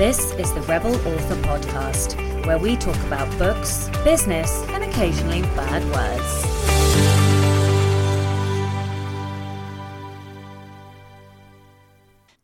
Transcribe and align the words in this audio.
This 0.00 0.32
is 0.36 0.50
the 0.54 0.62
Rebel 0.62 0.94
Author 0.94 1.36
Podcast, 1.42 2.46
where 2.46 2.56
we 2.56 2.74
talk 2.74 2.96
about 3.04 3.28
books, 3.38 3.90
business, 4.02 4.50
and 4.68 4.82
occasionally 4.82 5.42
bad 5.42 5.84
words. 5.92 7.30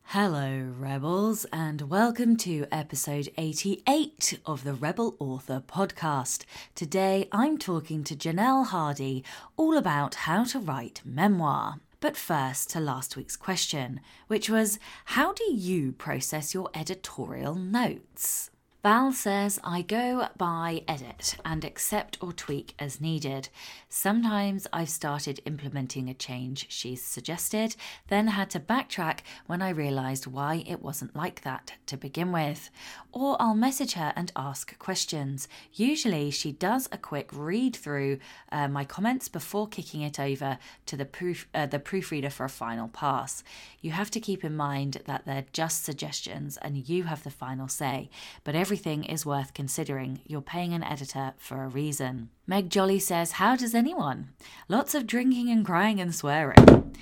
Hello, 0.03 0.71
Rebels, 0.79 1.47
and 1.51 1.89
welcome 1.89 2.37
to 2.37 2.67
episode 2.71 3.31
88 3.39 4.39
of 4.45 4.63
the 4.63 4.75
Rebel 4.75 5.17
Author 5.19 5.63
Podcast. 5.67 6.45
Today 6.75 7.27
I'm 7.33 7.57
talking 7.57 8.05
to 8.05 8.15
Janelle 8.15 8.67
Hardy 8.67 9.25
all 9.57 9.79
about 9.79 10.15
how 10.15 10.45
to 10.45 10.59
write 10.59 11.01
memoir. 11.07 11.81
But 12.07 12.17
first, 12.17 12.71
to 12.71 12.79
last 12.79 13.17
week's 13.17 13.37
question, 13.37 13.99
which 14.29 14.49
was 14.49 14.79
How 15.07 15.33
do 15.33 15.43
you 15.53 15.91
process 15.91 16.55
your 16.55 16.71
editorial 16.73 17.57
notes? 17.57 18.53
Val 18.87 19.11
says, 19.11 19.59
I 19.65 19.83
go 19.83 20.29
by 20.37 20.85
edit 20.87 21.35
and 21.45 21.65
accept 21.65 22.19
or 22.23 22.33
tweak 22.33 22.73
as 22.79 23.01
needed. 23.01 23.49
Sometimes 23.89 24.69
I've 24.73 24.91
started 24.91 25.41
implementing 25.45 26.09
a 26.09 26.15
change 26.15 26.67
she's 26.69 27.03
suggested, 27.03 27.75
then 28.07 28.29
had 28.29 28.49
to 28.51 28.61
backtrack 28.61 29.23
when 29.47 29.61
I 29.61 29.71
realised 29.71 30.29
why 30.29 30.63
it 30.69 30.83
wasn't 30.83 31.17
like 31.17 31.41
that 31.41 31.73
to 31.87 31.97
begin 31.97 32.31
with. 32.31 32.71
Or 33.11 33.37
I'll 33.41 33.57
message 33.57 33.95
her 33.95 34.13
and 34.15 34.31
ask 34.37 34.79
questions. 34.79 35.49
Usually 35.73 36.31
she 36.31 36.53
does 36.53 36.89
a 36.93 36.99
quick 36.99 37.31
read 37.33 37.75
through 37.75 38.21
uh, 38.53 38.69
my 38.69 38.85
comments 38.85 39.29
before 39.29 39.67
kicking 39.67 40.03
it 40.03 40.21
over 40.21 40.59
to 40.85 40.97
the, 40.97 41.07
proof, 41.07 41.49
uh, 41.53 41.67
the 41.67 41.81
proofreader 41.81 42.31
for 42.31 42.45
a 42.45 42.49
final 42.49 42.87
pass. 42.87 43.43
You 43.81 43.91
have 43.91 44.13
to 44.13 44.21
keep 44.21 44.45
in 44.45 44.57
mind 44.57 44.99
that 45.07 45.25
they're 45.27 45.47
just 45.53 45.85
suggestions 45.85 46.57
and 46.59 46.89
you 46.89 47.05
have 47.05 47.25
the 47.25 47.31
final 47.31 47.67
say, 47.67 48.11
but 48.45 48.55
everything 48.77 49.05
is 49.05 49.25
worth 49.25 49.55
considering. 49.55 50.21
You're 50.27 50.43
paying 50.43 50.75
an 50.75 50.85
editor 50.85 51.33
for 51.39 51.65
a 51.65 51.69
reason. 51.69 52.29
Meg 52.47 52.69
Jolly 52.69 52.99
says, 52.99 53.33
How 53.33 53.57
does 53.57 53.75
anyone? 53.75 54.35
Lots 54.69 54.95
of 54.95 55.07
drinking 55.07 55.49
and 55.49 55.65
crying 55.65 55.99
and 55.99 56.15
swearing. 56.15 56.93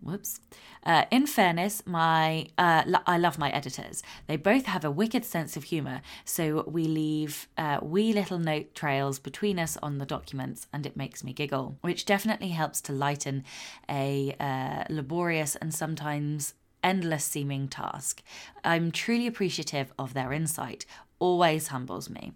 Whoops. 0.00 0.40
Uh, 0.84 1.04
in 1.10 1.26
fairness, 1.26 1.82
my 1.84 2.46
uh, 2.56 2.82
lo- 2.86 3.04
I 3.06 3.18
love 3.18 3.38
my 3.38 3.50
editors. 3.50 4.02
They 4.26 4.36
both 4.38 4.64
have 4.64 4.86
a 4.86 4.90
wicked 4.90 5.26
sense 5.26 5.54
of 5.54 5.64
humour, 5.64 6.00
so 6.24 6.64
we 6.66 6.84
leave 6.84 7.46
uh, 7.58 7.80
wee 7.82 8.14
little 8.14 8.38
note 8.38 8.74
trails 8.74 9.18
between 9.18 9.58
us 9.58 9.76
on 9.82 9.98
the 9.98 10.06
documents, 10.06 10.66
and 10.72 10.86
it 10.86 10.96
makes 10.96 11.22
me 11.22 11.34
giggle, 11.34 11.76
which 11.82 12.06
definitely 12.06 12.50
helps 12.50 12.80
to 12.82 12.92
lighten 12.92 13.44
a 13.90 14.34
uh, 14.40 14.84
laborious 14.88 15.56
and 15.56 15.74
sometimes 15.74 16.54
endless 16.82 17.24
seeming 17.24 17.68
task. 17.68 18.22
I'm 18.64 18.90
truly 18.90 19.26
appreciative 19.26 19.92
of 19.98 20.14
their 20.14 20.32
insight, 20.32 20.86
always 21.18 21.68
humbles 21.68 22.08
me. 22.08 22.32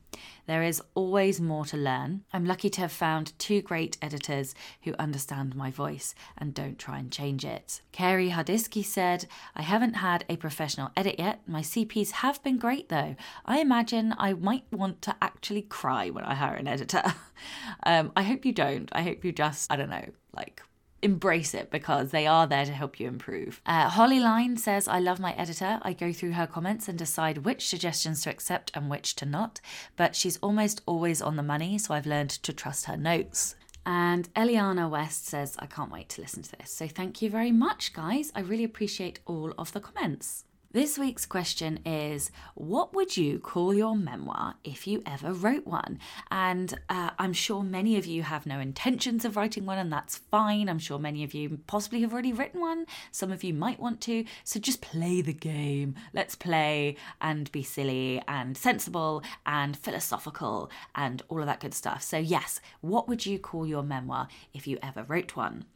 There 0.47 0.63
is 0.63 0.83
always 0.95 1.41
more 1.41 1.65
to 1.67 1.77
learn. 1.77 2.25
I'm 2.33 2.45
lucky 2.45 2.69
to 2.71 2.81
have 2.83 2.93
found 2.93 3.39
two 3.39 3.63
great 3.63 3.97
editors 4.03 4.55
who 4.83 4.95
understand 4.99 5.55
my 5.55 5.71
voice 5.71 6.15
and 6.37 6.53
don't 6.53 6.79
try 6.79 6.99
and 6.99 7.11
change 7.11 7.45
it. 7.45 7.81
Carrie 7.93 8.31
Hardisky 8.31 8.85
said, 8.85 9.27
I 9.55 9.63
haven't 9.63 9.95
had 9.95 10.25
a 10.29 10.37
professional 10.37 10.91
edit 10.97 11.17
yet. 11.19 11.41
My 11.47 11.61
CPs 11.61 12.11
have 12.11 12.43
been 12.43 12.59
great 12.59 12.89
though. 12.89 13.17
I 13.47 13.61
imagine 13.61 14.15
I 14.19 14.33
might 14.35 14.65
want 14.73 15.01
to 15.03 15.17
actually 15.23 15.63
cry 15.63 16.11
when 16.11 16.25
I 16.25 16.35
hire 16.35 16.57
an 16.57 16.69
editor. 16.69 17.03
um, 17.85 18.13
I 18.17 18.23
hope 18.23 18.45
you 18.45 18.53
don't. 18.53 18.89
I 18.93 19.03
hope 19.03 19.25
you 19.25 19.33
just, 19.33 19.71
I 19.71 19.77
don't 19.77 19.91
know, 19.91 20.09
like 20.35 20.63
embrace 21.03 21.55
it 21.55 21.71
because 21.71 22.11
they 22.11 22.27
are 22.27 22.47
there 22.47 22.65
to 22.65 22.73
help 22.73 22.99
you 23.01 23.09
improve. 23.09 23.61
Uh, 23.67 23.89
Holly 23.89 24.21
Line 24.21 24.57
says, 24.57 24.89
I 24.89 24.99
love 24.99 25.21
my 25.21 25.33
editor. 25.35 25.81
I 25.83 25.93
go 25.93 26.13
through 26.13 26.33
her 26.33 26.47
comments 26.47 26.89
and 26.89 26.99
decide 26.99 27.39
which 27.39 27.69
suggestions 27.69 28.23
to 28.23 28.31
accept 28.31 28.71
and 28.75 28.89
which 28.89 29.17
to 29.17 29.27
not, 29.27 29.61
but 29.97 30.15
she's 30.15 30.39
almost 30.39 30.83
always 30.87 31.21
on 31.21 31.37
the 31.37 31.43
money, 31.43 31.79
so 31.79 31.95
I've 31.95 32.07
learned 32.07 32.31
to 32.31 32.53
trust 32.53 32.87
her 32.87 32.97
notes. 32.97 33.57
And 33.85 34.33
Eliana 34.35 34.89
West 34.89 35.27
says, 35.27 35.57
I 35.59 35.67
can't 35.67 35.91
wait 35.91 36.09
to 36.11 36.21
listen 36.21 36.43
to 36.45 36.57
this. 36.57 36.73
So 36.73 36.87
thank 36.87 37.21
you 37.21 37.29
very 37.29 37.51
much, 37.51 37.93
guys. 37.93 38.31
I 38.35 38.41
really 38.41 38.65
appreciate 38.65 39.19
all 39.27 39.53
of 39.59 39.73
the 39.73 39.81
comments. 39.81 40.45
This 40.73 40.99
week's 40.99 41.27
question 41.27 41.81
is 41.85 42.31
What 42.55 42.95
would 42.95 43.15
you 43.15 43.39
call 43.39 43.75
your 43.75 43.95
memoir 43.95 44.55
if 44.65 44.87
you 44.87 45.03
ever 45.05 45.35
wrote 45.35 45.67
one? 45.67 45.99
And 46.31 46.73
uh, 46.89 47.11
I'm 47.19 47.35
sure 47.35 47.63
many 47.63 47.99
of 47.99 48.07
you 48.07 48.23
have 48.23 48.47
no 48.47 48.59
intentions 48.59 49.27
of 49.27 49.37
writing 49.37 49.67
one, 49.67 49.77
and 49.77 49.93
that's 49.93 50.17
fine. 50.17 50.71
I'm 50.71 50.79
sure 50.79 50.99
many 50.99 51.25
of 51.25 51.35
you 51.35 51.61
possibly 51.67 52.01
have 52.01 52.15
already 52.15 52.33
written 52.33 52.63
one. 52.63 52.87
Some 53.11 53.31
of 53.31 53.45
you 53.45 53.53
might 53.53 53.81
want 53.81 54.01
to. 54.03 54.25
So 54.45 54.59
just 54.59 54.81
play 54.81 55.21
the 55.21 55.35
game. 55.35 55.95
Let's 56.15 56.37
play 56.37 56.97
and 57.21 57.53
be 57.53 57.63
silly 57.63 58.23
and 58.27 58.57
sensible 58.57 59.23
and 59.45 59.77
philosophical 59.77 60.71
and 60.95 61.21
all 61.29 61.41
of 61.41 61.47
that 61.47 61.61
good 61.61 61.75
stuff. 61.75 62.03
So, 62.03 62.17
yes, 62.17 62.63
what 62.81 63.09
would 63.09 63.27
you 63.27 63.39
call 63.39 63.67
your 63.67 63.83
memoir 63.83 64.29
if 64.55 64.67
you 64.67 64.79
ever 64.83 65.03
wrote 65.03 65.37
one? 65.37 65.67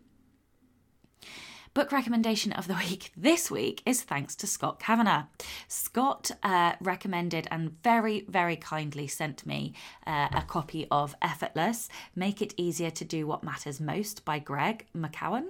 Book 1.76 1.92
recommendation 1.92 2.52
of 2.52 2.68
the 2.68 2.74
week 2.88 3.12
this 3.18 3.50
week 3.50 3.82
is 3.84 4.00
thanks 4.00 4.34
to 4.36 4.46
Scott 4.46 4.80
Kavanagh. 4.80 5.24
Scott 5.68 6.30
uh, 6.42 6.72
recommended 6.80 7.46
and 7.50 7.82
very, 7.82 8.24
very 8.30 8.56
kindly 8.56 9.06
sent 9.06 9.44
me 9.44 9.74
uh, 10.06 10.28
a 10.32 10.40
copy 10.40 10.86
of 10.90 11.14
Effortless 11.20 11.90
Make 12.14 12.40
It 12.40 12.54
Easier 12.56 12.90
to 12.92 13.04
Do 13.04 13.26
What 13.26 13.44
Matters 13.44 13.78
Most 13.78 14.24
by 14.24 14.38
Greg 14.38 14.86
McKeown. 14.96 15.48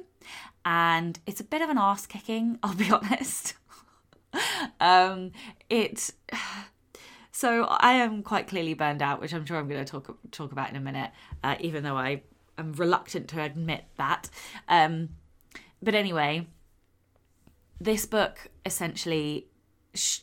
And 0.65 1.17
it's 1.27 1.39
a 1.39 1.45
bit 1.45 1.63
of 1.63 1.71
an 1.71 1.79
ass 1.79 2.07
kicking, 2.07 2.59
I'll 2.65 2.75
be 2.75 2.91
honest. 2.91 3.55
um, 4.81 5.31
it. 5.71 6.11
So 7.31 7.65
I 7.65 7.93
am 7.93 8.23
quite 8.23 8.49
clearly 8.49 8.73
burned 8.73 9.03
out, 9.03 9.21
which 9.21 9.35
I'm 9.35 9.45
sure 9.45 9.59
I'm 9.59 9.69
going 9.69 9.85
to 9.85 9.91
talk 9.91 10.19
talk 10.31 10.53
about 10.53 10.71
in 10.71 10.77
a 10.77 10.81
minute, 10.81 11.11
uh, 11.45 11.57
even 11.61 11.85
though 11.85 11.99
I 11.99 12.23
am 12.57 12.73
reluctant 12.73 13.29
to 13.29 13.43
admit 13.43 13.85
that. 13.99 14.31
Um, 14.69 15.11
but 15.87 15.95
anyway, 15.95 16.49
this 17.81 18.07
book 18.07 18.49
essentially 18.65 19.47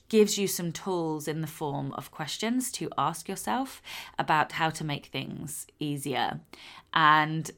gives 0.10 0.38
you 0.38 0.46
some 0.46 0.74
tools 0.74 1.26
in 1.26 1.40
the 1.40 1.48
form 1.48 1.94
of 1.94 2.12
questions 2.12 2.70
to 2.74 2.90
ask 2.98 3.30
yourself 3.30 3.82
about 4.20 4.52
how 4.52 4.70
to 4.70 4.84
make 4.84 5.06
things 5.06 5.66
easier. 5.80 6.42
And 6.94 7.50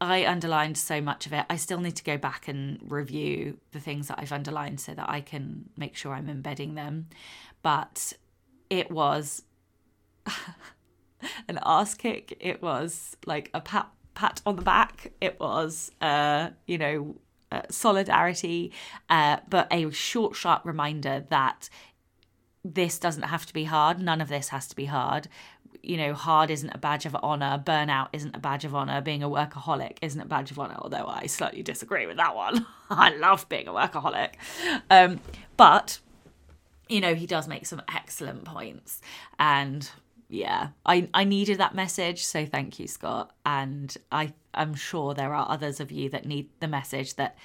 I 0.00 0.24
underlined 0.24 0.78
so 0.78 1.00
much 1.00 1.26
of 1.26 1.32
it. 1.32 1.44
I 1.50 1.56
still 1.56 1.80
need 1.80 1.96
to 1.96 2.04
go 2.04 2.16
back 2.16 2.46
and 2.46 2.78
review 2.80 3.58
the 3.72 3.80
things 3.80 4.06
that 4.06 4.20
I've 4.20 4.30
underlined 4.30 4.78
so 4.78 4.94
that 4.94 5.10
I 5.10 5.20
can 5.20 5.68
make 5.76 5.96
sure 5.96 6.14
I'm 6.14 6.30
embedding 6.30 6.76
them. 6.76 7.08
But 7.60 8.12
it 8.70 8.88
was 8.88 9.42
an 11.48 11.58
ass 11.64 11.94
kick. 11.94 12.36
It 12.38 12.62
was 12.62 13.16
like 13.26 13.50
a 13.52 13.60
pat 13.60 13.90
pat 14.16 14.40
on 14.44 14.56
the 14.56 14.62
back. 14.62 15.12
It 15.20 15.38
was, 15.38 15.92
uh, 16.00 16.50
you 16.66 16.78
know, 16.78 17.16
uh, 17.52 17.62
solidarity, 17.70 18.72
uh, 19.08 19.36
but 19.48 19.68
a 19.70 19.88
short, 19.90 20.34
sharp 20.34 20.64
reminder 20.64 21.24
that 21.30 21.68
this 22.64 22.98
doesn't 22.98 23.22
have 23.22 23.46
to 23.46 23.54
be 23.54 23.64
hard. 23.64 24.00
None 24.00 24.20
of 24.20 24.28
this 24.28 24.48
has 24.48 24.66
to 24.66 24.74
be 24.74 24.86
hard. 24.86 25.28
You 25.82 25.96
know, 25.98 26.14
hard 26.14 26.50
isn't 26.50 26.70
a 26.70 26.78
badge 26.78 27.06
of 27.06 27.16
honor. 27.22 27.62
Burnout 27.64 28.08
isn't 28.12 28.34
a 28.34 28.40
badge 28.40 28.64
of 28.64 28.74
honor. 28.74 29.00
Being 29.00 29.22
a 29.22 29.28
workaholic 29.28 29.98
isn't 30.02 30.20
a 30.20 30.26
badge 30.26 30.50
of 30.50 30.58
honor, 30.58 30.74
although 30.78 31.06
I 31.06 31.26
slightly 31.26 31.62
disagree 31.62 32.06
with 32.06 32.16
that 32.16 32.34
one. 32.34 32.66
I 32.90 33.14
love 33.14 33.48
being 33.48 33.68
a 33.68 33.72
workaholic. 33.72 34.32
Um, 34.90 35.20
but, 35.56 36.00
you 36.88 37.00
know, 37.00 37.14
he 37.14 37.26
does 37.26 37.46
make 37.46 37.66
some 37.66 37.82
excellent 37.94 38.44
points. 38.44 39.00
And 39.38 39.88
yeah, 40.28 40.68
I, 40.84 41.08
I 41.14 41.24
needed 41.24 41.58
that 41.58 41.74
message. 41.74 42.24
So 42.24 42.46
thank 42.46 42.78
you, 42.78 42.88
Scott. 42.88 43.32
And 43.44 43.96
I, 44.10 44.32
I'm 44.54 44.74
sure 44.74 45.14
there 45.14 45.34
are 45.34 45.48
others 45.48 45.80
of 45.80 45.92
you 45.92 46.10
that 46.10 46.26
need 46.26 46.48
the 46.60 46.68
message 46.68 47.14
that, 47.14 47.36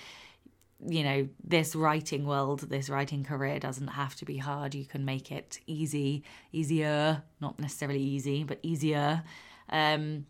you 0.88 1.04
know, 1.04 1.30
this 1.44 1.76
writing 1.76 2.26
world, 2.26 2.62
this 2.62 2.90
writing 2.90 3.24
career 3.24 3.60
doesn't 3.60 3.90
have 3.90 4.16
to 4.16 4.26
be 4.26 4.38
hard. 4.38 4.74
You 4.74 4.86
can 4.86 5.06
make 5.06 5.32
it 5.32 5.60
easy, 5.68 6.24
easier, 6.52 7.22
not 7.40 7.60
necessarily 7.60 8.02
easy, 8.02 8.44
but 8.44 8.60
easier. 8.64 9.24
Um, 9.70 10.26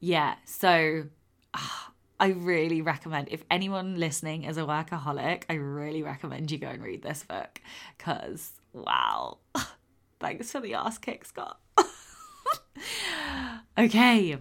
yeah, 0.00 0.34
so 0.44 1.04
uh, 1.54 1.58
I 2.18 2.28
really 2.28 2.82
recommend, 2.82 3.28
if 3.30 3.42
anyone 3.50 3.98
listening 3.98 4.44
is 4.44 4.58
a 4.58 4.62
workaholic, 4.62 5.44
I 5.48 5.54
really 5.54 6.02
recommend 6.02 6.50
you 6.50 6.58
go 6.58 6.68
and 6.68 6.82
read 6.82 7.02
this 7.02 7.24
book 7.24 7.62
because, 7.96 8.52
wow. 8.74 9.38
Thanks 10.20 10.52
for 10.52 10.60
the 10.60 10.74
ass 10.74 10.98
kick, 10.98 11.24
Scott. 11.24 11.58
okay. 13.78 14.38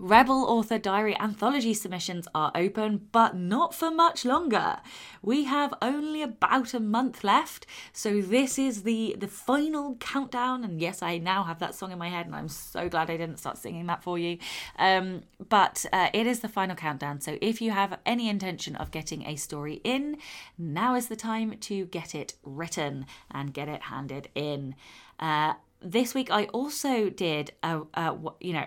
Rebel 0.00 0.44
Author 0.44 0.78
Diary 0.78 1.18
anthology 1.18 1.74
submissions 1.74 2.28
are 2.32 2.52
open, 2.54 3.08
but 3.10 3.34
not 3.34 3.74
for 3.74 3.90
much 3.90 4.24
longer. 4.24 4.76
We 5.22 5.44
have 5.44 5.74
only 5.82 6.22
about 6.22 6.72
a 6.72 6.78
month 6.78 7.24
left, 7.24 7.66
so 7.92 8.20
this 8.20 8.60
is 8.60 8.84
the 8.84 9.16
the 9.18 9.26
final 9.26 9.96
countdown. 9.96 10.62
And 10.62 10.80
yes, 10.80 11.02
I 11.02 11.18
now 11.18 11.42
have 11.42 11.58
that 11.58 11.74
song 11.74 11.90
in 11.90 11.98
my 11.98 12.10
head, 12.10 12.26
and 12.26 12.36
I'm 12.36 12.48
so 12.48 12.88
glad 12.88 13.10
I 13.10 13.16
didn't 13.16 13.40
start 13.40 13.58
singing 13.58 13.86
that 13.86 14.04
for 14.04 14.20
you. 14.20 14.38
Um, 14.78 15.22
but 15.48 15.84
uh, 15.92 16.10
it 16.14 16.28
is 16.28 16.40
the 16.40 16.48
final 16.48 16.76
countdown, 16.76 17.20
so 17.20 17.36
if 17.40 17.60
you 17.60 17.72
have 17.72 17.98
any 18.06 18.28
intention 18.28 18.76
of 18.76 18.92
getting 18.92 19.26
a 19.26 19.34
story 19.34 19.80
in, 19.82 20.18
now 20.56 20.94
is 20.94 21.08
the 21.08 21.16
time 21.16 21.58
to 21.58 21.86
get 21.86 22.14
it 22.14 22.34
written 22.44 23.04
and 23.32 23.52
get 23.52 23.66
it 23.68 23.82
handed 23.82 24.28
in. 24.36 24.76
Uh, 25.18 25.54
this 25.80 26.14
week, 26.14 26.30
I 26.30 26.44
also 26.46 27.08
did 27.10 27.52
a, 27.62 27.82
a 27.94 28.16
you 28.40 28.52
know. 28.54 28.66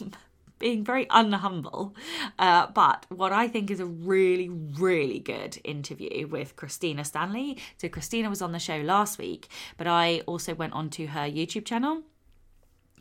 being 0.58 0.82
very 0.82 1.04
unhumble. 1.06 1.94
Uh, 2.38 2.66
but 2.68 3.04
what 3.10 3.32
I 3.32 3.46
think 3.48 3.70
is 3.70 3.80
a 3.80 3.86
really, 3.86 4.48
really 4.48 5.18
good 5.18 5.58
interview 5.64 6.26
with 6.26 6.56
Kristina 6.56 7.04
Stanley. 7.04 7.58
So, 7.76 7.88
Kristina 7.88 8.30
was 8.30 8.42
on 8.42 8.52
the 8.52 8.58
show 8.58 8.78
last 8.78 9.18
week, 9.18 9.48
but 9.76 9.86
I 9.86 10.20
also 10.20 10.54
went 10.54 10.72
onto 10.72 11.08
her 11.08 11.28
YouTube 11.28 11.66
channel. 11.66 12.02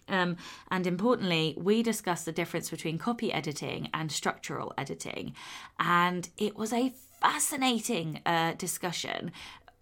Um, 0.08 0.38
and 0.70 0.86
importantly, 0.86 1.56
we 1.58 1.82
discussed 1.82 2.26
the 2.26 2.32
difference 2.32 2.70
between 2.70 2.98
copy 2.98 3.34
editing 3.34 3.90
and 3.94 4.12
structural 4.12 4.74
editing. 4.78 5.34
And 5.80 6.30
it 6.38 6.56
was 6.56 6.72
a 6.72 6.94
fascinating 7.22 8.22
uh, 8.26 8.54
discussion 8.54 9.32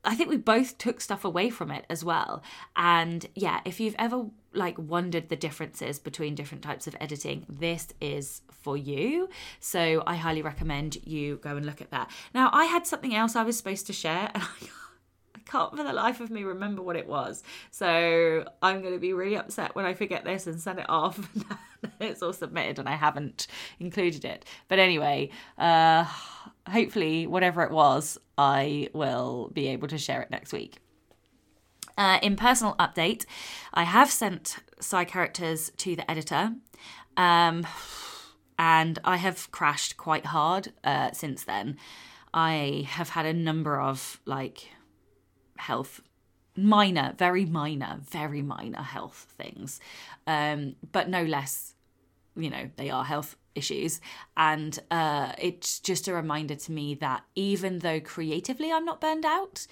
I 0.06 0.16
think 0.16 0.30
we 0.30 0.38
both 0.38 0.78
took 0.78 1.00
stuff 1.00 1.24
away 1.24 1.50
from 1.50 1.72
it 1.72 1.86
as 1.90 2.04
well. 2.04 2.44
And 2.76 3.26
yeah, 3.36 3.62
if 3.66 3.80
you've 3.80 3.96
ever 3.98 4.26
like 4.54 4.78
wondered 4.78 5.30
the 5.30 5.36
differences 5.36 5.98
between 6.00 6.36
different 6.36 6.64
types 6.64 6.88
of 6.88 6.96
editing, 7.00 7.46
this 7.50 7.88
is 8.02 8.42
for 8.52 8.76
you. 8.78 9.30
So 9.60 10.04
I 10.06 10.16
highly 10.16 10.42
recommend 10.42 10.98
you 11.06 11.38
go 11.38 11.56
and 11.56 11.66
look 11.66 11.82
at 11.82 11.92
that. 11.92 12.12
Now, 12.34 12.50
I 12.52 12.66
had 12.66 12.86
something 12.86 13.16
else 13.16 13.36
I 13.36 13.44
was 13.44 13.58
supposed 13.58 13.88
to 13.88 13.94
share 13.94 14.30
and 14.34 14.44
I 15.36 15.40
can't 15.46 15.76
for 15.76 15.84
the 15.84 15.94
life 15.94 16.20
of 16.20 16.30
me 16.30 16.44
remember 16.44 16.82
what 16.82 16.96
it 16.96 17.08
was. 17.08 17.42
So 17.72 18.46
I'm 18.62 18.82
going 18.82 18.94
to 18.94 19.00
be 19.00 19.14
really 19.14 19.36
upset 19.36 19.76
when 19.76 19.86
I 19.86 19.94
forget 19.94 20.26
this 20.26 20.48
and 20.48 20.60
send 20.60 20.80
it 20.80 20.90
off. 20.90 21.30
it's 22.00 22.22
all 22.22 22.34
submitted 22.34 22.80
and 22.80 22.90
I 22.90 22.96
haven't 22.96 23.48
included 23.80 24.26
it. 24.26 24.46
But 24.68 24.80
anyway, 24.80 25.30
uh, 25.58 26.06
hopefully, 26.70 27.28
whatever 27.28 27.64
it 27.64 27.72
was, 27.72 28.18
I 28.38 28.90
will 28.94 29.52
be 29.54 29.68
able 29.68 29.88
to 29.90 29.98
share 29.98 30.22
it 30.22 30.32
next 30.32 30.54
week. 30.54 30.78
Uh, 31.98 32.20
in 32.22 32.36
personal 32.36 32.76
update, 32.76 33.26
I 33.74 33.84
have 33.84 34.12
sent 34.12 34.58
side 34.80 35.08
characters 35.08 35.72
to 35.78 35.96
the 35.96 36.10
editor. 36.10 36.54
Um, 37.16 37.68
and 38.58 39.00
I 39.04 39.18
have 39.18 39.52
crashed 39.52 39.98
quite 39.98 40.28
hard 40.28 40.74
uh, 40.84 41.12
since 41.12 41.44
then. 41.44 41.78
I 42.34 42.86
have 42.88 43.10
had 43.10 43.26
a 43.26 43.34
number 43.34 43.80
of 43.80 44.20
like 44.26 44.70
health 45.58 46.02
minor, 46.56 47.14
very 47.18 47.46
minor, 47.46 48.00
very 48.10 48.42
minor 48.42 48.82
health 48.82 49.34
things, 49.38 49.80
um, 50.28 50.76
but 50.92 51.10
no 51.10 51.24
less, 51.24 51.76
you 52.36 52.50
know, 52.50 52.70
they 52.76 52.90
are 52.90 53.04
health 53.04 53.36
issues. 53.56 54.02
And 54.38 54.80
uh, 54.92 55.34
it's 55.38 55.80
just 55.80 56.08
a 56.08 56.14
reminder 56.14 56.56
to 56.56 56.72
me 56.72 56.96
that 56.96 57.24
even 57.36 57.80
though 57.80 58.00
creatively 58.00 58.72
I'm 58.72 58.86
not 58.86 59.02
burned 59.02 59.26
out, 59.26 59.68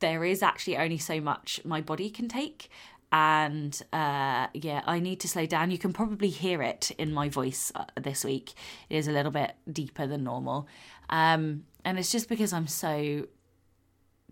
there 0.00 0.24
is 0.24 0.42
actually 0.42 0.76
only 0.76 0.98
so 0.98 1.20
much 1.20 1.60
my 1.64 1.80
body 1.80 2.10
can 2.10 2.28
take. 2.28 2.68
And 3.12 3.80
uh, 3.92 4.46
yeah, 4.54 4.82
I 4.86 4.98
need 5.00 5.20
to 5.20 5.28
slow 5.28 5.46
down. 5.46 5.70
You 5.70 5.78
can 5.78 5.92
probably 5.92 6.30
hear 6.30 6.62
it 6.62 6.90
in 6.92 7.12
my 7.12 7.28
voice 7.28 7.70
uh, 7.74 7.84
this 8.00 8.24
week. 8.24 8.52
It 8.88 8.96
is 8.96 9.06
a 9.06 9.12
little 9.12 9.32
bit 9.32 9.54
deeper 9.70 10.06
than 10.06 10.24
normal. 10.24 10.66
Um, 11.10 11.64
and 11.84 11.98
it's 11.98 12.10
just 12.10 12.28
because 12.28 12.54
I'm 12.54 12.68
so 12.68 13.26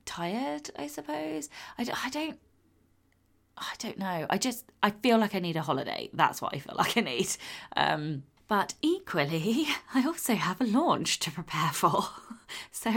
tired, 0.07 0.71
I 0.79 0.87
suppose. 0.87 1.51
I, 1.79 1.87
I 2.05 2.11
don't 2.11 2.39
I 3.61 3.75
don't 3.79 3.99
know. 3.99 4.27
I 4.31 4.39
just 4.39 4.65
I 4.83 4.91
feel 4.91 5.19
like 5.19 5.35
I 5.35 5.39
need 5.39 5.57
a 5.57 5.63
holiday. 5.63 6.11
That's 6.15 6.41
what 6.41 6.55
I 6.55 6.59
feel 6.59 6.75
like 6.77 6.97
I 6.97 7.01
need. 7.03 7.29
Um, 7.77 8.23
but 8.49 8.75
equally, 8.83 9.67
I 9.95 10.05
also 10.05 10.35
have 10.35 10.61
a 10.61 10.65
launch 10.65 11.21
to 11.21 11.31
prepare 11.31 11.71
for. 11.73 12.03
So 12.73 12.91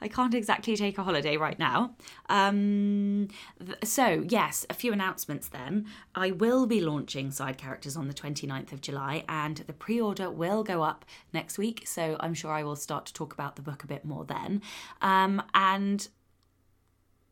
I 0.00 0.08
can't 0.08 0.32
exactly 0.32 0.74
take 0.74 0.96
a 0.96 1.02
holiday 1.02 1.36
right 1.36 1.58
now. 1.58 1.96
Um, 2.30 3.28
th- 3.62 3.84
so, 3.84 4.24
yes, 4.26 4.64
a 4.70 4.74
few 4.74 4.90
announcements 4.90 5.48
then. 5.48 5.84
I 6.14 6.30
will 6.30 6.64
be 6.64 6.80
launching 6.80 7.30
Side 7.30 7.58
Characters 7.58 7.94
on 7.94 8.08
the 8.08 8.14
29th 8.14 8.72
of 8.72 8.80
July, 8.80 9.22
and 9.28 9.58
the 9.58 9.74
pre 9.74 10.00
order 10.00 10.30
will 10.30 10.64
go 10.64 10.82
up 10.82 11.04
next 11.34 11.58
week. 11.58 11.82
So 11.86 12.16
I'm 12.20 12.32
sure 12.32 12.50
I 12.50 12.62
will 12.62 12.74
start 12.74 13.04
to 13.06 13.12
talk 13.12 13.34
about 13.34 13.56
the 13.56 13.62
book 13.62 13.84
a 13.84 13.86
bit 13.86 14.06
more 14.06 14.24
then. 14.24 14.62
Um, 15.02 15.42
and 15.52 16.08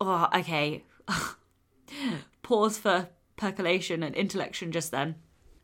oh, 0.02 0.28
okay. 0.34 0.84
Pause 2.42 2.78
for 2.78 3.08
percolation 3.36 4.02
and 4.02 4.14
intellection 4.14 4.72
just 4.72 4.90
then. 4.90 5.16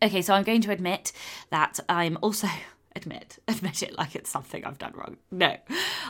Okay, 0.03 0.23
so 0.23 0.35
I'm 0.35 0.45
going 0.45 0.63
to 0.63 0.71
admit 0.71 1.13
that 1.51 1.79
I'm 1.89 2.19
also 2.23 2.49
admit 2.97 3.39
admit 3.47 3.83
it 3.83 3.97
like 3.97 4.17
it's 4.17 4.31
something 4.31 4.65
I've 4.65 4.79
done 4.79 4.93
wrong. 4.95 5.17
No, 5.31 5.57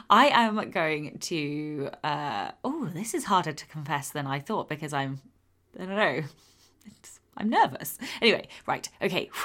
I 0.09 0.29
am 0.29 0.71
going 0.71 1.19
to. 1.19 1.91
Uh, 2.03 2.53
oh, 2.65 2.89
this 2.95 3.15
is 3.15 3.25
harder 3.25 3.53
to 3.53 3.67
confess 3.67 4.11
than 4.11 4.27
I 4.27 4.39
thought 4.39 4.69
because 4.69 4.93
I'm. 4.93 5.21
I 5.79 5.85
don't 5.85 5.97
know. 5.97 6.23
It's, 6.87 7.21
I'm 7.37 7.51
nervous. 7.51 7.99
Anyway, 8.21 8.49
right. 8.67 8.89
Okay. 9.03 9.31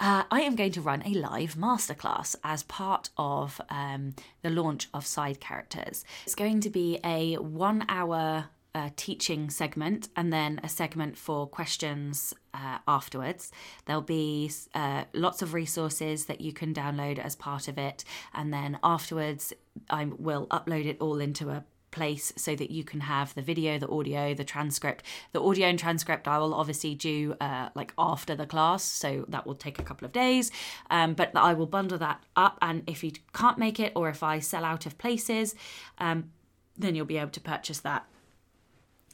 Uh, 0.00 0.22
I 0.30 0.42
am 0.42 0.54
going 0.54 0.70
to 0.70 0.80
run 0.80 1.02
a 1.04 1.08
live 1.08 1.56
masterclass 1.56 2.36
as 2.44 2.62
part 2.62 3.10
of 3.16 3.60
um, 3.68 4.14
the 4.42 4.50
launch 4.50 4.88
of 4.94 5.04
Side 5.04 5.40
Characters. 5.40 6.04
It's 6.22 6.36
going 6.36 6.60
to 6.60 6.70
be 6.70 7.00
a 7.02 7.34
one 7.34 7.84
hour 7.88 8.44
uh, 8.74 8.90
teaching 8.96 9.50
segment 9.50 10.08
and 10.16 10.32
then 10.32 10.60
a 10.62 10.68
segment 10.68 11.16
for 11.16 11.46
questions 11.46 12.34
uh, 12.54 12.78
afterwards. 12.86 13.50
There'll 13.86 14.02
be 14.02 14.50
uh, 14.74 15.04
lots 15.12 15.42
of 15.42 15.54
resources 15.54 16.26
that 16.26 16.40
you 16.40 16.52
can 16.52 16.74
download 16.74 17.18
as 17.18 17.34
part 17.36 17.68
of 17.68 17.78
it, 17.78 18.04
and 18.34 18.52
then 18.52 18.78
afterwards, 18.82 19.52
I 19.90 20.06
will 20.06 20.46
upload 20.48 20.86
it 20.86 20.98
all 21.00 21.20
into 21.20 21.50
a 21.50 21.64
place 21.90 22.32
so 22.36 22.54
that 22.54 22.70
you 22.70 22.84
can 22.84 23.00
have 23.00 23.34
the 23.34 23.42
video, 23.42 23.78
the 23.78 23.88
audio, 23.88 24.34
the 24.34 24.44
transcript. 24.44 25.02
The 25.32 25.42
audio 25.42 25.66
and 25.66 25.78
transcript 25.78 26.28
I 26.28 26.38
will 26.38 26.54
obviously 26.54 26.94
do 26.94 27.34
uh, 27.40 27.70
like 27.74 27.92
after 27.98 28.34
the 28.34 28.46
class, 28.46 28.82
so 28.84 29.24
that 29.28 29.46
will 29.46 29.54
take 29.54 29.78
a 29.78 29.82
couple 29.82 30.04
of 30.04 30.12
days. 30.12 30.50
Um, 30.90 31.14
but 31.14 31.34
I 31.34 31.54
will 31.54 31.66
bundle 31.66 31.98
that 31.98 32.22
up, 32.36 32.58
and 32.60 32.82
if 32.86 33.02
you 33.02 33.12
can't 33.32 33.58
make 33.58 33.80
it 33.80 33.92
or 33.96 34.08
if 34.08 34.22
I 34.22 34.38
sell 34.38 34.64
out 34.64 34.86
of 34.86 34.98
places, 34.98 35.54
um, 35.98 36.30
then 36.76 36.94
you'll 36.94 37.06
be 37.06 37.18
able 37.18 37.30
to 37.30 37.40
purchase 37.40 37.80
that 37.80 38.06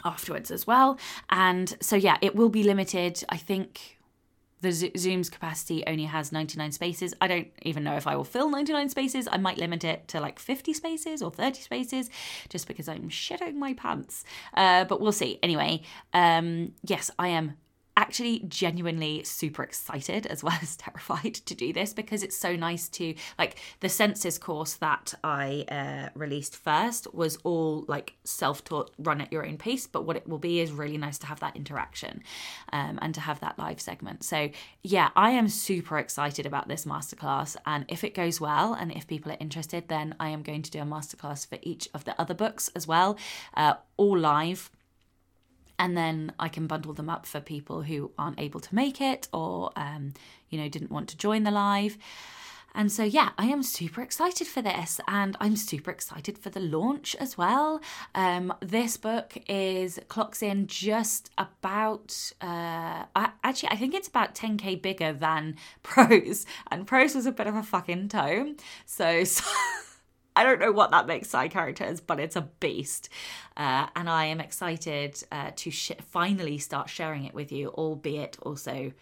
afterwards 0.05 0.51
as 0.51 0.67
well. 0.67 0.99
And 1.31 1.77
so 1.81 1.97
yeah, 1.97 2.19
it 2.21 2.35
will 2.35 2.49
be 2.49 2.63
limited. 2.63 3.23
I 3.29 3.37
think 3.37 3.99
the 4.65 4.73
Zoom's 4.97 5.29
capacity 5.29 5.85
only 5.87 6.05
has 6.05 6.33
99 6.33 6.73
spaces. 6.73 7.15
I 7.21 7.29
don't 7.29 7.49
even 7.63 7.85
know 7.85 7.97
if 7.97 8.07
I 8.07 8.17
will 8.17 8.25
fill 8.25 8.49
99 8.49 8.89
spaces. 8.89 9.29
I 9.31 9.37
might 9.37 9.59
limit 9.59 9.85
it 9.85 10.09
to 10.09 10.21
like 10.21 10.39
50 10.39 10.73
spaces 10.73 11.23
or 11.23 11.31
30 11.31 11.61
spaces 11.61 12.11
just 12.49 12.67
because 12.67 12.89
I'm 12.89 13.11
shitting 13.11 13.57
my 13.57 13.75
pants. 13.75 14.25
Uh, 14.55 14.85
but 14.85 15.03
we'll 15.03 15.13
see. 15.13 15.39
Anyway, 15.43 15.83
um, 16.15 16.73
yes, 16.83 17.11
I 17.19 17.29
am 17.29 17.59
actually 17.97 18.41
genuinely 18.49 19.23
super 19.25 19.63
excited 19.63 20.27
as 20.27 20.43
well 20.43 20.59
as 20.63 20.77
terrified 20.77 21.35
to 21.35 21.55
do 21.55 21.73
this 21.73 21.93
because 21.93 22.23
it's 22.23 22.37
so 22.37 22.57
nice 22.57 22.89
to 22.89 23.15
like 23.39 23.59
the 23.81 23.89
senses 23.89 24.39
course 24.39 24.75
that 24.75 25.15
i 25.23 25.65
uh, 25.71 26.09
released 26.15 26.57
first 26.57 27.13
was 27.15 27.37
all 27.45 27.85
like 27.89 28.15
self-taught 28.25 28.91
run 28.99 29.21
at 29.21 29.33
your 29.33 29.47
own 29.47 29.57
pace 29.57 29.87
but 29.87 30.05
what 30.05 30.17
it 30.17 30.29
will 30.29 30.39
be 30.39 30.61
is 30.61 30.73
really 30.73 30.99
nice 30.99 31.19
to 31.19 31.27
have 31.27 31.41
that 31.41 31.57
interaction 31.57 32.23
um, 32.73 32.99
and 33.03 33.15
to 33.15 33.21
have 33.21 33.41
that 33.41 33.59
live 33.59 33.81
segment. 33.81 34.25
So 34.25 34.51
yeah 34.83 35.11
i 35.17 35.31
am 35.31 35.49
super 35.49 35.99
excited 35.99 36.47
about 36.47 36.69
this 36.69 36.85
masterclass 36.85 37.57
and 37.67 37.85
if 37.89 38.05
it 38.05 38.15
goes 38.15 38.41
well 38.41 38.75
and 38.75 38.93
if 38.93 39.07
people 39.07 39.33
are 39.33 39.37
interested 39.41 39.89
then 39.89 40.15
i 40.21 40.29
am 40.29 40.43
going 40.43 40.63
to 40.63 40.71
do 40.71 40.81
a 40.81 40.85
masterclass 40.85 41.47
for 41.47 41.59
each 41.63 41.89
of 41.95 42.05
the 42.05 42.21
other 42.21 42.35
books 42.35 42.71
as 42.75 42.87
well 42.87 43.17
uh, 43.57 43.75
all 43.97 44.19
live 44.19 44.71
and 45.79 45.97
then 45.97 46.33
I 46.39 46.49
can 46.49 46.67
bundle 46.67 46.93
them 46.93 47.11
up 47.11 47.27
for 47.27 47.41
people 47.41 47.83
who 47.83 48.11
aren't 48.19 48.41
able 48.41 48.61
to 48.61 48.75
make 48.75 49.01
it 49.01 49.29
or 49.33 49.71
um, 49.77 50.15
you 50.51 50.59
know 50.59 50.69
didn't 50.69 50.91
want 50.91 51.09
to 51.11 51.17
join 51.17 51.45
the 51.45 51.51
live. 51.51 51.99
And 52.77 52.91
so, 52.91 53.05
yeah, 53.05 53.31
I 53.39 53.47
am 53.47 53.63
super 53.63 54.03
excited 54.03 54.49
for 54.49 54.61
this, 54.61 55.01
and 55.07 55.37
I'm 55.39 55.55
super 55.55 55.93
excited 55.93 56.37
for 56.37 56.51
the 56.51 56.59
launch 56.59 57.15
as 57.21 57.39
well. 57.39 57.81
Um, 58.17 58.53
this 58.61 58.97
book 58.97 59.39
is 59.49 60.01
clocks 60.09 60.43
in 60.43 60.67
just 60.67 61.31
about, 61.39 62.33
uh, 62.41 63.07
I, 63.15 63.31
actually, 63.45 63.69
I 63.69 63.77
think 63.77 63.95
it's 63.95 64.09
about 64.09 64.35
10k 64.35 64.83
bigger 64.83 65.13
than 65.13 65.57
Prose, 65.85 66.47
and 66.69 66.85
Prose 66.85 67.15
was 67.15 67.27
a 67.27 67.33
bit 67.33 67.47
of 67.47 67.55
a 67.55 67.63
fucking 67.63 68.09
tome. 68.09 68.57
So, 68.87 69.23
so 69.25 69.45
I 70.37 70.43
don't 70.43 70.59
know 70.61 70.73
what 70.73 70.91
that 70.91 71.07
makes 71.07 71.29
side 71.31 71.53
characters, 71.53 72.01
but 72.01 72.19
it's 72.19 72.37
a 72.37 72.49
beast. 72.61 73.09
Uh, 73.57 73.87
and 73.95 74.09
I 74.11 74.27
am 74.27 74.41
excited 74.41 75.23
uh, 75.31 75.53
to 75.57 75.71
sh- 75.71 75.93
finally 76.11 76.59
start 76.59 76.89
sharing 76.89 77.25
it 77.25 77.35
with 77.35 77.53
you, 77.53 77.69
albeit 77.69 78.37
also 78.43 78.93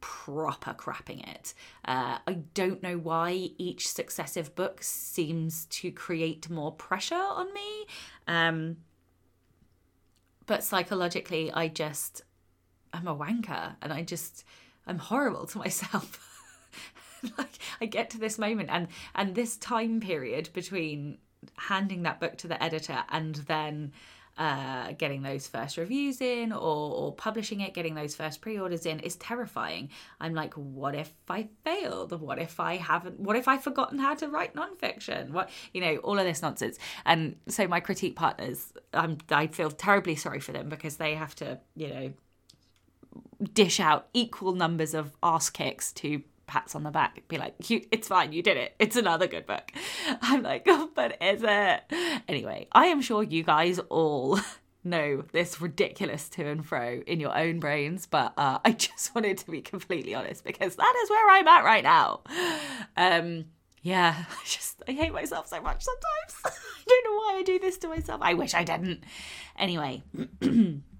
proper 0.00 0.74
crapping 0.74 1.26
it. 1.26 1.54
Uh, 1.86 2.18
I 2.26 2.32
don't 2.52 2.82
know 2.82 2.98
why 2.98 3.50
each 3.56 3.88
successive 3.88 4.54
book 4.54 4.82
seems 4.82 5.64
to 5.66 5.90
create 5.90 6.50
more 6.50 6.72
pressure 6.72 7.14
on 7.14 7.52
me. 7.54 7.86
Um, 8.28 8.76
but 10.46 10.62
psychologically, 10.62 11.50
I 11.50 11.68
just, 11.68 12.20
I'm 12.92 13.08
a 13.08 13.16
wanker 13.16 13.76
and 13.80 13.92
I 13.92 14.02
just, 14.02 14.44
I'm 14.86 14.98
horrible 14.98 15.46
to 15.46 15.58
myself. 15.58 16.30
like 17.38 17.58
I 17.80 17.86
get 17.86 18.10
to 18.10 18.18
this 18.18 18.38
moment 18.38 18.70
and 18.72 18.88
and 19.14 19.34
this 19.34 19.56
time 19.56 20.00
period 20.00 20.50
between 20.52 21.18
handing 21.56 22.02
that 22.02 22.20
book 22.20 22.36
to 22.38 22.48
the 22.48 22.62
editor 22.62 23.04
and 23.10 23.34
then 23.34 23.92
uh, 24.36 24.92
getting 24.98 25.22
those 25.22 25.46
first 25.46 25.76
reviews 25.76 26.20
in 26.20 26.52
or, 26.52 26.58
or 26.58 27.14
publishing 27.14 27.60
it, 27.60 27.72
getting 27.72 27.94
those 27.94 28.16
first 28.16 28.40
pre 28.40 28.58
orders 28.58 28.84
in 28.84 28.98
is 29.00 29.16
terrifying. 29.16 29.90
I'm 30.20 30.34
like, 30.34 30.54
what 30.54 30.94
if 30.94 31.12
I 31.28 31.48
failed? 31.62 32.18
What 32.20 32.38
if 32.38 32.58
I 32.58 32.76
haven't? 32.76 33.20
What 33.20 33.36
if 33.36 33.46
I've 33.46 33.62
forgotten 33.62 33.98
how 33.98 34.14
to 34.14 34.28
write 34.28 34.54
nonfiction? 34.54 35.30
What, 35.30 35.50
you 35.72 35.80
know, 35.80 35.96
all 35.98 36.18
of 36.18 36.24
this 36.24 36.42
nonsense. 36.42 36.78
And 37.04 37.36
so 37.46 37.68
my 37.68 37.80
critique 37.80 38.16
partners, 38.16 38.72
um, 38.92 39.18
I 39.30 39.46
feel 39.46 39.70
terribly 39.70 40.16
sorry 40.16 40.40
for 40.40 40.52
them 40.52 40.68
because 40.68 40.96
they 40.96 41.14
have 41.14 41.34
to, 41.36 41.60
you 41.76 41.88
know, 41.88 42.12
dish 43.52 43.78
out 43.78 44.08
equal 44.14 44.52
numbers 44.52 44.94
of 44.94 45.12
ass 45.22 45.50
kicks 45.50 45.92
to 45.92 46.22
pats 46.54 46.76
on 46.76 46.84
the 46.84 46.90
back, 46.92 47.26
be 47.26 47.36
like, 47.36 47.68
"You, 47.68 47.84
it's 47.90 48.06
fine, 48.06 48.32
you 48.32 48.40
did 48.40 48.56
it. 48.56 48.76
It's 48.78 48.94
another 48.94 49.26
good 49.26 49.44
book." 49.44 49.72
I'm 50.22 50.44
like, 50.44 50.62
oh, 50.68 50.88
"But 50.94 51.20
is 51.20 51.42
it?" 51.42 51.82
Anyway, 52.28 52.68
I 52.70 52.86
am 52.86 53.02
sure 53.02 53.24
you 53.24 53.42
guys 53.42 53.80
all 53.88 54.38
know 54.84 55.24
this 55.32 55.60
ridiculous 55.60 56.28
to 56.28 56.46
and 56.46 56.64
fro 56.64 57.02
in 57.08 57.18
your 57.18 57.36
own 57.36 57.58
brains, 57.58 58.06
but 58.06 58.34
uh, 58.36 58.60
I 58.64 58.70
just 58.70 59.12
wanted 59.16 59.38
to 59.38 59.50
be 59.50 59.62
completely 59.62 60.14
honest 60.14 60.44
because 60.44 60.76
that 60.76 60.94
is 61.02 61.10
where 61.10 61.28
I'm 61.28 61.48
at 61.48 61.64
right 61.64 61.82
now. 61.82 62.20
Um, 62.96 63.46
yeah, 63.82 64.14
I 64.30 64.44
just 64.44 64.80
I 64.86 64.92
hate 64.92 65.12
myself 65.12 65.48
so 65.48 65.60
much 65.60 65.82
sometimes. 65.82 66.56
I 66.56 66.84
don't 66.86 67.04
know 67.04 67.16
why 67.16 67.38
I 67.40 67.42
do 67.42 67.58
this 67.58 67.78
to 67.78 67.88
myself. 67.88 68.20
I 68.22 68.34
wish 68.34 68.54
I 68.54 68.62
didn't. 68.62 69.02
Anyway. 69.58 70.04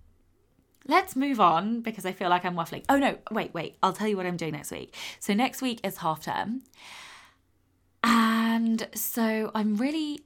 let's 0.87 1.17
move 1.17 1.41
on 1.41 1.81
because 1.81 2.07
I 2.07 2.13
feel 2.13 2.29
like 2.29 2.45
I'm 2.45 2.55
waffling. 2.55 2.85
Oh 2.89 2.97
no, 2.97 3.19
wait, 3.31 3.55
wait. 3.55 3.77
I'll 3.83 3.93
tell 3.93 4.09
you 4.09 4.17
what 4.17 4.27
I'm 4.27 4.37
doing 4.37 4.53
next 4.53 4.71
week. 4.71 4.95
So 5.21 5.35
next 5.35 5.63
week 5.63 5.81
is 5.85 5.99
half 5.99 6.25
term. 6.25 6.63
And 8.03 8.87
so 8.95 9.51
I'm 9.55 9.77
really 9.77 10.25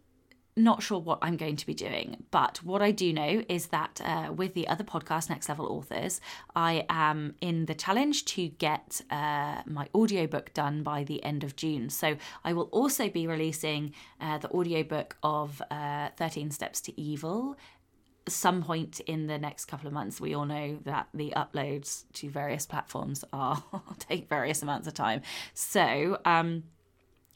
not 0.59 0.83
sure 0.83 0.99
what 0.99 1.21
I'm 1.23 1.37
going 1.37 1.57
to 1.57 1.67
be 1.67 1.75
doing, 1.75 2.25
but 2.31 2.62
what 2.65 2.83
I 2.83 2.91
do 2.91 3.12
know 3.12 3.45
is 3.49 3.69
that 3.69 4.00
uh, 4.05 4.33
with 4.33 4.55
the 4.55 4.67
other 4.67 4.85
podcast, 4.85 5.31
Next 5.31 5.49
Level 5.49 5.67
Authors, 5.67 6.21
I 6.55 6.85
am 6.88 7.37
in 7.41 7.67
the 7.67 7.75
challenge 7.75 8.25
to 8.27 8.49
get 8.49 9.00
uh, 9.11 9.62
my 9.67 9.88
audiobook 9.95 10.53
done 10.55 10.83
by 10.83 11.05
the 11.05 11.23
end 11.23 11.45
of 11.45 11.55
June. 11.55 11.88
So 11.91 12.17
I 12.45 12.53
will 12.53 12.69
also 12.73 13.09
be 13.09 13.27
releasing 13.27 13.95
uh, 14.21 14.38
the 14.38 14.50
audiobook 14.50 15.17
of 15.23 15.62
uh, 15.71 16.09
13 16.17 16.50
Steps 16.50 16.81
to 16.83 17.00
Evil 17.00 17.57
some 18.30 18.62
point 18.62 19.00
in 19.00 19.26
the 19.26 19.38
next 19.38 19.66
couple 19.66 19.87
of 19.87 19.92
months 19.92 20.20
we 20.20 20.35
all 20.35 20.47
know 20.47 20.78
that 20.85 21.08
the 21.14 21.32
uploads 21.37 22.04
to 22.12 22.28
various 22.28 22.66
platforms 22.66 23.25
are 23.32 23.62
take 23.99 24.28
various 24.28 24.62
amounts 24.62 24.87
of 24.87 24.94
time 24.94 25.20
so 25.54 26.18
um 26.25 26.62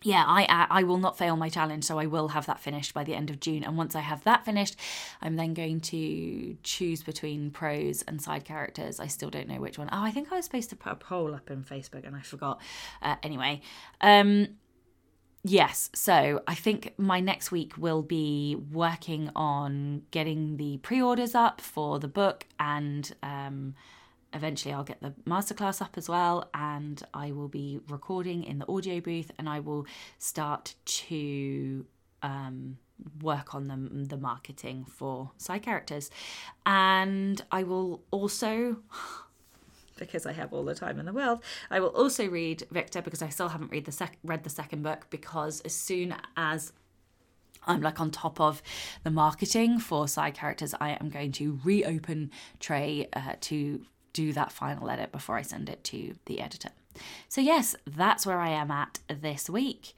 yeah, 0.05 0.25
I 0.27 0.67
I 0.71 0.83
will 0.83 0.99
not 0.99 1.17
fail 1.17 1.37
my 1.37 1.49
challenge, 1.49 1.85
so 1.85 1.99
I 1.99 2.07
will 2.07 2.29
have 2.29 2.47
that 2.47 2.61
finished 2.61 2.95
by 2.95 3.05
the 3.05 3.15
end 3.15 3.31
of 3.31 3.41
June. 3.41 3.63
And 3.65 3.77
once 3.77 3.95
I 3.95 4.01
have 4.01 4.25
that 4.25 4.45
finished, 4.45 4.77
I'm 5.21 5.37
then 5.37 5.55
going 5.55 5.81
to 5.81 6.57
choose 6.63 7.03
between 7.03 7.51
prose 7.51 8.03
and 8.03 8.21
side 8.21 8.45
characters. 8.45 9.01
I 9.01 9.07
still 9.07 9.31
don't 9.31 9.49
know 9.49 9.61
which 9.61 9.79
one. 9.79 9.89
Oh, 9.93 10.03
I 10.03 10.11
think 10.11 10.33
I 10.33 10.37
was 10.37 10.45
supposed 10.45 10.71
to 10.71 10.77
put 10.77 10.93
a 10.93 10.97
poll 10.97 11.35
up 11.35 11.51
in 11.51 11.63
Facebook 11.63 12.07
and 12.07 12.17
I 12.17 12.21
forgot. 12.21 12.61
Uh, 13.01 13.17
anyway, 13.23 13.61
um, 14.01 14.49
Yes, 15.45 15.91
so 15.93 16.41
I 16.47 16.55
think 16.55 16.95
my 16.99 17.19
next 17.19 17.51
week 17.51 17.77
will 17.77 18.03
be 18.03 18.57
working 18.71 19.29
on 19.35 20.03
getting 20.13 20.57
the 20.57 20.77
pre 20.79 21.03
orders 21.03 21.35
up 21.35 21.61
for 21.61 21.99
the 21.99 22.07
book, 22.07 22.47
and 22.61 23.13
um, 23.25 23.75
eventually 24.33 24.73
I'll 24.73 24.85
get 24.85 25.03
the 25.03 25.13
masterclass 25.27 25.83
up 25.83 25.99
as 25.99 26.09
well. 26.09 26.49
And 26.55 27.03
I 27.13 27.33
will 27.33 27.49
be 27.49 27.81
recording 27.89 28.45
in 28.45 28.61
the 28.61 28.71
audio 28.71 29.01
booth, 29.01 29.33
and 29.37 29.49
I 29.49 29.59
will 29.59 29.85
start 30.19 30.77
to 30.85 31.87
um, 32.23 32.79
work 33.21 33.53
on 33.53 33.67
the, 33.67 34.07
the 34.15 34.17
marketing 34.17 34.85
for 34.85 35.33
side 35.39 35.63
characters. 35.63 36.09
And 36.67 37.43
I 37.51 37.65
will 37.65 38.05
also 38.13 38.77
because 40.07 40.27
I 40.27 40.33
have 40.33 40.53
all 40.53 40.65
the 40.65 40.75
time 40.75 40.99
in 40.99 41.07
the 41.07 41.13
world. 41.13 41.43
I 41.71 41.81
will 41.81 41.89
also 41.89 42.29
read 42.29 42.65
Victor 42.71 43.03
because 43.03 43.23
I 43.23 43.29
still 43.29 43.49
haven't 43.49 43.71
read 43.71 43.85
the 43.85 43.93
sec- 43.93 44.19
read 44.25 44.45
the 44.45 44.51
second 44.51 44.83
book 44.83 45.07
because 45.11 45.61
as 45.63 45.75
soon 45.75 46.15
as 46.37 46.73
I'm 47.67 47.81
like 47.81 48.01
on 48.01 48.11
top 48.11 48.41
of 48.41 48.63
the 49.05 49.11
marketing 49.11 49.79
for 49.79 50.09
side 50.09 50.35
characters, 50.35 50.75
I 50.81 50.99
am 51.01 51.09
going 51.09 51.33
to 51.33 51.61
reopen 51.65 52.31
Trey 52.59 53.09
uh, 53.13 53.35
to 53.43 53.85
do 54.13 54.33
that 54.33 54.53
final 54.53 54.91
edit 54.91 55.13
before 55.13 55.37
I 55.37 55.43
send 55.43 55.69
it 55.69 55.85
to 55.85 56.15
the 56.27 56.41
editor. 56.41 56.71
So, 57.29 57.41
yes, 57.41 57.75
that's 57.87 58.27
where 58.27 58.41
I 58.41 58.51
am 58.51 58.71
at 58.71 58.99
this 59.09 59.49
week. 59.49 59.95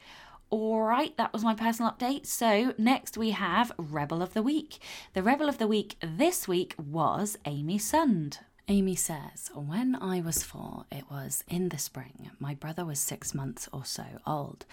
All 0.50 0.82
right, 0.82 1.16
that 1.16 1.32
was 1.32 1.42
my 1.42 1.54
personal 1.54 1.90
update. 1.90 2.26
So, 2.26 2.74
next 2.78 3.18
we 3.18 3.30
have 3.30 3.72
Rebel 3.76 4.22
of 4.22 4.34
the 4.34 4.42
Week. 4.42 4.78
The 5.14 5.22
Rebel 5.22 5.48
of 5.48 5.58
the 5.58 5.66
Week 5.66 5.96
this 6.00 6.46
week 6.46 6.74
was 6.78 7.36
Aime 7.44 7.78
Sund. 7.78 8.38
Aime 8.66 8.96
says, 8.96 9.50
When 9.54 9.94
I 9.94 10.22
was 10.22 10.42
four, 10.42 10.86
it 10.90 11.04
was 11.10 11.44
in 11.48 11.68
the 11.68 11.76
spring. 11.76 12.30
My 12.40 12.54
brother 12.54 12.86
was 12.86 12.98
six 12.98 13.34
months 13.34 13.68
or 13.74 13.84
so 13.84 14.04
old. 14.26 14.64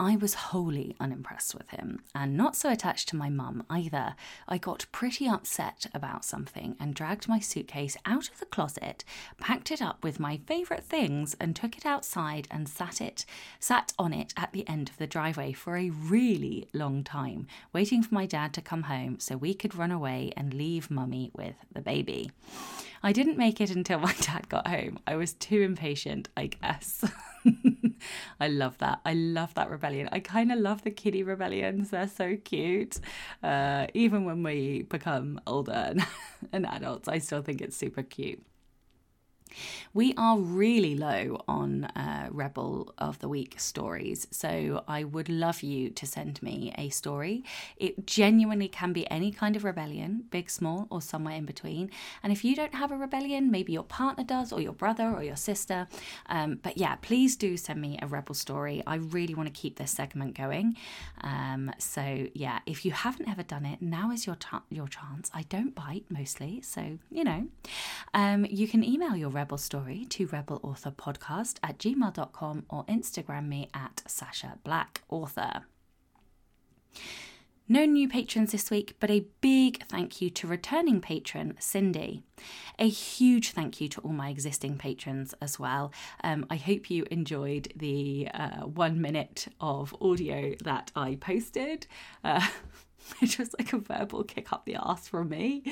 I 0.00 0.16
was 0.16 0.34
wholly 0.34 0.96
unimpressed 0.98 1.54
with 1.54 1.70
him, 1.70 2.00
and 2.12 2.36
not 2.36 2.56
so 2.56 2.72
attached 2.72 3.08
to 3.10 3.16
my 3.16 3.30
mum 3.30 3.62
either. 3.70 4.16
I 4.48 4.58
got 4.58 4.86
pretty 4.90 5.28
upset 5.28 5.86
about 5.94 6.24
something 6.24 6.74
and 6.80 6.92
dragged 6.92 7.28
my 7.28 7.38
suitcase 7.38 7.96
out 8.04 8.28
of 8.28 8.40
the 8.40 8.46
closet, 8.46 9.04
packed 9.38 9.70
it 9.70 9.80
up 9.80 10.02
with 10.02 10.18
my 10.18 10.40
favourite 10.48 10.82
things, 10.82 11.36
and 11.38 11.54
took 11.54 11.76
it 11.76 11.86
outside 11.86 12.48
and 12.50 12.68
sat 12.68 13.00
it 13.00 13.24
sat 13.60 13.92
on 13.96 14.12
it 14.12 14.34
at 14.36 14.52
the 14.52 14.68
end 14.68 14.88
of 14.88 14.98
the 14.98 15.06
driveway 15.06 15.52
for 15.52 15.76
a 15.76 15.90
really 15.90 16.68
long 16.72 17.04
time, 17.04 17.46
waiting 17.72 18.02
for 18.02 18.12
my 18.12 18.26
dad 18.26 18.52
to 18.54 18.60
come 18.60 18.82
home 18.84 19.20
so 19.20 19.36
we 19.36 19.54
could 19.54 19.76
run 19.76 19.92
away 19.92 20.32
and 20.36 20.52
leave 20.52 20.90
mummy 20.90 21.30
with 21.32 21.54
the 21.72 21.80
baby. 21.80 22.28
I 23.02 23.12
didn't 23.12 23.35
make 23.36 23.60
it 23.60 23.70
until 23.70 23.98
my 24.08 24.14
dad 24.20 24.48
got 24.48 24.66
home. 24.66 24.98
I 25.06 25.16
was 25.16 25.34
too 25.34 25.62
impatient, 25.62 26.28
I 26.36 26.46
guess. 26.46 27.04
I 28.40 28.48
love 28.48 28.78
that. 28.78 29.00
I 29.04 29.14
love 29.14 29.54
that 29.54 29.70
rebellion. 29.70 30.08
I 30.12 30.20
kind 30.20 30.52
of 30.52 30.58
love 30.58 30.82
the 30.82 30.90
kiddie 30.90 31.22
rebellions. 31.22 31.90
They're 31.90 32.08
so 32.08 32.36
cute. 32.36 32.98
Uh, 33.42 33.86
even 33.94 34.24
when 34.24 34.42
we 34.42 34.82
become 34.82 35.40
older 35.46 35.72
and, 35.72 36.06
and 36.52 36.66
adults, 36.66 37.08
I 37.08 37.18
still 37.18 37.42
think 37.42 37.60
it's 37.60 37.76
super 37.76 38.02
cute. 38.02 38.42
We 39.94 40.14
are 40.16 40.38
really 40.38 40.94
low 40.94 41.42
on 41.48 41.84
uh, 41.84 42.28
Rebel 42.30 42.92
of 42.98 43.18
the 43.20 43.28
Week 43.28 43.54
stories, 43.58 44.26
so 44.30 44.82
I 44.88 45.04
would 45.04 45.28
love 45.28 45.62
you 45.62 45.90
to 45.90 46.06
send 46.06 46.42
me 46.42 46.74
a 46.76 46.88
story. 46.90 47.44
It 47.76 48.06
genuinely 48.06 48.68
can 48.68 48.92
be 48.92 49.08
any 49.10 49.32
kind 49.32 49.56
of 49.56 49.64
rebellion, 49.64 50.24
big, 50.30 50.50
small, 50.50 50.86
or 50.90 51.00
somewhere 51.00 51.36
in 51.36 51.44
between. 51.44 51.90
And 52.22 52.32
if 52.32 52.44
you 52.44 52.54
don't 52.54 52.74
have 52.74 52.92
a 52.92 52.96
rebellion, 52.96 53.50
maybe 53.50 53.72
your 53.72 53.84
partner 53.84 54.24
does, 54.24 54.52
or 54.52 54.60
your 54.60 54.72
brother, 54.72 55.12
or 55.14 55.22
your 55.22 55.36
sister. 55.36 55.88
Um, 56.26 56.58
but 56.62 56.76
yeah, 56.76 56.96
please 56.96 57.36
do 57.36 57.56
send 57.56 57.80
me 57.80 57.98
a 58.02 58.06
Rebel 58.06 58.34
story. 58.34 58.82
I 58.86 58.96
really 58.96 59.34
want 59.34 59.52
to 59.52 59.60
keep 59.60 59.76
this 59.76 59.90
segment 59.90 60.36
going. 60.36 60.76
Um, 61.22 61.72
so 61.78 62.26
yeah, 62.34 62.58
if 62.66 62.84
you 62.84 62.90
haven't 62.90 63.28
ever 63.28 63.42
done 63.42 63.64
it, 63.64 63.80
now 63.80 64.10
is 64.10 64.26
your, 64.26 64.36
t- 64.36 64.48
your 64.70 64.88
chance. 64.88 65.30
I 65.32 65.42
don't 65.42 65.74
bite 65.74 66.04
mostly, 66.10 66.60
so 66.62 66.98
you 67.10 67.24
know. 67.24 67.46
Um, 68.14 68.44
you 68.46 68.66
can 68.68 68.84
email 68.84 69.16
your 69.16 69.28
Rebel 69.28 69.45
Rebel 69.46 69.58
Story 69.58 70.04
to 70.06 70.26
Rebel 70.26 70.58
Author 70.64 70.90
Podcast 70.90 71.58
at 71.62 71.78
gmail.com 71.78 72.64
or 72.68 72.84
Instagram 72.86 73.46
me 73.46 73.68
at 73.72 74.02
Sacha 74.08 74.58
Black 74.64 75.02
Author. 75.08 75.66
No 77.68 77.84
new 77.84 78.08
patrons 78.08 78.50
this 78.50 78.72
week, 78.72 78.96
but 78.98 79.08
a 79.08 79.26
big 79.40 79.84
thank 79.86 80.20
you 80.20 80.30
to 80.30 80.48
returning 80.48 81.00
patron 81.00 81.54
Cindy. 81.60 82.24
A 82.80 82.88
huge 82.88 83.52
thank 83.52 83.80
you 83.80 83.88
to 83.90 84.00
all 84.00 84.10
my 84.10 84.30
existing 84.30 84.78
patrons 84.78 85.32
as 85.40 85.60
well. 85.60 85.92
Um, 86.24 86.44
I 86.50 86.56
hope 86.56 86.90
you 86.90 87.06
enjoyed 87.12 87.72
the 87.76 88.26
uh, 88.34 88.62
one 88.62 89.00
minute 89.00 89.46
of 89.60 89.94
audio 90.00 90.56
that 90.64 90.90
I 90.96 91.18
posted. 91.20 91.86
Uh, 92.24 92.44
which 93.20 93.38
was 93.38 93.54
like 93.58 93.72
a 93.72 93.78
verbal 93.78 94.24
kick 94.24 94.52
up 94.52 94.64
the 94.64 94.76
ass 94.76 95.08
from 95.08 95.28
me. 95.28 95.62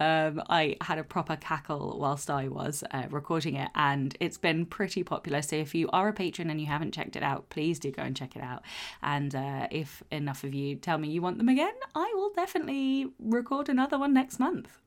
Um, 0.00 0.42
I 0.48 0.76
had 0.80 0.98
a 0.98 1.04
proper 1.04 1.36
cackle 1.36 1.98
whilst 1.98 2.30
I 2.30 2.48
was 2.48 2.84
uh, 2.90 3.04
recording 3.10 3.56
it, 3.56 3.70
and 3.74 4.16
it's 4.20 4.38
been 4.38 4.66
pretty 4.66 5.02
popular. 5.02 5.42
So 5.42 5.56
if 5.56 5.74
you 5.74 5.88
are 5.90 6.08
a 6.08 6.12
patron 6.12 6.50
and 6.50 6.60
you 6.60 6.66
haven't 6.66 6.94
checked 6.94 7.16
it 7.16 7.22
out, 7.22 7.48
please 7.50 7.78
do 7.78 7.90
go 7.90 8.02
and 8.02 8.16
check 8.16 8.36
it 8.36 8.42
out. 8.42 8.62
And 9.02 9.34
uh, 9.34 9.68
if 9.70 10.02
enough 10.10 10.44
of 10.44 10.54
you 10.54 10.76
tell 10.76 10.98
me 10.98 11.08
you 11.08 11.22
want 11.22 11.38
them 11.38 11.48
again, 11.48 11.74
I 11.94 12.12
will 12.14 12.30
definitely 12.34 13.08
record 13.18 13.68
another 13.68 13.98
one 13.98 14.12
next 14.12 14.38
month. 14.38 14.78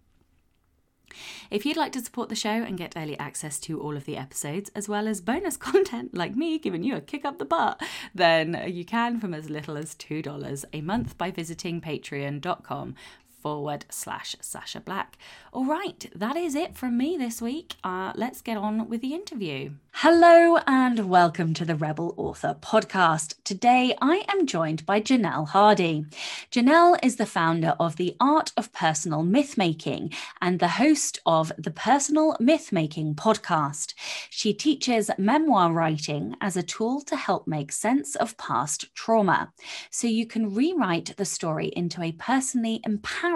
If 1.50 1.66
you'd 1.66 1.78
like 1.78 1.92
to 1.94 2.02
support 2.02 2.30
the 2.30 2.36
show 2.36 2.50
and 2.50 2.78
get 2.78 2.94
early 2.96 3.18
access 3.18 3.60
to 3.62 3.80
all 3.80 3.98
of 3.98 4.06
the 4.06 4.18
episodes, 4.18 4.72
as 4.76 4.88
well 4.88 5.08
as 5.08 5.22
bonus 5.22 5.58
content 5.70 6.14
like 6.14 6.36
me 6.36 6.60
giving 6.60 6.84
you 6.84 6.96
a 6.96 7.02
kick 7.02 7.26
up 7.26 7.38
the 7.38 7.46
butt, 7.46 7.82
then 8.14 8.64
you 8.68 8.86
can 8.86 9.20
from 9.20 9.34
as 9.34 9.50
little 9.50 9.78
as 9.78 9.96
$2 9.96 10.66
a 10.74 10.82
month 10.82 11.18
by 11.18 11.32
visiting 11.32 11.82
patreon.com 11.82 12.96
forward 13.40 13.86
slash 13.90 14.36
Sacha 14.42 14.80
Black. 14.80 15.18
All 15.54 15.66
right, 15.66 16.10
that 16.14 16.36
is 16.36 16.56
it 16.56 16.76
from 16.76 16.98
me 16.98 17.18
this 17.18 17.42
week. 17.42 17.76
Uh, 17.84 18.12
let's 18.16 18.42
get 18.42 18.58
on 18.58 18.90
with 18.90 19.02
the 19.02 19.14
interview. 19.14 19.72
Hello 19.94 20.58
and 20.68 21.10
welcome 21.10 21.54
to 21.56 21.66
the 21.66 21.76
Rebel 21.76 22.14
Author 22.16 22.56
podcast. 22.62 23.36
Today 23.44 23.96
I 24.02 24.24
am 24.30 24.46
joined 24.46 24.86
by 24.86 25.02
Janelle 25.02 25.50
Hardy. 25.50 26.06
Janelle 26.52 26.98
is 27.04 27.16
the 27.16 27.26
founder 27.26 27.76
of 27.80 27.96
the 27.96 28.16
Art 28.20 28.52
of 28.56 28.72
Personal 28.72 29.24
Mythmaking 29.24 30.14
and 30.40 30.60
the 30.60 30.70
host 30.70 31.20
of 31.26 31.52
the 31.58 31.72
Personal 31.72 32.38
Mythmaking 32.40 33.16
podcast. 33.16 33.94
She 34.30 34.54
teaches 34.54 35.10
memoir 35.18 35.74
writing 35.74 36.36
as 36.40 36.56
a 36.56 36.64
tool 36.64 37.02
to 37.02 37.16
help 37.16 37.48
make 37.48 37.72
sense 37.72 38.16
of 38.16 38.38
past 38.38 38.94
trauma 38.94 39.52
so 39.90 40.08
you 40.08 40.26
can 40.26 40.54
rewrite 40.54 41.18
the 41.18 41.26
story 41.26 41.72
into 41.76 42.02
a 42.02 42.14
personally 42.14 42.80
empowering 42.86 43.29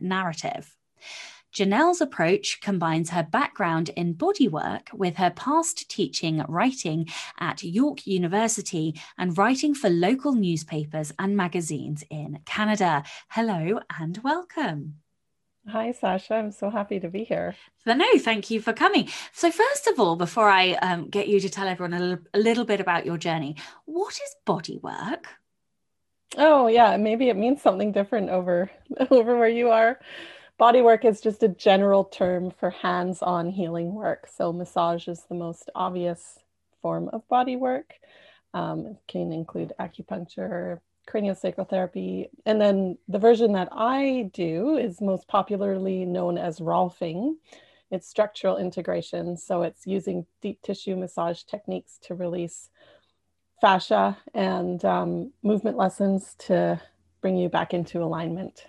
narrative. 0.00 0.76
Janelle's 1.52 2.00
approach 2.00 2.60
combines 2.60 3.10
her 3.10 3.22
background 3.22 3.88
in 3.96 4.14
bodywork 4.14 4.92
with 4.92 5.16
her 5.16 5.30
past 5.30 5.88
teaching 5.88 6.44
writing 6.46 7.08
at 7.40 7.62
York 7.62 8.06
University 8.06 8.94
and 9.16 9.36
writing 9.36 9.74
for 9.74 9.88
local 9.88 10.34
newspapers 10.34 11.12
and 11.18 11.36
magazines 11.36 12.04
in 12.10 12.40
Canada. 12.44 13.02
Hello 13.30 13.80
and 13.98 14.18
welcome. 14.22 14.96
Hi, 15.66 15.92
Sacha. 15.92 16.34
I'm 16.34 16.52
so 16.52 16.70
happy 16.70 17.00
to 17.00 17.08
be 17.08 17.24
here. 17.24 17.54
So, 17.84 17.92
no, 17.92 18.06
thank 18.18 18.50
you 18.50 18.60
for 18.60 18.72
coming. 18.72 19.08
So, 19.32 19.50
first 19.50 19.86
of 19.86 20.00
all, 20.00 20.16
before 20.16 20.48
I 20.48 20.72
um, 20.74 21.08
get 21.08 21.28
you 21.28 21.40
to 21.40 21.48
tell 21.50 21.68
everyone 21.68 21.94
a 21.94 22.00
little, 22.00 22.24
a 22.32 22.38
little 22.38 22.64
bit 22.64 22.80
about 22.80 23.04
your 23.04 23.18
journey, 23.18 23.56
what 23.84 24.14
is 24.14 24.36
bodywork? 24.46 25.24
Oh, 26.36 26.66
yeah, 26.66 26.96
maybe 26.96 27.28
it 27.28 27.36
means 27.36 27.62
something 27.62 27.92
different 27.92 28.30
over 28.30 28.70
over 29.10 29.38
where 29.38 29.48
you 29.48 29.70
are. 29.70 29.98
Body 30.58 30.82
work 30.82 31.04
is 31.04 31.20
just 31.20 31.42
a 31.42 31.48
general 31.48 32.04
term 32.04 32.50
for 32.50 32.70
hands 32.70 33.22
on 33.22 33.50
healing 33.50 33.94
work. 33.94 34.28
So, 34.28 34.52
massage 34.52 35.08
is 35.08 35.22
the 35.28 35.34
most 35.34 35.70
obvious 35.74 36.40
form 36.82 37.08
of 37.12 37.26
body 37.28 37.56
work. 37.56 37.94
Um, 38.54 38.86
it 38.86 38.96
can 39.06 39.32
include 39.32 39.72
acupuncture, 39.80 40.80
craniosacral 41.08 41.68
therapy. 41.68 42.28
And 42.44 42.60
then 42.60 42.98
the 43.08 43.18
version 43.18 43.52
that 43.52 43.68
I 43.72 44.30
do 44.34 44.76
is 44.76 45.00
most 45.00 45.28
popularly 45.28 46.04
known 46.04 46.38
as 46.38 46.58
Rolfing. 46.60 47.36
It's 47.90 48.08
structural 48.08 48.58
integration. 48.58 49.36
So, 49.36 49.62
it's 49.62 49.86
using 49.86 50.26
deep 50.42 50.60
tissue 50.62 50.96
massage 50.96 51.44
techniques 51.44 51.98
to 52.02 52.14
release 52.14 52.68
fascia 53.60 54.16
and 54.34 54.84
um, 54.84 55.32
movement 55.42 55.76
lessons 55.76 56.34
to 56.38 56.80
bring 57.20 57.36
you 57.36 57.48
back 57.48 57.74
into 57.74 58.02
alignment. 58.02 58.66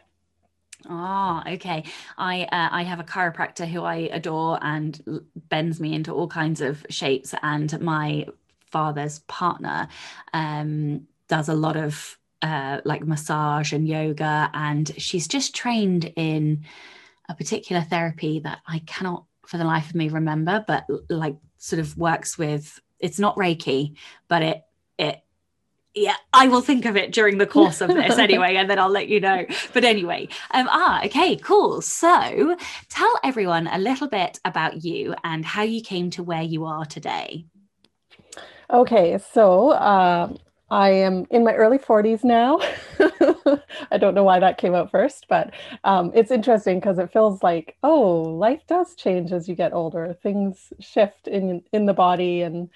Ah, 0.87 1.43
okay. 1.47 1.83
I 2.17 2.43
uh, 2.43 2.69
I 2.71 2.83
have 2.83 2.99
a 2.99 3.03
chiropractor 3.03 3.67
who 3.67 3.83
I 3.83 4.09
adore 4.11 4.59
and 4.61 5.21
bends 5.49 5.79
me 5.79 5.93
into 5.93 6.13
all 6.13 6.27
kinds 6.27 6.61
of 6.61 6.85
shapes, 6.89 7.35
and 7.43 7.79
my 7.81 8.27
father's 8.71 9.19
partner 9.19 9.87
um, 10.33 11.07
does 11.27 11.49
a 11.49 11.53
lot 11.53 11.75
of 11.75 12.17
uh, 12.41 12.79
like 12.85 13.03
massage 13.05 13.73
and 13.73 13.87
yoga, 13.87 14.49
and 14.53 14.91
she's 14.97 15.27
just 15.27 15.53
trained 15.53 16.13
in 16.15 16.63
a 17.27 17.35
particular 17.35 17.81
therapy 17.81 18.39
that 18.39 18.59
I 18.65 18.79
cannot, 18.85 19.25
for 19.45 19.57
the 19.57 19.65
life 19.65 19.89
of 19.89 19.95
me, 19.95 20.09
remember, 20.09 20.63
but 20.65 20.85
like 21.09 21.35
sort 21.57 21.79
of 21.79 21.97
works 21.97 22.37
with. 22.37 22.79
It's 22.99 23.19
not 23.19 23.35
Reiki, 23.37 23.95
but 24.27 24.41
it 24.41 24.63
it 24.99 25.23
yeah, 25.95 26.15
I 26.33 26.47
will 26.47 26.61
think 26.61 26.85
of 26.85 26.95
it 26.95 27.11
during 27.11 27.39
the 27.39 27.47
course 27.47 27.81
of 27.81 27.89
this 27.89 28.17
anyway, 28.19 28.55
and 28.55 28.69
then 28.69 28.79
I'll 28.79 28.89
let 28.89 29.09
you 29.09 29.19
know. 29.19 29.45
But 29.73 29.83
anyway, 29.83 30.27
um, 30.51 30.67
ah, 30.69 31.03
okay, 31.05 31.35
cool. 31.35 31.81
So 31.81 32.55
tell 32.89 33.19
everyone 33.23 33.67
a 33.67 33.79
little 33.79 34.07
bit 34.07 34.39
about 34.45 34.83
you 34.83 35.15
and 35.23 35.43
how 35.43 35.63
you 35.63 35.81
came 35.81 36.09
to 36.11 36.23
where 36.23 36.43
you 36.43 36.65
are 36.65 36.85
today. 36.85 37.45
Okay, 38.71 39.17
so 39.33 39.71
uh, 39.71 40.31
I 40.69 40.91
am 40.91 41.25
in 41.31 41.43
my 41.43 41.55
early 41.55 41.79
40s 41.79 42.23
now. 42.23 42.59
I 43.91 43.97
don't 43.97 44.13
know 44.13 44.23
why 44.23 44.39
that 44.39 44.59
came 44.59 44.75
out 44.75 44.91
first, 44.91 45.25
but 45.27 45.51
um, 45.83 46.11
it's 46.13 46.29
interesting 46.29 46.79
because 46.79 46.99
it 46.99 47.11
feels 47.11 47.41
like, 47.41 47.77
oh, 47.81 48.21
life 48.21 48.61
does 48.67 48.93
change 48.93 49.31
as 49.31 49.49
you 49.49 49.55
get 49.55 49.73
older. 49.73 50.15
Things 50.21 50.71
shift 50.79 51.27
in 51.27 51.63
in 51.73 51.87
the 51.87 51.93
body 51.95 52.43
and 52.43 52.69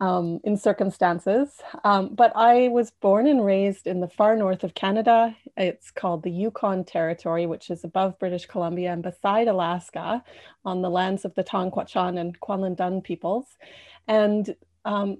um, 0.00 0.40
in 0.44 0.56
circumstances. 0.56 1.60
Um, 1.84 2.14
but 2.14 2.32
I 2.34 2.68
was 2.68 2.90
born 2.90 3.26
and 3.26 3.44
raised 3.44 3.86
in 3.86 4.00
the 4.00 4.08
far 4.08 4.34
north 4.34 4.64
of 4.64 4.74
Canada. 4.74 5.36
It's 5.56 5.90
called 5.90 6.22
the 6.22 6.30
Yukon 6.30 6.84
Territory, 6.84 7.46
which 7.46 7.70
is 7.70 7.84
above 7.84 8.18
British 8.18 8.46
Columbia 8.46 8.92
and 8.92 9.02
beside 9.02 9.48
Alaska 9.48 10.24
on 10.64 10.80
the 10.82 10.90
lands 10.90 11.24
of 11.24 11.34
the 11.34 11.42
Ta'an 11.42 11.70
Kwäch'än 11.70 12.18
and 12.18 12.38
Kwanlin 12.40 13.04
peoples. 13.04 13.46
And 14.08 14.54
um, 14.84 15.18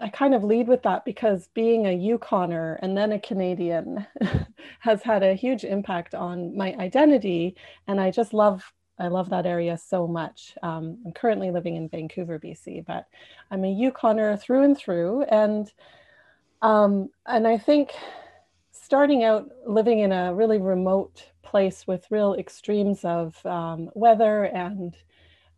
I 0.00 0.08
kind 0.08 0.34
of 0.34 0.42
lead 0.42 0.68
with 0.68 0.82
that 0.82 1.04
because 1.04 1.48
being 1.54 1.86
a 1.86 1.96
Yukoner 1.96 2.78
and 2.80 2.96
then 2.96 3.12
a 3.12 3.20
Canadian 3.20 4.06
has 4.80 5.02
had 5.02 5.22
a 5.22 5.34
huge 5.34 5.64
impact 5.64 6.14
on 6.14 6.56
my 6.56 6.74
identity. 6.78 7.56
And 7.86 8.00
I 8.00 8.10
just 8.10 8.32
love 8.32 8.72
I 8.98 9.08
love 9.08 9.30
that 9.30 9.46
area 9.46 9.76
so 9.76 10.06
much. 10.06 10.56
Um, 10.62 10.98
I'm 11.04 11.12
currently 11.12 11.50
living 11.50 11.76
in 11.76 11.88
Vancouver, 11.88 12.38
BC, 12.38 12.84
but 12.86 13.06
I'm 13.50 13.64
a 13.64 13.74
Yukoner 13.74 14.40
through 14.40 14.62
and 14.62 14.78
through. 14.78 15.22
And 15.24 15.70
um, 16.62 17.10
and 17.26 17.46
I 17.46 17.58
think 17.58 17.92
starting 18.72 19.24
out 19.24 19.50
living 19.66 20.00
in 20.00 20.12
a 20.12 20.34
really 20.34 20.58
remote 20.58 21.24
place 21.42 21.86
with 21.86 22.06
real 22.10 22.34
extremes 22.34 23.04
of 23.04 23.44
um, 23.44 23.90
weather 23.94 24.44
and 24.44 24.96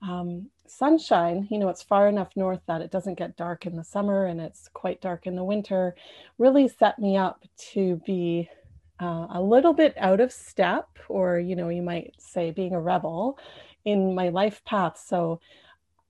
um, 0.02 0.50
sunshine, 0.66 1.46
you 1.50 1.58
know, 1.58 1.68
it's 1.68 1.82
far 1.82 2.08
enough 2.08 2.30
north 2.36 2.60
that 2.66 2.80
it 2.80 2.90
doesn't 2.90 3.18
get 3.18 3.36
dark 3.36 3.66
in 3.66 3.76
the 3.76 3.84
summer 3.84 4.26
and 4.26 4.40
it's 4.40 4.68
quite 4.72 5.00
dark 5.00 5.26
in 5.26 5.36
the 5.36 5.44
winter, 5.44 5.94
really 6.38 6.68
set 6.68 6.98
me 6.98 7.16
up 7.16 7.44
to 7.72 8.00
be 8.06 8.48
uh, 9.00 9.26
a 9.30 9.40
little 9.42 9.72
bit 9.72 9.94
out 9.96 10.20
of 10.20 10.32
step, 10.32 10.88
or 11.08 11.38
you 11.38 11.56
know, 11.56 11.68
you 11.68 11.82
might 11.82 12.14
say 12.18 12.50
being 12.50 12.74
a 12.74 12.80
rebel 12.80 13.38
in 13.84 14.14
my 14.14 14.28
life 14.28 14.64
path. 14.64 15.02
So 15.04 15.40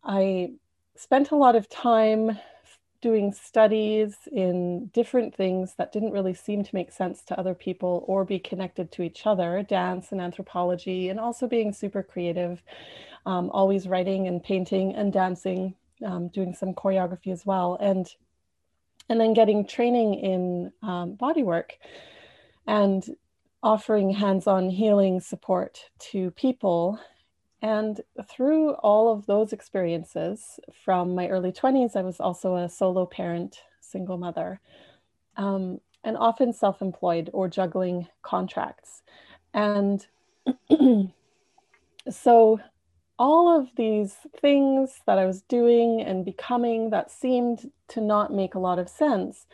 I 0.05 0.53
spent 0.95 1.31
a 1.31 1.37
lot 1.37 1.57
of 1.57 1.69
time 1.69 2.39
doing 3.03 3.33
studies 3.33 4.17
in 4.33 4.87
different 4.87 5.35
things 5.35 5.75
that 5.77 5.93
didn't 5.93 6.13
really 6.13 6.35
seem 6.35 6.65
to 6.65 6.75
make 6.75 6.91
sense 6.91 7.23
to 7.23 7.39
other 7.39 7.55
people 7.55 8.05
or 8.09 8.25
be 8.25 8.39
connected 8.39 8.91
to 8.91 9.03
each 9.03 9.27
other 9.27 9.63
dance 9.63 10.13
and 10.13 10.21
anthropology 10.21 11.09
and 11.09 11.21
also 11.21 11.47
being 11.47 11.73
super 11.73 12.03
creative 12.03 12.63
um, 13.27 13.51
always 13.51 13.87
writing 13.87 14.27
and 14.27 14.43
painting 14.43 14.95
and 14.95 15.13
dancing 15.13 15.75
um, 16.05 16.29
doing 16.29 16.55
some 16.55 16.73
choreography 16.73 17.31
as 17.31 17.45
well 17.45 17.77
and 17.81 18.15
and 19.09 19.21
then 19.21 19.35
getting 19.35 19.65
training 19.67 20.15
in 20.15 20.73
um, 20.83 21.15
body 21.15 21.43
work 21.43 21.75
and 22.67 23.17
offering 23.63 24.11
hands 24.11 24.47
on 24.47 24.71
healing 24.71 25.21
support 25.21 25.91
to 25.99 26.31
people. 26.33 27.01
And 27.63 28.01
through 28.29 28.75
all 28.75 29.13
of 29.13 29.27
those 29.27 29.53
experiences 29.53 30.61
from 30.85 31.15
my 31.15 31.29
early 31.29 31.53
20s, 31.53 31.97
I 31.97 32.03
was 32.03 32.21
also 32.21 32.57
a 32.57 32.69
solo 32.69 33.07
parent, 33.07 33.63
single 33.81 34.19
mother, 34.19 34.61
um, 35.37 35.81
and 36.05 36.17
often 36.17 36.53
self 36.53 36.83
employed 36.83 37.31
or 37.33 37.49
juggling 37.49 38.09
contracts. 38.23 39.03
And 39.55 40.07
so, 42.11 42.61
all 43.19 43.59
of 43.59 43.69
these 43.77 44.15
things 44.41 45.01
that 45.07 45.19
I 45.19 45.25
was 45.25 45.41
doing 45.43 46.03
and 46.03 46.25
becoming 46.25 46.91
that 46.91 47.11
seemed 47.11 47.71
to 47.89 48.01
not 48.01 48.33
make 48.33 48.55
a 48.55 48.59
lot 48.59 48.79
of 48.79 48.91
sense 48.91 49.47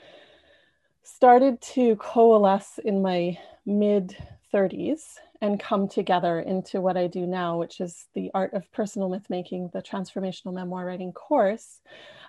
started 1.02 1.60
to 1.60 1.96
coalesce 1.96 2.78
in 2.84 3.02
my 3.02 3.38
mid 3.66 4.16
30s 4.52 5.14
and 5.40 5.58
come 5.58 5.88
together 5.88 6.40
into 6.40 6.80
what 6.80 6.96
I 6.96 7.06
do 7.06 7.26
now, 7.26 7.58
which 7.58 7.80
is 7.80 8.06
the 8.14 8.30
art 8.34 8.54
of 8.54 8.70
personal 8.72 9.08
myth 9.08 9.26
making, 9.28 9.70
the 9.72 9.82
transformational 9.82 10.52
memoir 10.52 10.86
writing 10.86 11.12
course, 11.12 11.80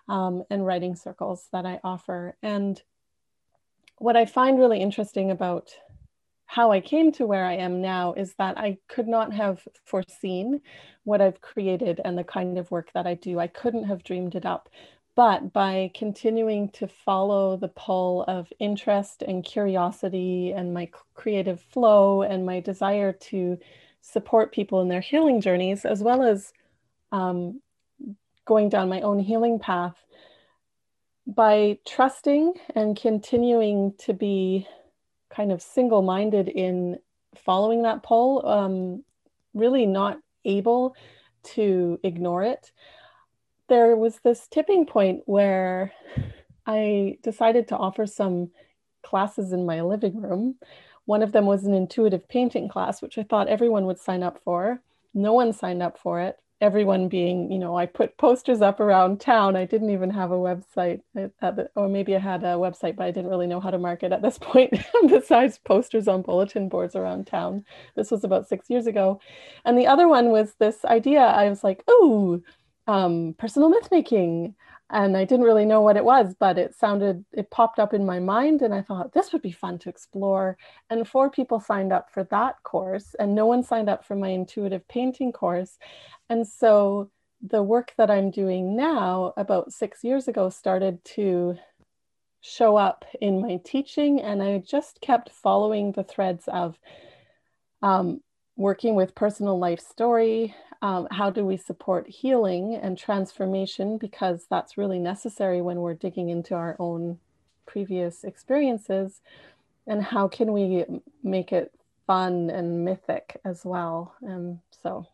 um, 0.08 0.44
and 0.50 0.66
writing 0.66 0.96
circles 0.96 1.48
that 1.52 1.66
I 1.66 1.80
offer. 1.84 2.36
And 2.42 2.82
what 3.98 4.18
I 4.18 4.26
find 4.26 4.58
really 4.58 4.82
interesting 4.82 5.30
about 5.30 5.76
how 6.46 6.72
I 6.72 6.82
came 6.82 7.12
to 7.14 7.26
where 7.26 7.46
I 7.46 7.54
am 7.54 7.82
now 7.82 8.14
is 8.14 8.36
that 8.38 8.58
I 8.58 8.78
could 8.88 9.08
not 9.08 9.34
have 9.34 9.68
foreseen 9.86 10.62
what 11.04 11.22
I've 11.22 11.42
created 11.42 12.00
and 12.04 12.18
the 12.18 12.24
kind 12.24 12.58
of 12.58 12.70
work 12.72 12.92
that 12.94 13.08
I 13.08 13.16
do. 13.16 13.40
I 13.40 13.48
couldn't 13.48 13.86
have 13.86 14.04
dreamed 14.04 14.36
it 14.36 14.46
up. 14.46 14.70
But 15.16 15.54
by 15.54 15.92
continuing 15.94 16.70
to 16.70 16.88
follow 16.88 17.56
the 17.56 17.68
pull 17.68 18.24
of 18.24 18.52
interest 18.60 19.22
and 19.22 19.44
curiosity 19.44 20.52
and 20.52 20.74
my 20.74 20.90
creative 21.14 21.62
flow 21.62 22.24
and 22.24 22.46
my 22.46 22.60
desire 22.60 23.14
to 23.14 23.60
support 24.02 24.52
people 24.52 24.82
in 24.82 24.90
their 24.90 25.02
healing 25.02 25.40
journeys, 25.40 25.86
as 25.86 26.02
well 26.02 26.24
as 26.24 26.52
um, 27.12 27.62
going 28.46 28.70
down 28.70 28.90
my 28.90 29.02
own 29.02 29.20
healing 29.20 29.60
path 29.60 29.96
by 31.28 31.78
trusting 31.86 32.54
and 32.76 32.98
continuing 32.98 33.94
to 33.98 34.14
be 34.14 34.68
kind 35.30 35.52
of 35.52 35.62
single 35.62 36.02
minded 36.02 36.50
in 36.50 36.98
following 37.36 37.84
that 37.84 38.04
pull, 38.04 38.46
um, 38.46 39.04
really 39.54 39.86
not 39.86 40.20
able 40.46 40.96
to 41.44 42.00
ignore 42.04 42.44
it. 42.44 42.72
There 43.74 43.96
was 43.96 44.20
this 44.24 44.48
tipping 44.48 44.86
point 44.86 45.24
where 45.26 45.92
I 46.68 47.18
decided 47.24 47.68
to 47.70 47.76
offer 47.76 48.06
some 48.06 48.52
classes 49.02 49.52
in 49.52 49.66
my 49.66 49.82
living 49.82 50.22
room. 50.22 50.58
One 51.06 51.24
of 51.24 51.32
them 51.32 51.48
was 51.48 51.64
an 51.64 51.74
intuitive 51.74 52.30
painting 52.30 52.70
class, 52.70 53.02
which 53.02 53.18
I 53.18 53.24
thought 53.24 53.48
everyone 53.48 53.88
would 53.88 53.98
sign 53.98 54.22
up 54.22 54.40
for. 54.44 54.80
No 55.16 55.34
one 55.34 55.54
signed 55.54 55.82
up 55.82 55.98
for 55.98 56.22
it 56.22 56.38
everyone 56.64 57.10
being, 57.10 57.52
you 57.52 57.60
know, 57.60 57.78
I 57.78 57.86
put 57.86 58.18
posters 58.18 58.62
up 58.62 58.80
around 58.80 59.20
town. 59.20 59.58
I 59.58 59.66
didn't 59.66 59.90
even 59.90 60.10
have 60.12 60.32
a 60.32 60.36
website, 60.36 61.02
uh, 61.18 61.52
the, 61.52 61.70
or 61.76 61.90
maybe 61.90 62.16
I 62.16 62.20
had 62.20 62.44
a 62.44 62.56
website, 62.56 62.96
but 62.96 63.04
I 63.04 63.12
didn't 63.12 63.30
really 63.30 63.48
know 63.48 63.60
how 63.60 63.70
to 63.70 63.78
market 63.78 64.14
at 64.14 64.22
this 64.22 64.38
point, 64.42 64.74
besides 65.08 65.58
posters 65.58 66.08
on 66.08 66.22
bulletin 66.22 66.70
boards 66.70 66.96
around 66.96 67.28
town. 67.28 67.66
This 67.96 68.12
was 68.12 68.24
about 68.24 68.48
six 68.48 68.70
years 68.70 68.88
ago. 68.88 69.20
And 69.66 69.78
the 69.78 69.88
other 69.88 70.08
one 70.08 70.30
was 70.30 70.54
this 70.54 70.86
idea 70.86 71.20
I 71.20 71.50
was 71.50 71.66
like, 71.66 71.84
oh, 71.90 72.42
um, 72.88 73.36
personal 73.38 73.70
myth 73.70 73.90
making 73.92 74.56
and 74.94 75.18
I 75.18 75.26
didn't 75.26 75.46
really 75.46 75.66
know 75.66 75.82
what 75.82 75.98
it 75.98 76.06
was, 76.06 76.36
but 76.40 76.60
it 76.60 76.76
sounded, 76.76 77.26
it 77.34 77.50
popped 77.50 77.80
up 77.80 77.96
in 77.96 78.06
my 78.06 78.20
mind, 78.20 78.62
and 78.62 78.72
I 78.72 78.84
thought 78.84 79.12
this 79.12 79.34
would 79.34 79.42
be 79.42 79.52
fun 79.52 79.80
to 79.80 79.90
explore. 79.90 80.56
And 80.92 81.08
four 81.08 81.32
people 81.32 81.60
signed 81.60 81.92
up 81.92 82.12
for 82.12 82.24
that 82.26 82.62
course, 82.62 83.16
and 83.18 83.34
no 83.34 83.48
one 83.48 83.64
signed 83.64 83.90
up 83.90 84.06
for 84.06 84.16
my 84.16 84.28
intuitive 84.28 84.88
painting 84.88 85.32
course. 85.32 85.80
And 86.30 86.48
so 86.48 87.10
the 87.42 87.64
work 87.64 87.94
that 87.98 88.12
I'm 88.12 88.30
doing 88.30 88.76
now, 88.76 89.34
about 89.36 89.74
six 89.74 90.04
years 90.04 90.28
ago, 90.28 90.50
started 90.50 91.04
to 91.16 91.58
show 92.42 92.78
up 92.78 93.04
in 93.20 93.42
my 93.42 93.62
teaching, 93.66 94.22
and 94.22 94.44
I 94.44 94.60
just 94.60 95.02
kept 95.02 95.32
following 95.32 95.94
the 95.94 96.04
threads 96.04 96.48
of 96.48 96.78
um, 97.82 98.22
working 98.58 98.94
with 98.94 99.16
personal 99.16 99.58
life 99.58 99.80
story, 99.80 100.54
um, 100.84 101.08
how 101.12 101.30
do 101.30 101.46
we 101.46 101.56
support 101.56 102.10
healing 102.10 102.76
and 102.76 102.98
transformation? 102.98 103.98
Because 103.98 104.46
that's 104.50 104.78
really 104.78 105.00
necessary 105.00 105.62
when 105.62 105.80
we're 105.80 105.94
digging 105.94 106.28
into 106.28 106.56
our 106.56 106.76
own 106.78 107.20
previous 107.66 108.26
experiences. 108.26 109.22
And 109.88 110.04
how 110.04 110.28
can 110.28 110.52
we 110.52 110.86
make 111.24 111.54
it 111.54 111.74
fun 112.06 112.50
and 112.50 112.84
mythic 112.84 113.40
as 113.46 113.64
well? 113.64 114.14
And 114.22 114.60
so. 114.84 115.08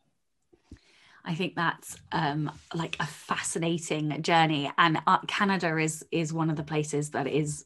I 1.23 1.35
think 1.35 1.53
that's 1.53 1.97
um, 2.11 2.51
like 2.73 2.97
a 2.99 3.05
fascinating 3.05 4.23
journey, 4.23 4.71
and 4.77 4.99
uh, 5.05 5.19
Canada 5.27 5.77
is 5.77 6.03
is 6.11 6.33
one 6.33 6.49
of 6.49 6.55
the 6.55 6.63
places 6.63 7.11
that 7.11 7.27
is 7.27 7.65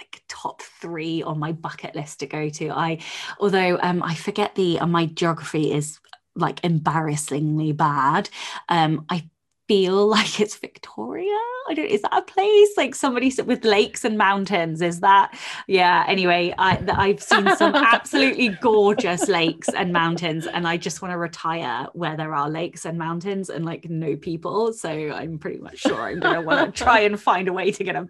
like 0.00 0.22
top 0.28 0.62
three 0.62 1.22
on 1.22 1.38
my 1.38 1.52
bucket 1.52 1.94
list 1.94 2.20
to 2.20 2.26
go 2.26 2.48
to. 2.48 2.70
I, 2.70 3.00
although 3.40 3.78
um, 3.82 4.02
I 4.02 4.14
forget 4.14 4.54
the 4.54 4.78
uh, 4.78 4.86
my 4.86 5.06
geography 5.06 5.72
is 5.72 5.98
like 6.36 6.64
embarrassingly 6.64 7.72
bad. 7.72 8.28
Um, 8.68 9.06
I 9.10 9.28
feel 9.68 10.06
like 10.16 10.40
it's 10.40 10.56
Victoria. 10.56 11.38
I 11.68 11.74
don't. 11.74 11.86
Is 11.86 12.02
that 12.02 12.16
a 12.16 12.22
place 12.22 12.70
like 12.76 12.94
somebody 12.94 13.32
with 13.44 13.64
lakes 13.64 14.04
and 14.04 14.16
mountains? 14.16 14.82
Is 14.82 15.00
that? 15.00 15.38
Yeah. 15.66 16.04
Anyway, 16.06 16.54
I, 16.58 16.82
I've 16.88 17.22
seen 17.22 17.54
some 17.56 17.74
absolutely 17.74 18.50
gorgeous 18.60 19.28
lakes 19.28 19.68
and 19.68 19.92
mountains, 19.92 20.46
and 20.46 20.66
I 20.66 20.76
just 20.76 21.02
want 21.02 21.12
to 21.12 21.18
retire 21.18 21.86
where 21.92 22.16
there 22.16 22.34
are 22.34 22.48
lakes 22.48 22.84
and 22.84 22.98
mountains 22.98 23.50
and 23.50 23.64
like 23.64 23.88
no 23.88 24.16
people. 24.16 24.72
So 24.72 24.88
I'm 24.88 25.38
pretty 25.38 25.58
much 25.58 25.78
sure 25.78 26.00
I'm 26.02 26.20
going 26.20 26.34
to 26.34 26.40
want 26.40 26.74
to 26.74 26.84
try 26.84 27.00
and 27.00 27.20
find 27.20 27.48
a 27.48 27.52
way 27.52 27.70
to 27.70 27.84
get 27.84 27.96
a 27.96 28.08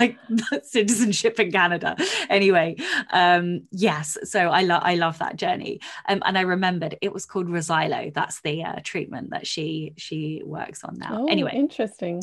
like 0.00 0.18
citizenship 0.62 1.38
in 1.40 1.50
Canada. 1.52 1.96
Anyway, 2.28 2.76
um, 3.12 3.62
yes. 3.70 4.18
So 4.24 4.48
I 4.48 4.62
love 4.62 4.82
I 4.84 4.94
love 4.94 5.18
that 5.18 5.36
journey, 5.36 5.80
um, 6.08 6.22
and 6.24 6.38
I 6.38 6.42
remembered 6.42 6.98
it 7.00 7.12
was 7.12 7.26
called 7.26 7.48
Resilo. 7.48 8.12
That's 8.12 8.40
the 8.40 8.64
uh, 8.64 8.80
treatment 8.82 9.30
that 9.30 9.46
she 9.46 9.94
she 9.96 10.42
works 10.44 10.84
on 10.84 10.98
now. 10.98 11.22
Oh, 11.22 11.26
anyway, 11.26 11.52
interesting. 11.54 12.22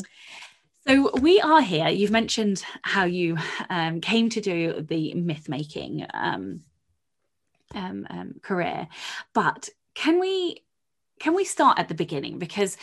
So 0.90 1.08
we 1.20 1.40
are 1.40 1.60
here. 1.60 1.88
You've 1.88 2.10
mentioned 2.10 2.64
how 2.82 3.04
you 3.04 3.36
um, 3.68 4.00
came 4.00 4.28
to 4.30 4.40
do 4.40 4.84
the 4.88 5.14
myth 5.14 5.48
making 5.48 6.04
um, 6.12 6.62
um, 7.76 8.08
um, 8.10 8.34
career, 8.42 8.88
but 9.32 9.68
can 9.94 10.18
we 10.18 10.64
can 11.20 11.36
we 11.36 11.44
start 11.44 11.78
at 11.78 11.86
the 11.86 11.94
beginning 11.94 12.40
because 12.40 12.76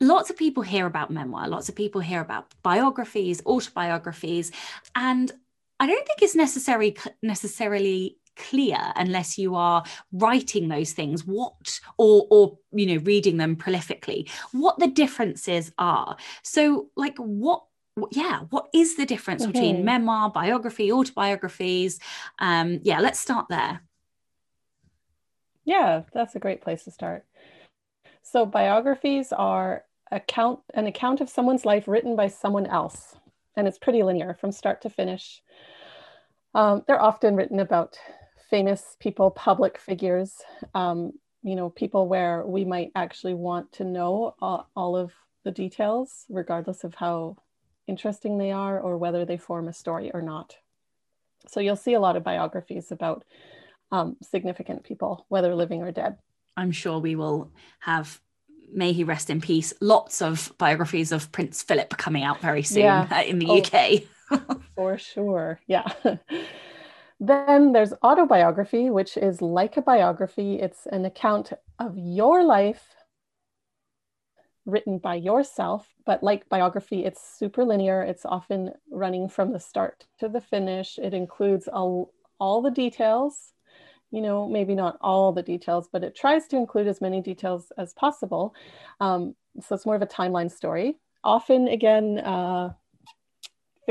lots 0.00 0.30
of 0.30 0.36
people 0.36 0.62
hear 0.62 0.86
about 0.86 1.10
memoir, 1.10 1.48
lots 1.48 1.68
of 1.68 1.74
people 1.74 2.00
hear 2.00 2.20
about 2.20 2.46
biographies, 2.62 3.42
autobiographies, 3.44 4.52
and 4.94 5.32
I 5.80 5.88
don't 5.88 6.06
think 6.06 6.22
it's 6.22 6.36
necessary 6.36 6.94
necessarily 7.24 8.18
clear 8.36 8.78
unless 8.96 9.38
you 9.38 9.54
are 9.54 9.84
writing 10.12 10.68
those 10.68 10.92
things 10.92 11.26
what 11.26 11.80
or 11.98 12.26
or 12.30 12.58
you 12.72 12.86
know 12.86 13.02
reading 13.02 13.36
them 13.36 13.56
prolifically. 13.56 14.28
What 14.52 14.78
the 14.78 14.86
differences 14.86 15.72
are. 15.78 16.16
So 16.42 16.88
like 16.96 17.16
what 17.18 17.64
yeah 18.10 18.40
what 18.50 18.68
is 18.72 18.96
the 18.96 19.06
difference 19.06 19.42
mm-hmm. 19.42 19.52
between 19.52 19.84
memoir 19.84 20.30
biography 20.30 20.92
autobiographies? 20.92 22.00
Um 22.38 22.80
yeah 22.82 23.00
let's 23.00 23.20
start 23.20 23.46
there. 23.48 23.82
Yeah 25.64 26.02
that's 26.12 26.34
a 26.34 26.40
great 26.40 26.62
place 26.62 26.84
to 26.84 26.90
start. 26.90 27.24
So 28.22 28.46
biographies 28.46 29.32
are 29.32 29.84
account 30.10 30.60
an 30.74 30.86
account 30.86 31.20
of 31.20 31.28
someone's 31.28 31.64
life 31.64 31.88
written 31.88 32.16
by 32.16 32.28
someone 32.28 32.66
else 32.66 33.16
and 33.56 33.68
it's 33.68 33.78
pretty 33.78 34.02
linear 34.02 34.34
from 34.34 34.52
start 34.52 34.82
to 34.82 34.90
finish. 34.90 35.42
Um, 36.54 36.84
they're 36.86 37.02
often 37.02 37.36
written 37.36 37.60
about 37.60 37.98
famous 38.52 38.98
people, 39.00 39.30
public 39.30 39.78
figures, 39.78 40.42
um, 40.74 41.10
you 41.42 41.56
know, 41.56 41.70
people 41.70 42.06
where 42.06 42.44
we 42.44 42.66
might 42.66 42.92
actually 42.94 43.32
want 43.32 43.72
to 43.72 43.82
know 43.82 44.34
all, 44.42 44.68
all 44.76 44.94
of 44.94 45.10
the 45.42 45.50
details, 45.50 46.26
regardless 46.28 46.84
of 46.84 46.94
how 46.94 47.34
interesting 47.88 48.36
they 48.36 48.52
are 48.52 48.78
or 48.78 48.98
whether 48.98 49.24
they 49.24 49.38
form 49.38 49.68
a 49.68 49.72
story 49.72 50.10
or 50.12 50.20
not. 50.20 50.54
So 51.48 51.60
you'll 51.60 51.76
see 51.76 51.94
a 51.94 52.00
lot 52.00 52.14
of 52.14 52.24
biographies 52.24 52.92
about 52.92 53.24
um, 53.90 54.18
significant 54.20 54.84
people, 54.84 55.24
whether 55.30 55.54
living 55.54 55.82
or 55.82 55.90
dead. 55.90 56.18
I'm 56.54 56.72
sure 56.72 56.98
we 56.98 57.16
will 57.16 57.50
have, 57.80 58.20
may 58.70 58.92
he 58.92 59.02
rest 59.02 59.30
in 59.30 59.40
peace, 59.40 59.72
lots 59.80 60.20
of 60.20 60.52
biographies 60.58 61.10
of 61.10 61.32
Prince 61.32 61.62
Philip 61.62 61.96
coming 61.96 62.22
out 62.22 62.42
very 62.42 62.62
soon 62.62 62.82
yeah. 62.82 63.08
uh, 63.10 63.22
in 63.22 63.38
the 63.38 63.46
oh, 63.48 63.62
UK. 63.62 64.58
for 64.76 64.98
sure. 64.98 65.58
Yeah. 65.66 65.90
Then 67.22 67.70
there's 67.70 67.94
autobiography, 68.02 68.90
which 68.90 69.16
is 69.16 69.40
like 69.40 69.76
a 69.76 69.82
biography. 69.82 70.58
It's 70.58 70.86
an 70.86 71.04
account 71.04 71.52
of 71.78 71.96
your 71.96 72.42
life 72.42 72.82
written 74.66 74.98
by 74.98 75.14
yourself, 75.14 75.86
but 76.04 76.24
like 76.24 76.48
biography, 76.48 77.04
it's 77.04 77.22
super 77.22 77.64
linear. 77.64 78.02
It's 78.02 78.24
often 78.24 78.72
running 78.90 79.28
from 79.28 79.52
the 79.52 79.60
start 79.60 80.04
to 80.18 80.28
the 80.28 80.40
finish. 80.40 80.98
It 80.98 81.14
includes 81.14 81.68
all, 81.68 82.12
all 82.40 82.60
the 82.60 82.72
details, 82.72 83.52
you 84.10 84.20
know, 84.20 84.48
maybe 84.48 84.74
not 84.74 84.98
all 85.00 85.32
the 85.32 85.44
details, 85.44 85.88
but 85.92 86.02
it 86.02 86.16
tries 86.16 86.48
to 86.48 86.56
include 86.56 86.88
as 86.88 87.00
many 87.00 87.20
details 87.20 87.70
as 87.78 87.92
possible. 87.92 88.52
Um, 88.98 89.36
so 89.60 89.76
it's 89.76 89.86
more 89.86 89.94
of 89.94 90.02
a 90.02 90.06
timeline 90.06 90.50
story. 90.50 90.98
Often, 91.22 91.68
again, 91.68 92.18
uh, 92.18 92.72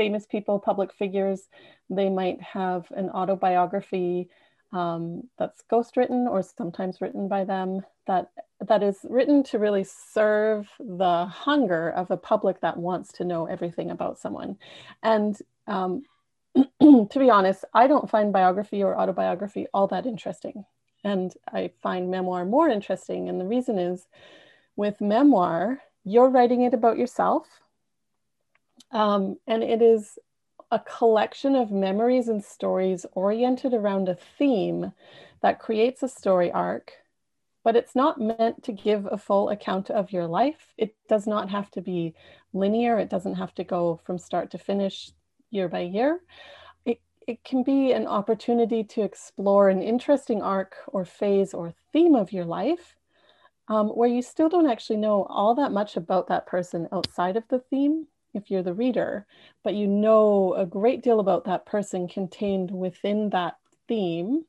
famous 0.02 0.26
people, 0.26 0.58
public 0.58 0.92
figures, 0.92 1.42
they 1.88 2.08
might 2.10 2.42
have 2.42 2.90
an 2.90 3.08
autobiography 3.10 4.28
um, 4.72 5.28
that's 5.38 5.62
ghostwritten 5.70 6.28
or 6.28 6.42
sometimes 6.42 7.00
written 7.00 7.28
by 7.28 7.44
them 7.44 7.82
that 8.08 8.30
that 8.68 8.82
is 8.82 8.98
written 9.08 9.44
to 9.44 9.60
really 9.60 9.84
serve 9.84 10.68
the 10.80 11.24
hunger 11.26 11.90
of 11.90 12.10
a 12.10 12.16
public 12.16 12.60
that 12.62 12.76
wants 12.76 13.12
to 13.12 13.24
know 13.24 13.46
everything 13.46 13.92
about 13.92 14.18
someone. 14.18 14.56
And 15.04 15.38
um, 15.68 16.02
to 16.80 17.18
be 17.24 17.30
honest, 17.30 17.64
I 17.72 17.86
don't 17.86 18.10
find 18.10 18.32
biography 18.32 18.82
or 18.82 18.98
autobiography 18.98 19.68
all 19.72 19.86
that 19.88 20.04
interesting. 20.04 20.64
And 21.04 21.32
I 21.52 21.70
find 21.80 22.10
memoir 22.10 22.44
more 22.44 22.68
interesting. 22.68 23.28
And 23.28 23.40
the 23.40 23.52
reason 23.56 23.78
is 23.78 24.08
with 24.74 25.00
memoir, 25.00 25.80
you're 26.02 26.28
writing 26.36 26.62
it 26.62 26.74
about 26.74 26.98
yourself 26.98 27.46
um, 28.90 29.36
and 29.46 29.62
it 29.62 29.80
is 29.82 30.18
a 30.70 30.78
collection 30.78 31.54
of 31.54 31.70
memories 31.70 32.28
and 32.28 32.42
stories 32.42 33.04
oriented 33.12 33.74
around 33.74 34.08
a 34.08 34.14
theme 34.38 34.92
that 35.42 35.60
creates 35.60 36.02
a 36.02 36.08
story 36.08 36.50
arc, 36.50 36.92
but 37.62 37.76
it's 37.76 37.94
not 37.94 38.20
meant 38.20 38.62
to 38.62 38.72
give 38.72 39.06
a 39.06 39.18
full 39.18 39.50
account 39.50 39.90
of 39.90 40.12
your 40.12 40.26
life. 40.26 40.72
It 40.78 40.94
does 41.08 41.26
not 41.26 41.50
have 41.50 41.70
to 41.72 41.82
be 41.82 42.14
linear, 42.54 42.98
it 42.98 43.10
doesn't 43.10 43.34
have 43.34 43.54
to 43.56 43.64
go 43.64 44.00
from 44.04 44.18
start 44.18 44.50
to 44.52 44.58
finish 44.58 45.12
year 45.50 45.68
by 45.68 45.80
year. 45.80 46.20
It, 46.86 47.00
it 47.28 47.44
can 47.44 47.62
be 47.62 47.92
an 47.92 48.06
opportunity 48.06 48.82
to 48.84 49.02
explore 49.02 49.68
an 49.68 49.82
interesting 49.82 50.40
arc 50.40 50.74
or 50.86 51.04
phase 51.04 51.52
or 51.52 51.74
theme 51.92 52.14
of 52.14 52.32
your 52.32 52.46
life 52.46 52.96
um, 53.68 53.88
where 53.88 54.08
you 54.08 54.22
still 54.22 54.48
don't 54.48 54.70
actually 54.70 54.96
know 54.96 55.24
all 55.28 55.54
that 55.54 55.72
much 55.72 55.96
about 55.96 56.28
that 56.28 56.46
person 56.46 56.88
outside 56.92 57.36
of 57.36 57.44
the 57.48 57.58
theme 57.58 58.06
if 58.34 58.50
you're 58.50 58.62
the 58.62 58.74
reader, 58.74 59.26
but 59.62 59.74
you 59.74 59.86
know 59.86 60.54
a 60.54 60.66
great 60.66 61.02
deal 61.02 61.20
about 61.20 61.44
that 61.44 61.66
person 61.66 62.08
contained 62.08 62.70
within 62.70 63.30
that 63.30 63.56
theme. 63.88 64.44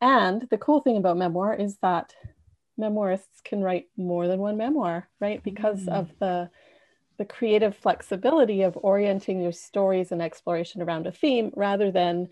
And 0.00 0.46
the 0.50 0.58
cool 0.58 0.80
thing 0.80 0.96
about 0.96 1.18
memoir 1.18 1.54
is 1.54 1.76
that 1.78 2.14
memoirists 2.78 3.42
can 3.44 3.62
write 3.62 3.88
more 3.96 4.26
than 4.26 4.40
one 4.40 4.56
memoir, 4.56 5.08
right? 5.20 5.42
Because 5.42 5.80
mm. 5.82 5.92
of 5.92 6.10
the 6.18 6.50
the 7.18 7.24
creative 7.26 7.76
flexibility 7.76 8.62
of 8.62 8.78
orienting 8.80 9.42
your 9.42 9.52
stories 9.52 10.10
and 10.10 10.22
exploration 10.22 10.80
around 10.80 11.06
a 11.06 11.12
theme 11.12 11.52
rather 11.54 11.90
than 11.90 12.26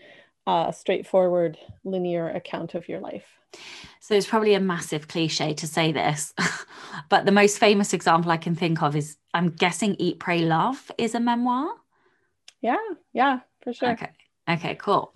a 0.49 0.73
straightforward 0.73 1.57
linear 1.83 2.29
account 2.29 2.73
of 2.73 2.87
your 2.89 2.99
life. 2.99 3.25
So 3.99 4.15
it's 4.15 4.27
probably 4.27 4.53
a 4.53 4.59
massive 4.59 5.07
cliche 5.07 5.53
to 5.55 5.67
say 5.67 5.91
this, 5.91 6.33
but 7.09 7.25
the 7.25 7.31
most 7.31 7.59
famous 7.59 7.93
example 7.93 8.31
I 8.31 8.37
can 8.37 8.55
think 8.55 8.81
of 8.81 8.95
is 8.95 9.17
I'm 9.33 9.49
guessing 9.49 9.95
Eat, 9.99 10.19
Pray, 10.19 10.39
Love 10.39 10.91
is 10.97 11.15
a 11.15 11.19
memoir. 11.19 11.69
Yeah, 12.61 12.77
yeah, 13.13 13.39
for 13.63 13.73
sure. 13.73 13.91
Okay. 13.91 14.09
Okay, 14.49 14.75
cool. 14.75 15.13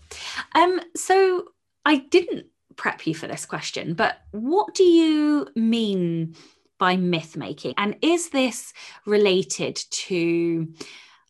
Um, 0.53 0.79
so 0.95 1.45
I 1.85 1.97
didn't 1.97 2.45
prep 2.75 3.07
you 3.07 3.15
for 3.15 3.27
this 3.27 3.45
question, 3.45 3.95
but 3.95 4.21
what 4.31 4.75
do 4.75 4.83
you 4.83 5.47
mean 5.55 6.35
by 6.77 6.97
myth 6.97 7.35
making? 7.35 7.73
And 7.77 7.95
is 8.01 8.29
this 8.29 8.73
related 9.05 9.75
to 9.75 10.67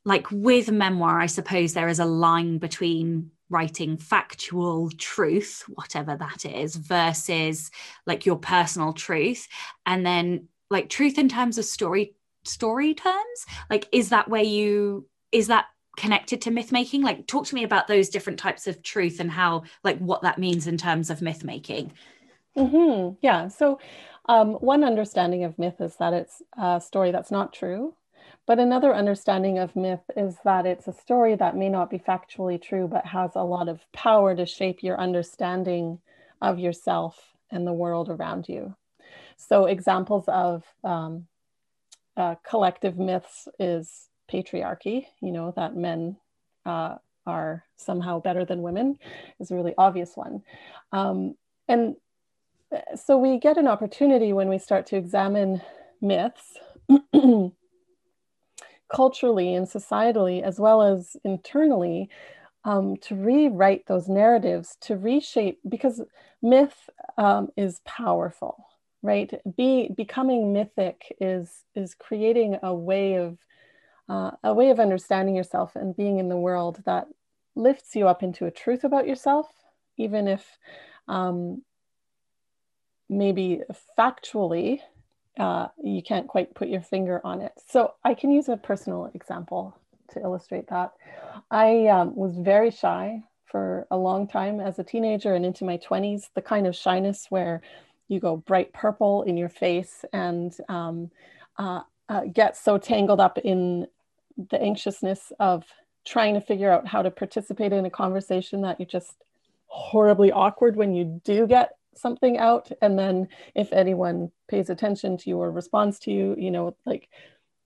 like 0.06 0.28
with 0.32 0.70
memoir, 0.70 1.20
I 1.20 1.28
suppose 1.28 1.74
there 1.74 1.88
is 1.88 2.00
a 2.00 2.06
line 2.06 2.58
between 2.58 3.32
writing 3.54 3.98
factual 3.98 4.89
truth, 4.98 5.63
whatever 5.68 6.18
that 6.18 6.46
is, 6.46 6.76
versus 6.76 7.72
like 8.06 8.26
your 8.26 8.38
personal 8.38 8.92
truth. 8.92 9.48
And 9.86 10.06
then 10.06 10.48
like 10.70 10.89
truth 10.89 11.18
in 11.18 11.30
terms 11.30 11.58
of 11.58 11.66
story 11.66 12.16
story 12.44 12.94
terms. 12.94 13.46
Like, 13.70 13.88
is 13.92 14.10
that 14.10 14.28
where 14.28 14.44
you 14.44 15.08
is 15.32 15.48
that 15.48 15.66
connected 15.96 16.42
to 16.42 16.52
myth 16.52 16.72
making? 16.72 17.04
Like 17.04 17.28
talk 17.28 17.46
to 17.46 17.56
me 17.56 17.63
about 17.63 17.88
those 17.88 18.10
different 18.10 18.39
types 18.39 18.68
of 18.68 18.82
truth 18.82 19.20
and 19.20 19.32
how 19.32 19.63
like 19.84 20.00
what 20.00 20.24
that 20.24 20.39
means 20.39 20.68
in 20.68 20.78
terms 20.78 21.10
of 21.10 21.22
myth 21.22 21.44
making. 21.44 21.94
Mm-hmm. 22.58 23.16
Yeah. 23.22 23.48
So 23.48 23.80
um, 24.28 24.54
one 24.54 24.84
understanding 24.84 25.44
of 25.44 25.58
myth 25.60 25.80
is 25.80 25.96
that 25.98 26.13
it's 26.13 26.42
a 26.58 26.82
story 26.82 27.12
that's 27.12 27.32
not 27.32 27.54
true 27.54 27.94
but 28.45 28.60
another 28.60 28.93
understanding 28.93 29.58
of 29.58 29.75
myth 29.75 30.03
is 30.17 30.36
that 30.43 30.65
it's 30.65 30.88
a 30.88 30.93
story 30.93 31.36
that 31.36 31.56
may 31.56 31.69
not 31.69 31.89
be 31.89 31.99
factually 31.99 32.62
true, 32.62 32.88
but 32.88 33.06
has 33.06 33.32
a 33.36 33.43
lot 33.43 33.69
of 33.69 33.82
power 33.93 34.36
to 34.36 34.45
shape 34.45 34.84
your 34.84 34.99
understanding 34.99 35.99
of 36.41 36.60
yourself 36.60 37.34
and 37.51 37.65
the 37.65 37.73
world 37.73 38.10
around 38.10 38.49
you. 38.49 38.75
So, 39.38 39.65
examples 39.65 40.25
of 40.27 40.63
um, 40.84 41.27
uh, 42.17 42.36
collective 42.47 42.97
myths 42.97 43.47
is 43.60 44.10
patriarchy, 44.32 45.06
you 45.21 45.32
know, 45.32 45.53
that 45.56 45.75
men 45.75 46.17
uh, 46.65 46.95
are 47.25 47.63
somehow 47.77 48.19
better 48.19 48.45
than 48.45 48.62
women 48.62 48.97
is 49.39 49.51
a 49.51 49.56
really 49.56 49.73
obvious 49.77 50.15
one. 50.15 50.43
Um, 50.91 51.36
and 51.67 51.95
uh, 52.75 52.95
so 52.95 53.17
we 53.17 53.39
get 53.39 53.58
an 53.58 53.67
opportunity 53.67 54.34
when 54.34 54.49
we 54.49 54.58
start 54.58 54.86
to 54.88 54.97
examine 54.97 55.62
myths 56.01 56.58
culturally 58.93 59.56
and 59.56 59.67
societally, 59.67 60.41
as 60.41 60.60
well 60.60 60.82
as 60.82 61.17
internally, 61.25 62.10
um, 62.63 62.95
to 62.97 63.15
rewrite 63.15 63.86
those 63.88 64.08
narratives, 64.08 64.77
to 64.82 64.95
reshape, 64.95 65.60
because 65.67 66.01
myth 66.41 66.89
um, 67.17 67.49
is 67.58 67.82
powerful, 67.86 68.65
right? 69.01 69.34
Be 69.58 69.89
becoming 69.97 70.53
mythic 70.53 71.13
is 71.19 71.65
is 71.75 71.95
creating 71.95 72.58
a 72.63 72.73
way 72.73 73.15
of 73.15 73.38
uh, 74.08 74.32
a 74.43 74.53
way 74.53 74.69
of 74.69 74.79
understanding 74.79 75.36
yourself 75.36 75.75
and 75.75 75.95
being 75.95 76.19
in 76.19 76.29
the 76.29 76.38
world 76.38 76.82
that 76.86 77.08
lifts 77.56 77.95
you 77.95 78.08
up 78.08 78.23
into 78.23 78.45
a 78.45 78.51
truth 78.51 78.84
about 78.84 79.08
yourself, 79.08 79.47
even 79.97 80.27
if 80.27 80.58
um, 81.08 81.63
maybe 83.10 83.62
factually 83.97 84.79
uh, 85.39 85.67
you 85.84 86.02
can't 86.02 86.28
quite 86.28 86.54
put 86.54 86.67
your 86.67 86.82
finger 86.82 87.22
on 87.24 87.41
it. 87.41 87.54
So 87.67 87.93
I 88.04 88.13
can 88.13 88.32
use 88.32 88.50
a 88.50 88.58
personal 88.58 89.10
example 89.13 89.76
to 90.12 90.22
illustrate 90.22 90.67
that. 90.67 90.93
I 91.50 91.88
um, 91.88 92.15
was 92.15 92.38
very 92.38 92.72
shy 92.72 93.24
for 93.46 93.88
a 93.91 93.98
long 93.98 94.28
time 94.28 94.60
as 94.60 94.80
a 94.80 94.84
teenager 94.84 95.34
and 95.34 95.46
into 95.46 95.63
my 95.63 95.78
20s, 95.78 96.30
the 96.34 96.41
kind 96.41 96.67
of 96.67 96.76
shyness 96.76 97.28
where 97.30 97.62
you 98.08 98.19
go 98.19 98.38
bright 98.38 98.74
purple 98.74 99.24
in 99.24 99.38
your 99.38 99.50
face 99.50 100.06
and 100.13 100.56
um, 100.69 101.10
uh, 101.58 101.82
uh, 102.10 102.22
get 102.26 102.58
so 102.58 102.78
tangled 102.78 103.19
up 103.19 103.38
in 103.39 103.88
the 104.50 104.62
anxiousness 104.62 105.32
of 105.39 105.65
trying 106.06 106.34
to 106.34 106.41
figure 106.41 106.72
out 106.72 106.88
how 106.88 107.02
to 107.02 107.12
participate 107.12 107.72
in 107.72 107.86
a 107.86 107.89
conversation 107.89 108.62
that 108.62 108.80
you're 108.80 108.88
just 108.88 109.24
horribly 109.67 110.32
awkward 110.32 110.76
when 110.76 110.93
you 110.93 111.22
do 111.24 111.48
get 111.48 111.78
something 111.97 112.38
out. 112.38 112.71
And 112.82 112.97
then 112.97 113.27
if 113.56 113.71
anyone 113.73 114.32
pays 114.47 114.69
attention 114.69 115.17
to 115.17 115.29
you 115.29 115.38
or 115.38 115.51
responds 115.51 115.99
to 115.99 116.12
you 116.12 116.36
you 116.38 116.51
know 116.51 116.75
like 116.86 117.10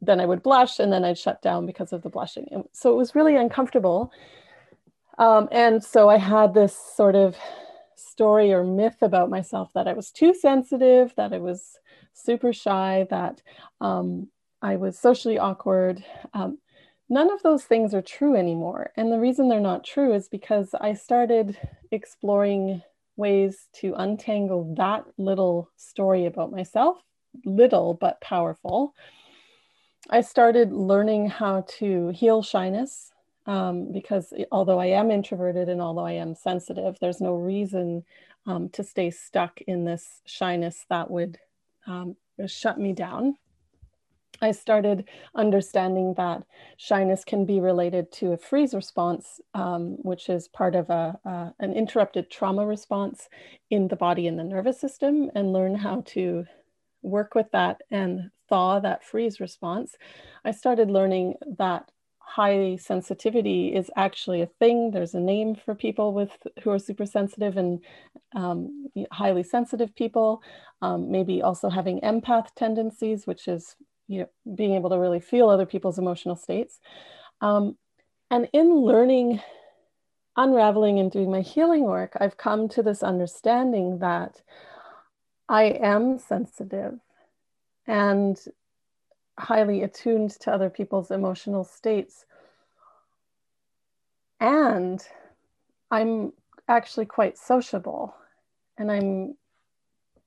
then 0.01 0.19
i 0.19 0.25
would 0.25 0.43
blush 0.43 0.79
and 0.79 0.93
then 0.93 1.03
i'd 1.03 1.17
shut 1.17 1.41
down 1.41 1.65
because 1.65 1.91
of 1.91 2.01
the 2.01 2.09
blushing. 2.09 2.63
So 2.71 2.93
it 2.93 2.97
was 2.97 3.15
really 3.15 3.35
uncomfortable. 3.35 4.11
Um, 5.17 5.49
and 5.51 5.83
so 5.83 6.09
i 6.09 6.17
had 6.17 6.53
this 6.53 6.77
sort 6.95 7.15
of 7.15 7.35
story 7.95 8.53
or 8.53 8.63
myth 8.63 8.97
about 9.01 9.29
myself 9.29 9.71
that 9.73 9.87
i 9.87 9.93
was 9.93 10.11
too 10.11 10.33
sensitive 10.33 11.13
that 11.17 11.33
i 11.33 11.39
was 11.39 11.79
super 12.13 12.53
shy 12.53 13.07
that 13.09 13.41
um, 13.81 14.27
i 14.61 14.75
was 14.75 14.97
socially 14.97 15.39
awkward. 15.39 16.03
Um, 16.33 16.59
none 17.09 17.31
of 17.31 17.41
those 17.41 17.63
things 17.63 17.93
are 17.93 18.01
true 18.01 18.35
anymore. 18.35 18.91
And 18.97 19.11
the 19.11 19.19
reason 19.19 19.47
they're 19.47 19.59
not 19.59 19.83
true 19.83 20.13
is 20.13 20.27
because 20.27 20.75
i 20.79 20.93
started 20.93 21.57
exploring 21.91 22.83
ways 23.17 23.67
to 23.73 23.93
untangle 23.97 24.75
that 24.75 25.05
little 25.17 25.69
story 25.75 26.25
about 26.25 26.51
myself, 26.51 26.97
little 27.45 27.93
but 27.93 28.21
powerful. 28.21 28.93
I 30.09 30.21
started 30.21 30.71
learning 30.71 31.29
how 31.29 31.65
to 31.79 32.09
heal 32.09 32.41
shyness 32.41 33.11
um, 33.45 33.91
because 33.91 34.33
although 34.51 34.79
I 34.79 34.87
am 34.87 35.11
introverted 35.11 35.69
and 35.69 35.81
although 35.81 36.05
I 36.05 36.13
am 36.13 36.35
sensitive, 36.35 36.97
there's 36.99 37.21
no 37.21 37.33
reason 37.33 38.03
um, 38.45 38.69
to 38.69 38.83
stay 38.83 39.11
stuck 39.11 39.59
in 39.61 39.83
this 39.83 40.21
shyness 40.25 40.85
that 40.89 41.11
would 41.11 41.37
um, 41.87 42.15
shut 42.45 42.79
me 42.79 42.93
down. 42.93 43.35
I 44.41 44.51
started 44.51 45.05
understanding 45.35 46.13
that 46.17 46.43
shyness 46.77 47.23
can 47.23 47.45
be 47.45 47.59
related 47.59 48.11
to 48.13 48.33
a 48.33 48.37
freeze 48.37 48.73
response, 48.73 49.41
um, 49.53 49.97
which 50.01 50.29
is 50.29 50.47
part 50.47 50.75
of 50.75 50.89
a, 50.89 51.19
uh, 51.25 51.49
an 51.59 51.73
interrupted 51.73 52.29
trauma 52.29 52.65
response 52.65 53.29
in 53.69 53.87
the 53.87 53.95
body 53.95 54.27
and 54.27 54.37
the 54.37 54.43
nervous 54.43 54.79
system, 54.79 55.31
and 55.35 55.53
learn 55.53 55.75
how 55.75 56.01
to 56.07 56.45
work 57.01 57.35
with 57.35 57.49
that 57.51 57.81
and 57.91 58.29
thaw 58.49 58.79
that 58.79 59.03
freeze 59.03 59.39
response. 59.39 59.95
I 60.45 60.51
started 60.51 60.91
learning 60.91 61.35
that 61.57 61.91
high 62.19 62.75
sensitivity 62.75 63.73
is 63.73 63.89
actually 63.95 64.41
a 64.41 64.49
thing. 64.59 64.91
There's 64.91 65.13
a 65.13 65.19
name 65.19 65.55
for 65.55 65.73
people 65.73 66.13
with 66.13 66.31
who 66.61 66.71
are 66.71 66.79
super 66.79 67.05
sensitive 67.05 67.57
and 67.57 67.79
um, 68.35 68.89
highly 69.11 69.43
sensitive 69.43 69.95
people. 69.95 70.41
Um, 70.81 71.09
maybe 71.09 71.41
also 71.41 71.69
having 71.69 72.01
empath 72.01 72.47
tendencies, 72.55 73.25
which 73.25 73.47
is 73.47 73.75
you 74.07 74.19
know, 74.19 74.55
being 74.55 74.73
able 74.73 74.89
to 74.89 74.97
really 74.97 75.19
feel 75.19 75.49
other 75.49 75.65
people's 75.65 75.99
emotional 75.99 76.35
states. 76.35 76.79
Um, 77.41 77.77
and 78.31 78.47
in 78.53 78.73
learning, 78.73 79.41
unraveling, 80.35 80.99
and 80.99 81.11
doing 81.11 81.31
my 81.31 81.41
healing 81.41 81.83
work, 81.83 82.13
I've 82.19 82.37
come 82.37 82.67
to 82.69 82.83
this 82.83 83.03
understanding 83.03 83.99
that 83.99 84.41
I 85.49 85.63
am 85.63 86.19
sensitive 86.19 86.99
and 87.85 88.37
highly 89.39 89.83
attuned 89.83 90.31
to 90.31 90.51
other 90.51 90.69
people's 90.69 91.11
emotional 91.11 91.63
states. 91.63 92.25
And 94.39 95.01
I'm 95.89 96.33
actually 96.67 97.05
quite 97.05 97.37
sociable 97.37 98.13
and 98.77 98.91
I'm 98.91 99.35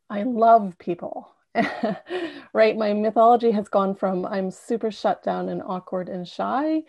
I 0.08 0.24
love 0.24 0.76
people 0.78 1.30
right? 2.54 2.76
My 2.76 2.92
mythology 2.92 3.50
has 3.50 3.68
gone 3.68 3.94
from 3.94 4.24
I'm 4.26 4.50
super 4.50 4.90
shut 4.90 5.22
down 5.22 5.48
and 5.48 5.62
awkward 5.62 6.08
and 6.08 6.26
shy 6.26 6.82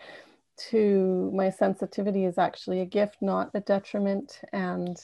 to 0.70 1.30
my 1.34 1.50
sensitivity 1.50 2.24
is 2.24 2.38
actually 2.38 2.80
a 2.80 2.86
gift, 2.86 3.16
not 3.20 3.50
a 3.54 3.60
detriment. 3.60 4.40
And 4.52 4.96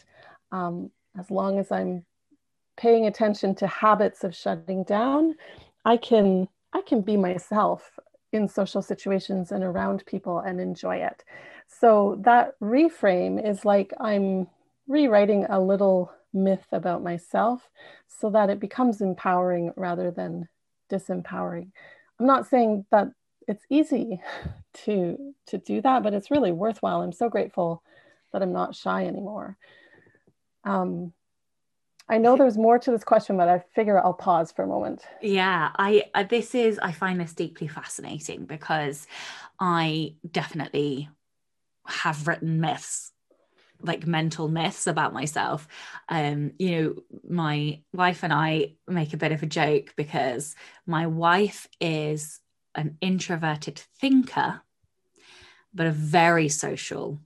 um, 0.52 0.90
as 1.18 1.30
long 1.30 1.58
as 1.58 1.72
I'm 1.72 2.04
paying 2.76 3.06
attention 3.06 3.54
to 3.56 3.66
habits 3.66 4.24
of 4.24 4.34
shutting 4.34 4.84
down, 4.84 5.34
I 5.84 5.96
can 5.96 6.48
I 6.72 6.82
can 6.82 7.00
be 7.00 7.16
myself 7.16 7.98
in 8.32 8.46
social 8.46 8.82
situations 8.82 9.52
and 9.52 9.64
around 9.64 10.04
people 10.06 10.40
and 10.40 10.60
enjoy 10.60 10.96
it. 10.96 11.24
So 11.66 12.20
that 12.24 12.60
reframe 12.60 13.44
is 13.44 13.64
like 13.64 13.92
I'm 13.98 14.46
rewriting 14.86 15.46
a 15.48 15.60
little 15.60 16.12
myth 16.32 16.66
about 16.72 17.02
myself 17.02 17.68
so 18.06 18.30
that 18.30 18.50
it 18.50 18.60
becomes 18.60 19.00
empowering 19.00 19.72
rather 19.76 20.10
than 20.10 20.48
disempowering. 20.90 21.70
I'm 22.18 22.26
not 22.26 22.46
saying 22.46 22.86
that 22.90 23.08
it's 23.46 23.64
easy 23.70 24.20
to 24.84 25.34
to 25.46 25.58
do 25.58 25.80
that, 25.82 26.02
but 26.02 26.14
it's 26.14 26.30
really 26.30 26.52
worthwhile. 26.52 27.02
I'm 27.02 27.12
so 27.12 27.28
grateful 27.28 27.82
that 28.32 28.42
I'm 28.42 28.52
not 28.52 28.74
shy 28.74 29.06
anymore. 29.06 29.56
Um, 30.64 31.12
I 32.08 32.18
know 32.18 32.36
there's 32.38 32.58
more 32.58 32.78
to 32.78 32.90
this 32.90 33.04
question, 33.04 33.36
but 33.36 33.48
I 33.48 33.64
figure 33.74 33.98
I'll 33.98 34.14
pause 34.14 34.52
for 34.52 34.62
a 34.62 34.68
moment. 34.68 35.02
Yeah, 35.22 35.70
I 35.76 36.04
uh, 36.14 36.24
this 36.24 36.54
is 36.54 36.78
I 36.78 36.92
find 36.92 37.20
this 37.20 37.32
deeply 37.32 37.68
fascinating 37.68 38.44
because 38.44 39.06
I 39.58 40.14
definitely 40.30 41.08
have 41.86 42.28
written 42.28 42.60
myths 42.60 43.12
like 43.80 44.06
mental 44.06 44.48
myths 44.48 44.86
about 44.86 45.12
myself. 45.12 45.68
Um, 46.08 46.52
you 46.58 46.70
know, 46.70 46.94
my 47.28 47.80
wife 47.92 48.22
and 48.22 48.32
I 48.32 48.74
make 48.86 49.14
a 49.14 49.18
bit 49.18 49.32
of 49.32 49.42
a 49.42 49.46
joke 49.46 49.94
because 49.96 50.54
my 50.86 51.06
wife 51.06 51.68
is 51.80 52.40
an 52.74 52.96
introverted 53.00 53.82
thinker, 54.00 54.60
but 55.72 55.86
a 55.86 55.92
very 55.92 56.48
social 56.48 57.20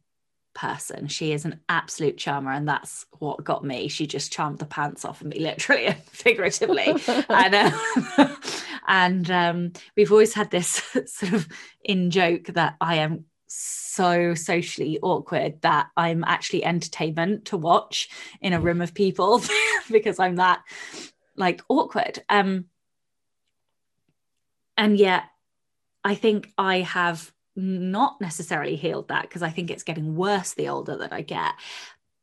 person. 0.54 1.08
She 1.08 1.32
is 1.32 1.44
an 1.44 1.60
absolute 1.68 2.18
charmer, 2.18 2.52
and 2.52 2.68
that's 2.68 3.06
what 3.18 3.44
got 3.44 3.64
me. 3.64 3.88
She 3.88 4.06
just 4.06 4.32
charmed 4.32 4.58
the 4.58 4.66
pants 4.66 5.04
off 5.04 5.20
of 5.20 5.28
me, 5.28 5.38
literally 5.40 5.86
and 5.86 6.02
figuratively. 6.04 6.86
and 7.28 7.54
uh, 7.54 8.36
and 8.86 9.30
um, 9.30 9.72
we've 9.96 10.12
always 10.12 10.34
had 10.34 10.50
this 10.50 10.82
sort 11.06 11.32
of 11.32 11.48
in 11.84 12.10
joke 12.10 12.46
that 12.48 12.76
I 12.80 12.96
am 12.96 13.24
so 13.52 14.34
socially 14.34 14.98
awkward 15.02 15.60
that 15.62 15.88
I'm 15.96 16.24
actually 16.24 16.64
entertainment 16.64 17.46
to 17.46 17.56
watch 17.56 18.08
in 18.40 18.52
a 18.52 18.60
room 18.60 18.80
of 18.80 18.94
people 18.94 19.42
because 19.90 20.18
I'm 20.18 20.36
that 20.36 20.62
like 21.36 21.62
awkward. 21.68 22.22
Um, 22.28 22.66
and 24.76 24.96
yet, 24.96 25.24
I 26.04 26.14
think 26.14 26.52
I 26.56 26.80
have 26.80 27.30
not 27.54 28.20
necessarily 28.20 28.76
healed 28.76 29.08
that 29.08 29.22
because 29.22 29.42
I 29.42 29.50
think 29.50 29.70
it's 29.70 29.82
getting 29.82 30.16
worse 30.16 30.54
the 30.54 30.68
older 30.68 30.96
that 30.96 31.12
I 31.12 31.20
get. 31.20 31.52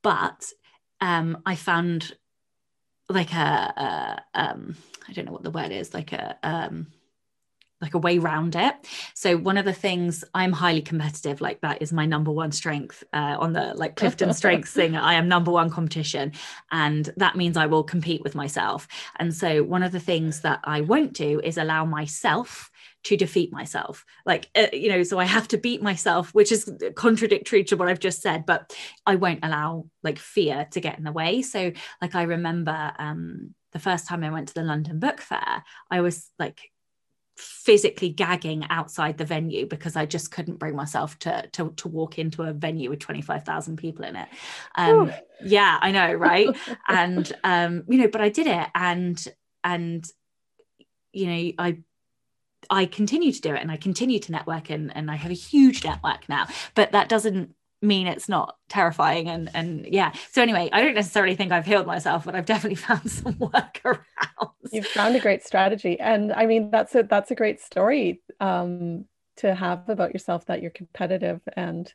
But 0.01 0.51
um, 0.99 1.41
I 1.45 1.55
found 1.55 2.13
like 3.07 3.33
a, 3.33 3.37
a 3.37 4.23
um, 4.33 4.75
I 5.07 5.13
don't 5.13 5.25
know 5.25 5.31
what 5.31 5.43
the 5.43 5.51
word 5.51 5.71
is, 5.71 5.93
like 5.93 6.13
a 6.13 6.37
um, 6.43 6.87
like 7.81 7.93
a 7.93 7.97
way 7.97 8.17
around 8.17 8.55
it. 8.55 8.75
So 9.13 9.37
one 9.37 9.57
of 9.57 9.65
the 9.65 9.73
things 9.73 10.23
I'm 10.33 10.51
highly 10.51 10.81
competitive, 10.81 11.41
like 11.41 11.61
that 11.61 11.81
is 11.81 11.93
my 11.93 12.05
number 12.05 12.31
one 12.31 12.51
strength 12.51 13.03
uh, 13.13 13.37
on 13.39 13.53
the 13.53 13.73
like 13.75 13.95
Clifton 13.95 14.33
Strengths 14.33 14.71
thing. 14.73 14.95
I 14.95 15.13
am 15.13 15.27
number 15.27 15.51
one 15.51 15.69
competition, 15.69 16.33
and 16.71 17.09
that 17.17 17.35
means 17.35 17.57
I 17.57 17.67
will 17.67 17.83
compete 17.83 18.21
with 18.23 18.35
myself. 18.35 18.87
And 19.17 19.33
so 19.33 19.63
one 19.63 19.83
of 19.83 19.91
the 19.91 19.99
things 19.99 20.41
that 20.41 20.59
I 20.63 20.81
won't 20.81 21.13
do 21.13 21.39
is 21.39 21.57
allow 21.57 21.85
myself 21.85 22.69
to 23.01 23.15
defeat 23.15 23.51
myself 23.53 24.05
like 24.25 24.49
uh, 24.55 24.67
you 24.73 24.89
know 24.89 25.03
so 25.03 25.17
i 25.17 25.23
have 25.23 25.47
to 25.47 25.57
beat 25.57 25.81
myself 25.81 26.33
which 26.33 26.51
is 26.51 26.69
contradictory 26.95 27.63
to 27.63 27.77
what 27.77 27.87
i've 27.87 27.99
just 27.99 28.21
said 28.21 28.45
but 28.45 28.75
i 29.05 29.15
won't 29.15 29.39
allow 29.41 29.85
like 30.03 30.19
fear 30.19 30.67
to 30.71 30.81
get 30.81 30.97
in 30.97 31.05
the 31.05 31.11
way 31.11 31.41
so 31.41 31.71
like 32.01 32.13
i 32.13 32.23
remember 32.23 32.91
um 32.99 33.55
the 33.71 33.79
first 33.79 34.05
time 34.05 34.21
i 34.21 34.29
went 34.29 34.49
to 34.49 34.53
the 34.53 34.63
london 34.63 34.99
book 34.99 35.21
fair 35.21 35.63
i 35.89 36.01
was 36.01 36.29
like 36.37 36.59
physically 37.39 38.09
gagging 38.09 38.65
outside 38.69 39.17
the 39.17 39.23
venue 39.23 39.65
because 39.65 39.95
I 39.95 40.05
just 40.05 40.29
couldn't 40.29 40.59
bring 40.59 40.75
myself 40.75 41.17
to 41.19 41.47
to, 41.53 41.71
to 41.77 41.87
walk 41.87 42.19
into 42.19 42.43
a 42.43 42.51
venue 42.51 42.89
with 42.89 42.99
25,000 42.99 43.77
people 43.77 44.03
in 44.03 44.17
it. 44.17 44.27
Um, 44.75 45.13
yeah, 45.41 45.79
I 45.81 45.91
know, 45.91 46.13
right? 46.13 46.49
and 46.87 47.31
um, 47.45 47.83
you 47.87 47.97
know, 47.99 48.09
but 48.09 48.19
I 48.19 48.27
did 48.27 48.47
it 48.47 48.67
and 48.75 49.23
and 49.63 50.05
you 51.13 51.25
know, 51.27 51.51
I 51.57 51.77
I 52.69 52.85
continue 52.85 53.31
to 53.31 53.41
do 53.41 53.55
it 53.55 53.61
and 53.61 53.71
I 53.71 53.77
continue 53.77 54.19
to 54.19 54.31
network 54.33 54.69
and, 54.69 54.95
and 54.95 55.09
I 55.09 55.15
have 55.15 55.31
a 55.31 55.35
huge 55.35 55.85
network 55.85 56.27
now. 56.27 56.47
But 56.75 56.91
that 56.91 57.07
doesn't 57.07 57.55
mean 57.81 58.07
it's 58.07 58.27
not 58.27 58.57
terrifying 58.67 59.27
and 59.27 59.49
and 59.53 59.85
yeah. 59.85 60.11
So 60.31 60.41
anyway 60.41 60.69
i 60.71 60.81
don't 60.81 60.95
necessarily 60.95 61.35
think 61.35 61.51
i've 61.51 61.65
healed 61.65 61.87
myself 61.87 62.25
but 62.25 62.35
i've 62.35 62.45
definitely 62.45 62.75
found 62.87 63.09
some 63.09 63.37
work 63.39 63.79
workarounds. 63.83 64.51
You've 64.71 64.87
found 64.87 65.15
a 65.15 65.19
great 65.19 65.43
strategy. 65.43 65.99
And 65.99 66.33
i 66.33 66.45
mean 66.45 66.71
that's 66.71 66.95
a 66.95 67.03
that's 67.03 67.31
a 67.31 67.35
great 67.35 67.61
story 67.61 68.21
um 68.39 69.05
to 69.37 69.55
have 69.55 69.87
about 69.87 70.13
yourself 70.13 70.45
that 70.47 70.61
you're 70.61 70.71
competitive 70.71 71.41
and 71.55 71.91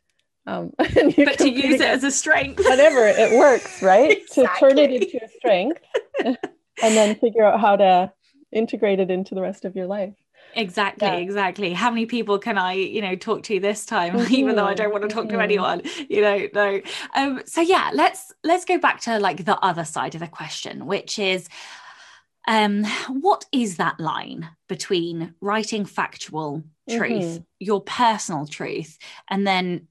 um 0.47 0.71
and 0.79 1.15
but 1.15 1.37
to 1.39 1.49
use 1.49 1.75
it 1.75 1.81
as 1.81 2.03
a 2.03 2.11
strength. 2.11 2.63
Whatever 2.63 3.05
it 3.07 3.37
works 3.37 3.81
right? 3.81 4.17
Exactly. 4.17 4.43
to 4.45 4.59
turn 4.59 4.77
it 4.77 4.91
into 4.91 5.23
a 5.23 5.27
strength 5.37 5.81
and 6.23 6.37
then 6.81 7.15
figure 7.15 7.43
out 7.43 7.59
how 7.59 7.75
to 7.75 8.11
integrate 8.51 8.99
it 8.99 9.11
into 9.11 9.35
the 9.35 9.41
rest 9.41 9.65
of 9.65 9.75
your 9.75 9.85
life 9.85 10.15
exactly 10.55 11.07
yeah. 11.07 11.15
exactly 11.15 11.73
how 11.73 11.89
many 11.89 12.05
people 12.05 12.39
can 12.39 12.57
i 12.57 12.73
you 12.73 13.01
know 13.01 13.15
talk 13.15 13.43
to 13.43 13.59
this 13.59 13.85
time 13.85 14.13
mm-hmm. 14.13 14.33
even 14.33 14.55
though 14.55 14.65
i 14.65 14.73
don't 14.73 14.91
want 14.91 15.03
to 15.03 15.07
talk 15.07 15.25
mm-hmm. 15.25 15.37
to 15.37 15.43
anyone 15.43 15.81
you 16.09 16.21
know 16.21 16.47
no 16.53 16.81
um 17.15 17.41
so 17.45 17.61
yeah 17.61 17.91
let's 17.93 18.31
let's 18.43 18.65
go 18.65 18.77
back 18.77 19.01
to 19.01 19.19
like 19.19 19.45
the 19.45 19.57
other 19.59 19.85
side 19.85 20.15
of 20.15 20.21
the 20.21 20.27
question 20.27 20.85
which 20.85 21.19
is 21.19 21.47
um 22.47 22.83
what 23.09 23.45
is 23.51 23.77
that 23.77 23.99
line 23.99 24.49
between 24.67 25.33
writing 25.41 25.85
factual 25.85 26.63
truth 26.89 27.23
mm-hmm. 27.23 27.43
your 27.59 27.81
personal 27.81 28.45
truth 28.45 28.97
and 29.29 29.45
then 29.45 29.87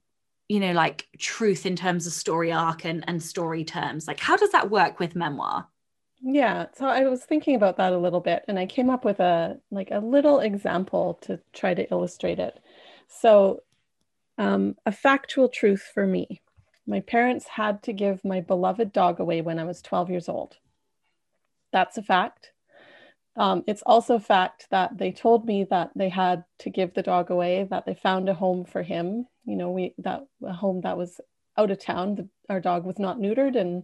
you 0.47 0.59
know 0.59 0.71
like 0.71 1.07
truth 1.17 1.65
in 1.65 1.75
terms 1.75 2.07
of 2.07 2.13
story 2.13 2.51
arc 2.51 2.85
and 2.85 3.03
and 3.07 3.21
story 3.21 3.63
terms 3.63 4.07
like 4.07 4.19
how 4.19 4.37
does 4.37 4.51
that 4.51 4.69
work 4.69 4.99
with 4.99 5.15
memoir 5.15 5.67
yeah, 6.27 6.65
so 6.75 6.87
I 6.87 7.03
was 7.03 7.23
thinking 7.23 7.53
about 7.55 7.77
that 7.77 7.93
a 7.93 7.97
little 7.99 8.19
bit 8.19 8.43
and 8.47 8.57
I 8.57 8.65
came 8.65 8.89
up 8.89 9.05
with 9.05 9.19
a 9.19 9.59
like 9.69 9.89
a 9.91 9.99
little 9.99 10.39
example 10.39 11.19
to 11.21 11.39
try 11.53 11.75
to 11.75 11.87
illustrate 11.91 12.39
it. 12.39 12.59
So 13.07 13.61
um, 14.39 14.75
a 14.87 14.91
factual 14.91 15.49
truth 15.49 15.87
for 15.93 16.07
me. 16.07 16.41
My 16.87 17.01
parents 17.01 17.47
had 17.47 17.83
to 17.83 17.93
give 17.93 18.25
my 18.25 18.41
beloved 18.41 18.91
dog 18.91 19.19
away 19.19 19.41
when 19.41 19.59
I 19.59 19.65
was 19.65 19.83
12 19.83 20.09
years 20.09 20.27
old. 20.27 20.57
That's 21.71 21.97
a 21.97 22.01
fact. 22.01 22.51
Um, 23.37 23.63
it's 23.67 23.83
also 23.85 24.17
fact 24.17 24.65
that 24.71 24.97
they 24.97 25.11
told 25.11 25.45
me 25.45 25.65
that 25.65 25.91
they 25.95 26.09
had 26.09 26.43
to 26.59 26.71
give 26.71 26.95
the 26.95 27.03
dog 27.03 27.29
away, 27.29 27.67
that 27.69 27.85
they 27.85 27.93
found 27.93 28.29
a 28.29 28.33
home 28.33 28.65
for 28.65 28.81
him. 28.81 29.27
You 29.45 29.57
know, 29.57 29.69
we 29.69 29.93
that 29.99 30.25
a 30.43 30.53
home 30.53 30.81
that 30.81 30.97
was 30.97 31.21
out 31.55 31.69
of 31.69 31.79
town. 31.79 32.15
The, 32.15 32.29
our 32.49 32.59
dog 32.59 32.83
was 32.83 32.97
not 32.97 33.19
neutered, 33.19 33.55
and 33.55 33.83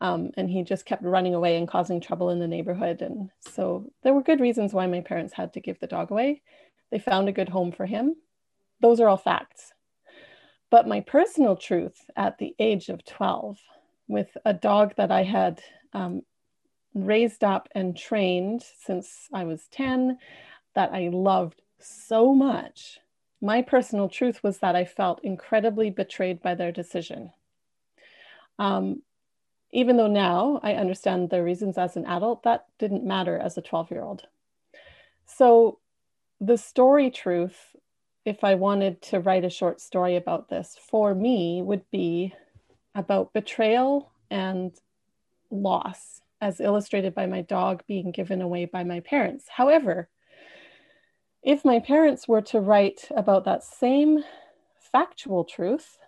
um, 0.00 0.30
and 0.36 0.50
he 0.50 0.62
just 0.62 0.84
kept 0.84 1.02
running 1.02 1.34
away 1.34 1.56
and 1.56 1.68
causing 1.68 2.00
trouble 2.00 2.30
in 2.30 2.38
the 2.38 2.48
neighborhood. 2.48 3.02
And 3.02 3.30
so 3.40 3.90
there 4.02 4.14
were 4.14 4.22
good 4.22 4.40
reasons 4.40 4.72
why 4.72 4.86
my 4.86 5.00
parents 5.00 5.32
had 5.32 5.52
to 5.54 5.60
give 5.60 5.78
the 5.80 5.86
dog 5.86 6.10
away. 6.10 6.42
They 6.90 6.98
found 6.98 7.28
a 7.28 7.32
good 7.32 7.48
home 7.48 7.72
for 7.72 7.86
him. 7.86 8.16
Those 8.80 9.00
are 9.00 9.08
all 9.08 9.16
facts. 9.16 9.72
But 10.70 10.88
my 10.88 11.00
personal 11.00 11.56
truth 11.56 11.98
at 12.16 12.38
the 12.38 12.54
age 12.58 12.88
of 12.88 13.04
12, 13.04 13.58
with 14.08 14.36
a 14.44 14.52
dog 14.52 14.94
that 14.96 15.10
I 15.10 15.22
had 15.22 15.62
um, 15.92 16.22
raised 16.94 17.44
up 17.44 17.68
and 17.74 17.96
trained 17.96 18.64
since 18.80 19.28
I 19.32 19.44
was 19.44 19.68
10, 19.70 20.18
that 20.74 20.92
I 20.92 21.10
loved 21.12 21.62
so 21.78 22.34
much, 22.34 22.98
my 23.40 23.62
personal 23.62 24.08
truth 24.08 24.42
was 24.42 24.58
that 24.58 24.74
I 24.74 24.84
felt 24.84 25.22
incredibly 25.22 25.90
betrayed 25.90 26.42
by 26.42 26.54
their 26.54 26.72
decision. 26.72 27.30
Um, 28.58 29.02
even 29.74 29.96
though 29.96 30.06
now 30.06 30.60
I 30.62 30.74
understand 30.74 31.28
the 31.28 31.42
reasons 31.42 31.76
as 31.76 31.96
an 31.96 32.06
adult, 32.06 32.44
that 32.44 32.66
didn't 32.78 33.04
matter 33.04 33.36
as 33.36 33.58
a 33.58 33.62
12 33.62 33.90
year 33.90 34.02
old. 34.02 34.22
So, 35.26 35.80
the 36.40 36.56
story 36.56 37.10
truth, 37.10 37.74
if 38.24 38.44
I 38.44 38.54
wanted 38.54 39.02
to 39.02 39.20
write 39.20 39.44
a 39.44 39.50
short 39.50 39.80
story 39.80 40.16
about 40.16 40.48
this 40.48 40.76
for 40.80 41.14
me, 41.14 41.60
would 41.60 41.90
be 41.90 42.32
about 42.94 43.32
betrayal 43.32 44.12
and 44.30 44.72
loss, 45.50 46.22
as 46.40 46.60
illustrated 46.60 47.12
by 47.14 47.26
my 47.26 47.42
dog 47.42 47.82
being 47.88 48.12
given 48.12 48.40
away 48.42 48.66
by 48.66 48.84
my 48.84 49.00
parents. 49.00 49.46
However, 49.48 50.08
if 51.42 51.64
my 51.64 51.80
parents 51.80 52.28
were 52.28 52.42
to 52.42 52.60
write 52.60 53.08
about 53.16 53.44
that 53.44 53.64
same 53.64 54.22
factual 54.92 55.44
truth, 55.44 55.98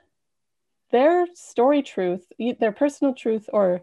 their 0.91 1.27
story 1.35 1.83
truth, 1.83 2.27
their 2.61 2.73
personal 2.73 3.15
truth, 3.15 3.49
or 3.53 3.83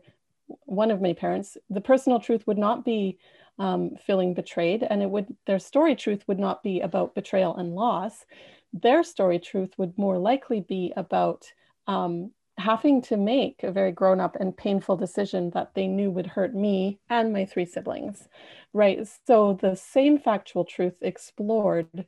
one 0.65 0.91
of 0.91 1.01
my 1.01 1.13
parents, 1.13 1.57
the 1.69 1.81
personal 1.81 2.19
truth 2.19 2.45
would 2.47 2.57
not 2.57 2.85
be 2.85 3.17
um, 3.59 3.95
feeling 4.05 4.33
betrayed, 4.33 4.83
and 4.83 5.01
it 5.01 5.09
would 5.09 5.27
their 5.45 5.59
story 5.59 5.95
truth 5.95 6.23
would 6.27 6.39
not 6.39 6.63
be 6.63 6.81
about 6.81 7.15
betrayal 7.15 7.55
and 7.55 7.75
loss. 7.75 8.25
Their 8.73 9.03
story 9.03 9.39
truth 9.39 9.71
would 9.77 9.97
more 9.97 10.17
likely 10.17 10.61
be 10.61 10.91
about 10.95 11.45
um, 11.87 12.31
having 12.57 13.01
to 13.03 13.17
make 13.17 13.63
a 13.63 13.71
very 13.71 13.91
grown 13.91 14.19
up 14.19 14.35
and 14.39 14.55
painful 14.55 14.97
decision 14.97 15.51
that 15.51 15.73
they 15.75 15.87
knew 15.87 16.09
would 16.11 16.27
hurt 16.27 16.55
me 16.55 16.99
and 17.09 17.33
my 17.33 17.45
three 17.45 17.65
siblings, 17.65 18.27
right? 18.73 19.07
So 19.27 19.57
the 19.61 19.75
same 19.75 20.19
factual 20.19 20.65
truth 20.65 20.95
explored 21.01 22.05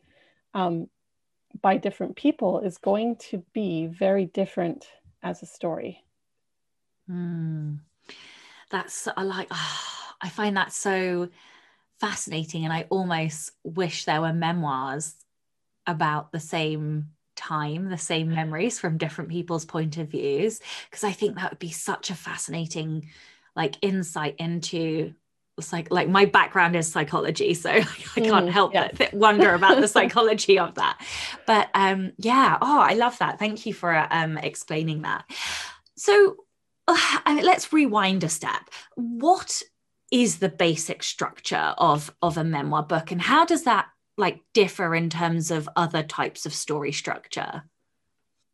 um, 0.53 0.88
by 1.62 1.78
different 1.78 2.16
people 2.16 2.60
is 2.60 2.78
going 2.78 3.16
to 3.18 3.43
be 3.53 3.88
very 3.88 4.26
different 4.26 4.88
as 5.24 5.41
a 5.41 5.45
story. 5.45 6.03
Mm. 7.10 7.80
That's 8.72 9.08
I 9.16 9.24
like. 9.24 9.47
Oh, 9.51 9.82
I 10.22 10.30
find 10.30 10.56
that 10.58 10.72
so 10.72 11.30
fascinating, 11.99 12.64
and 12.64 12.74
I 12.74 12.88
almost 12.89 13.51
wish 13.64 14.06
there 14.06 14.22
were 14.22 14.34
memoirs 14.34 15.16
about 15.86 16.32
the 16.32 16.39
same 16.39 17.10
time, 17.36 17.89
the 17.89 17.97
same 17.97 18.34
memories 18.34 18.80
from 18.80 18.97
different 18.97 19.30
people's 19.30 19.66
point 19.66 19.97
of 19.97 20.08
views, 20.10 20.62
because 20.89 21.03
I 21.03 21.12
think 21.12 21.36
that 21.36 21.51
would 21.51 21.60
be 21.60 21.72
such 21.72 22.10
a 22.10 22.16
fascinating 22.16 23.10
like 23.56 23.76
insight 23.82 24.36
into 24.39 25.14
like 25.72 25.89
like 25.89 26.10
my 26.10 26.26
background 26.26 26.76
is 26.76 26.91
psychology 26.91 27.53
so 27.53 27.70
i 27.72 27.84
can't 27.84 28.47
mm, 28.47 28.49
help 28.49 28.74
yeah. 28.74 28.89
but 28.97 29.14
wonder 29.14 29.53
about 29.53 29.80
the 29.80 29.88
psychology 29.95 30.60
of 30.60 30.76
that. 30.76 30.99
But 31.45 31.70
um 31.74 32.12
yeah 32.18 32.58
oh 32.62 32.80
i 32.80 32.93
love 32.93 33.18
that. 33.20 33.39
Thank 33.39 33.66
you 33.66 33.74
for 33.74 34.08
um 34.12 34.38
explaining 34.38 35.03
that. 35.03 35.26
So 35.95 36.36
uh, 36.88 37.39
let's 37.41 37.72
rewind 37.72 38.24
a 38.24 38.30
step. 38.30 38.70
What 38.95 39.62
is 40.12 40.39
the 40.39 40.49
basic 40.49 41.03
structure 41.03 41.74
of 41.78 42.14
of 42.22 42.38
a 42.38 42.43
memoir 42.43 42.84
book 42.84 43.12
and 43.12 43.22
how 43.22 43.45
does 43.45 43.64
that 43.64 43.88
like 44.18 44.41
differ 44.53 44.95
in 44.95 45.10
terms 45.10 45.51
of 45.51 45.70
other 45.76 46.03
types 46.03 46.45
of 46.45 46.53
story 46.53 46.91
structure? 46.91 47.64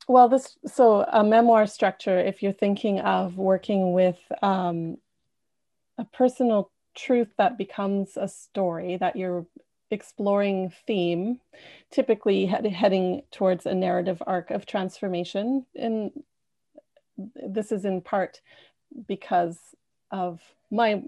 Well 0.08 0.30
this 0.30 0.56
so 0.68 1.04
a 1.12 1.24
memoir 1.24 1.66
structure 1.66 2.20
if 2.20 2.44
you're 2.44 2.54
thinking 2.54 3.00
of 3.00 3.38
working 3.38 3.94
with 3.94 4.20
um, 4.44 4.98
a 5.98 6.06
personal 6.06 6.72
truth 6.96 7.30
that 7.38 7.58
becomes 7.58 8.18
a 8.18 8.28
story 8.28 8.98
that 8.98 9.16
you're 9.16 9.46
exploring 9.92 10.72
theme 10.88 11.40
typically 11.92 12.46
head, 12.46 12.66
heading 12.66 13.24
towards 13.32 13.66
a 13.66 13.74
narrative 13.74 14.24
arc 14.26 14.50
of 14.52 14.66
transformation. 14.66 15.66
And 15.76 16.12
this 17.36 17.72
is 17.72 17.86
in 17.86 18.02
part 18.02 18.42
because 19.08 19.60
of 20.12 20.42
my 20.70 21.02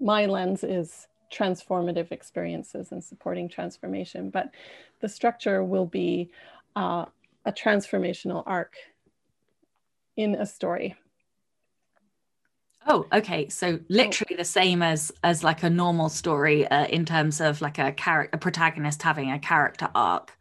my 0.00 0.26
lens 0.26 0.62
is 0.62 1.08
transformative 1.32 2.12
experiences 2.12 2.92
and 2.92 3.02
supporting 3.02 3.48
transformation 3.48 4.30
but 4.30 4.50
the 5.00 5.08
structure 5.08 5.64
will 5.64 5.86
be 5.86 6.30
uh, 6.76 7.04
a 7.44 7.52
transformational 7.52 8.42
arc 8.46 8.74
in 10.16 10.34
a 10.36 10.46
story 10.46 10.94
Oh, 12.86 13.06
okay. 13.12 13.48
So 13.48 13.80
literally 13.88 14.36
the 14.36 14.44
same 14.44 14.82
as 14.82 15.10
as 15.24 15.42
like 15.42 15.62
a 15.62 15.70
normal 15.70 16.08
story 16.08 16.66
uh, 16.68 16.86
in 16.86 17.04
terms 17.04 17.40
of 17.40 17.60
like 17.60 17.78
a 17.78 17.92
character, 17.92 18.30
a 18.36 18.38
protagonist 18.38 19.02
having 19.02 19.30
a 19.30 19.38
character 19.38 19.88
arc. 19.94 20.32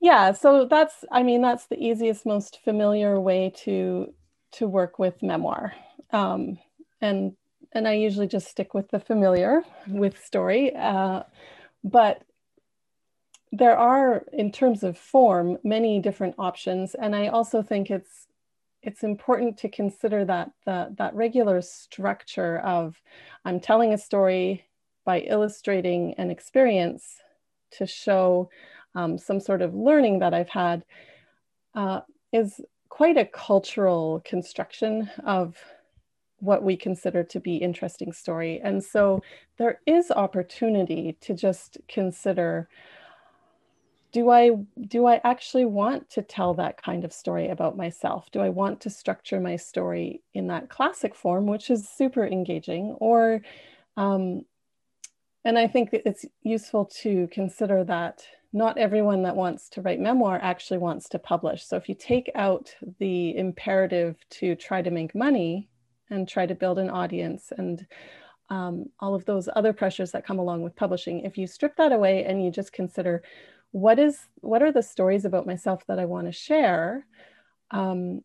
Yeah. 0.00 0.32
So 0.32 0.66
that's, 0.66 1.04
I 1.10 1.22
mean, 1.22 1.42
that's 1.42 1.66
the 1.66 1.78
easiest, 1.82 2.26
most 2.26 2.60
familiar 2.64 3.18
way 3.18 3.52
to 3.64 4.12
to 4.52 4.68
work 4.68 4.98
with 4.98 5.22
memoir, 5.22 5.72
um, 6.10 6.58
and 7.00 7.32
and 7.72 7.88
I 7.88 7.94
usually 7.94 8.26
just 8.26 8.48
stick 8.48 8.74
with 8.74 8.90
the 8.90 9.00
familiar 9.00 9.62
with 9.86 10.22
story, 10.22 10.76
uh, 10.76 11.22
but 11.82 12.22
there 13.50 13.78
are, 13.78 14.24
in 14.32 14.52
terms 14.52 14.82
of 14.82 14.98
form, 14.98 15.58
many 15.64 16.00
different 16.00 16.34
options, 16.38 16.94
and 16.94 17.16
I 17.16 17.28
also 17.28 17.62
think 17.62 17.90
it's 17.90 18.26
it's 18.82 19.02
important 19.04 19.56
to 19.58 19.68
consider 19.68 20.24
that 20.24 20.50
the, 20.66 20.94
that 20.98 21.14
regular 21.14 21.62
structure 21.62 22.58
of 22.60 23.00
I'm 23.44 23.60
telling 23.60 23.92
a 23.92 23.98
story 23.98 24.64
by 25.04 25.20
illustrating 25.20 26.14
an 26.18 26.30
experience 26.30 27.16
to 27.72 27.86
show 27.86 28.50
um, 28.94 29.18
some 29.18 29.40
sort 29.40 29.62
of 29.62 29.74
learning 29.74 30.18
that 30.18 30.34
I've 30.34 30.48
had 30.48 30.84
uh, 31.74 32.00
is 32.32 32.60
quite 32.88 33.16
a 33.16 33.24
cultural 33.24 34.20
construction 34.24 35.10
of 35.24 35.56
what 36.40 36.62
we 36.62 36.76
consider 36.76 37.22
to 37.22 37.40
be 37.40 37.56
interesting 37.56 38.12
story. 38.12 38.60
And 38.62 38.82
so 38.82 39.22
there 39.58 39.80
is 39.86 40.10
opportunity 40.10 41.16
to 41.20 41.34
just 41.34 41.78
consider 41.88 42.68
do 44.12 44.30
I 44.30 44.50
do 44.88 45.06
I 45.06 45.20
actually 45.24 45.64
want 45.64 46.10
to 46.10 46.22
tell 46.22 46.54
that 46.54 46.80
kind 46.80 47.04
of 47.04 47.12
story 47.12 47.48
about 47.48 47.76
myself? 47.76 48.30
Do 48.30 48.40
I 48.40 48.50
want 48.50 48.80
to 48.82 48.90
structure 48.90 49.40
my 49.40 49.56
story 49.56 50.22
in 50.34 50.48
that 50.48 50.68
classic 50.68 51.14
form, 51.14 51.46
which 51.46 51.70
is 51.70 51.88
super 51.88 52.26
engaging, 52.26 52.96
or 53.00 53.40
um, 53.96 54.44
and 55.44 55.58
I 55.58 55.66
think 55.66 55.90
it's 55.92 56.24
useful 56.42 56.84
to 57.02 57.28
consider 57.32 57.84
that 57.84 58.24
not 58.52 58.78
everyone 58.78 59.22
that 59.22 59.34
wants 59.34 59.68
to 59.70 59.82
write 59.82 59.98
memoir 59.98 60.38
actually 60.42 60.78
wants 60.78 61.08
to 61.08 61.18
publish. 61.18 61.64
So 61.64 61.76
if 61.76 61.88
you 61.88 61.94
take 61.94 62.30
out 62.34 62.72
the 62.98 63.36
imperative 63.36 64.16
to 64.30 64.54
try 64.54 64.82
to 64.82 64.90
make 64.90 65.14
money 65.14 65.68
and 66.10 66.28
try 66.28 66.46
to 66.46 66.54
build 66.54 66.78
an 66.78 66.90
audience 66.90 67.50
and 67.56 67.86
um, 68.50 68.90
all 69.00 69.14
of 69.14 69.24
those 69.24 69.48
other 69.56 69.72
pressures 69.72 70.12
that 70.12 70.26
come 70.26 70.38
along 70.38 70.62
with 70.62 70.76
publishing, 70.76 71.20
if 71.20 71.38
you 71.38 71.46
strip 71.46 71.74
that 71.76 71.92
away 71.92 72.24
and 72.24 72.44
you 72.44 72.50
just 72.50 72.72
consider 72.72 73.22
what 73.72 73.98
is 73.98 74.18
what 74.40 74.62
are 74.62 74.72
the 74.72 74.82
stories 74.82 75.24
about 75.24 75.46
myself 75.46 75.84
that 75.88 75.98
I 75.98 76.04
want 76.04 76.26
to 76.26 76.32
share, 76.32 77.06
um, 77.70 78.22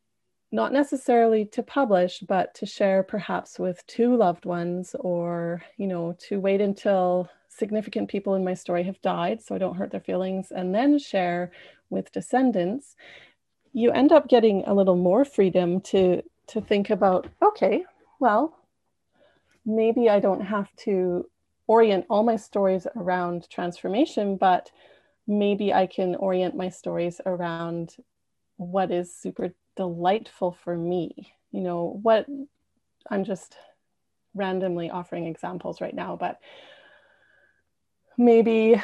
not 0.51 0.71
necessarily 0.71 1.45
to 1.45 1.63
publish, 1.63 2.19
but 2.19 2.53
to 2.55 2.65
share 2.65 3.01
perhaps 3.03 3.57
with 3.57 3.85
two 3.87 4.15
loved 4.15 4.45
ones, 4.45 4.95
or 4.99 5.63
you 5.77 5.87
know, 5.87 6.15
to 6.27 6.39
wait 6.39 6.61
until 6.61 7.29
significant 7.49 8.09
people 8.09 8.35
in 8.35 8.43
my 8.43 8.53
story 8.53 8.83
have 8.83 9.01
died, 9.01 9.41
so 9.41 9.55
I 9.55 9.57
don't 9.57 9.77
hurt 9.77 9.91
their 9.91 10.01
feelings, 10.01 10.51
and 10.51 10.75
then 10.75 10.99
share 10.99 11.51
with 11.89 12.11
descendants. 12.11 12.95
You 13.73 13.91
end 13.91 14.11
up 14.11 14.27
getting 14.27 14.63
a 14.65 14.73
little 14.73 14.97
more 14.97 15.25
freedom 15.25 15.81
to 15.81 16.21
to 16.47 16.61
think 16.61 16.89
about. 16.89 17.27
Okay, 17.41 17.85
well, 18.19 18.57
maybe 19.65 20.09
I 20.09 20.19
don't 20.19 20.41
have 20.41 20.75
to 20.77 21.29
orient 21.67 22.05
all 22.09 22.23
my 22.23 22.35
stories 22.35 22.87
around 22.95 23.49
transformation, 23.49 24.37
but 24.37 24.71
maybe 25.27 25.73
I 25.73 25.87
can 25.87 26.15
orient 26.15 26.55
my 26.55 26.69
stories 26.69 27.19
around 27.25 27.95
what 28.55 28.91
is 28.91 29.15
super 29.15 29.53
delightful 29.75 30.57
for 30.63 30.75
me. 30.75 31.33
You 31.51 31.61
know, 31.61 31.99
what 32.01 32.25
I'm 33.09 33.23
just 33.23 33.57
randomly 34.33 34.89
offering 34.89 35.27
examples 35.27 35.81
right 35.81 35.93
now, 35.93 36.15
but 36.15 36.39
maybe 38.17 38.81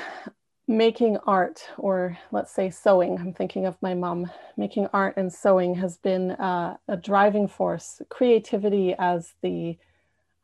making 0.67 1.17
art 1.25 1.67
or 1.77 2.17
let's 2.31 2.53
say 2.53 2.69
sewing. 2.69 3.17
I'm 3.19 3.33
thinking 3.33 3.65
of 3.65 3.81
my 3.81 3.93
mom. 3.93 4.31
Making 4.55 4.87
art 4.93 5.15
and 5.17 5.31
sewing 5.31 5.75
has 5.75 5.97
been 5.97 6.31
uh, 6.31 6.77
a 6.87 6.97
driving 6.97 7.47
force. 7.47 8.01
Creativity 8.09 8.95
as 8.97 9.33
the 9.41 9.77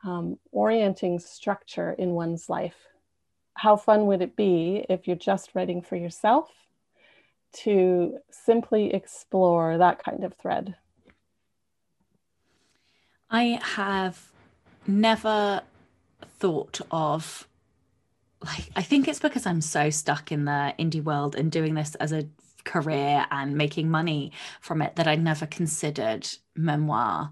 um, 0.04 0.38
orienting 0.52 1.20
structure 1.20 1.94
in 1.94 2.12
one's 2.12 2.50
life 2.50 2.89
how 3.60 3.76
fun 3.76 4.06
would 4.06 4.22
it 4.22 4.38
be 4.38 4.86
if 4.88 5.06
you're 5.06 5.18
just 5.18 5.50
writing 5.54 5.82
for 5.82 5.98
yourself 5.98 6.50
to 7.52 8.18
simply 8.32 8.94
explore 8.94 9.78
that 9.78 10.02
kind 10.02 10.24
of 10.24 10.34
thread? 10.36 10.76
I 13.30 13.60
have 13.62 14.32
never 14.88 15.62
thought 16.40 16.80
of 16.90 17.48
like 18.42 18.70
I 18.78 18.82
think 18.82 19.10
it's 19.10 19.20
because 19.20 19.46
I'm 19.46 19.60
so 19.60 19.90
stuck 19.90 20.32
in 20.32 20.46
the 20.46 20.74
indie 20.80 21.04
world 21.04 21.36
and 21.36 21.52
doing 21.52 21.74
this 21.74 21.96
as 21.96 22.14
a 22.14 22.30
career 22.64 23.26
and 23.30 23.58
making 23.58 23.92
money 23.92 24.32
from 24.62 24.82
it 24.82 24.96
that 24.96 25.08
I 25.08 25.16
never 25.16 25.46
considered 25.46 26.30
memoir 26.56 27.32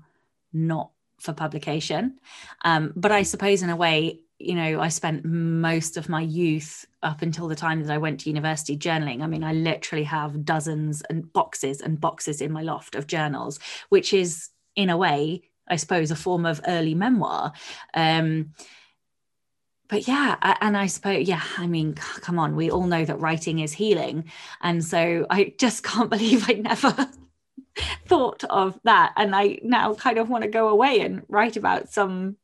not 0.52 0.92
for 1.20 1.32
publication. 1.32 2.20
Um, 2.66 2.92
but 2.98 3.14
I 3.14 3.24
suppose 3.24 3.64
in 3.64 3.70
a 3.70 3.76
way 3.78 4.20
you 4.40 4.54
know, 4.54 4.80
I 4.80 4.90
spent 4.90 5.26
most 5.26 5.98
of 5.98 6.10
my 6.10 6.22
youth 6.22 6.86
up 7.02 7.22
until 7.22 7.48
the 7.48 7.56
time 7.56 7.84
that 7.84 7.94
I 7.94 7.98
went 7.98 8.20
to 8.22 8.30
university 8.30 8.78
journaling. 8.78 9.22
I 9.22 9.28
mean, 9.28 9.44
I 9.44 9.54
literally 9.54 10.04
have 10.04 10.46
dozens 10.46 11.02
and 11.10 11.32
boxes 11.34 11.82
and 11.82 12.00
boxes 12.00 12.42
in 12.42 12.52
my 12.52 12.62
loft 12.62 12.96
of 12.96 13.08
journals, 13.08 13.60
which 13.90 14.14
is, 14.14 14.50
in 14.76 14.90
a 14.92 14.98
way, 14.98 15.42
I 15.68 15.76
suppose, 15.76 16.12
a 16.12 16.16
form 16.16 16.46
of 16.46 16.62
early 16.68 16.94
memoir. 16.94 17.52
Um, 17.96 18.54
but 19.88 20.08
yeah, 20.08 20.36
and 20.62 20.78
I 20.78 20.88
suppose, 20.88 21.28
yeah, 21.28 21.44
I 21.58 21.66
mean, 21.66 21.94
come 21.94 22.38
on, 22.38 22.56
we 22.56 22.70
all 22.70 22.86
know 22.86 23.06
that 23.06 23.20
writing 23.20 23.60
is 23.60 23.74
healing. 23.74 24.26
And 24.62 24.84
so 24.84 25.26
I 25.30 25.54
just 25.58 25.84
can't 25.84 26.12
believe 26.12 26.50
I 26.50 26.54
never 26.54 27.10
thought 28.06 28.44
of 28.46 28.80
that. 28.84 29.14
And 29.16 29.36
I 29.36 29.60
now 29.64 29.96
kind 29.96 30.20
of 30.20 30.30
want 30.30 30.44
to 30.44 30.50
go 30.50 30.68
away 30.70 31.00
and 31.00 31.24
write 31.28 31.58
about 31.58 31.90
some 31.90 32.38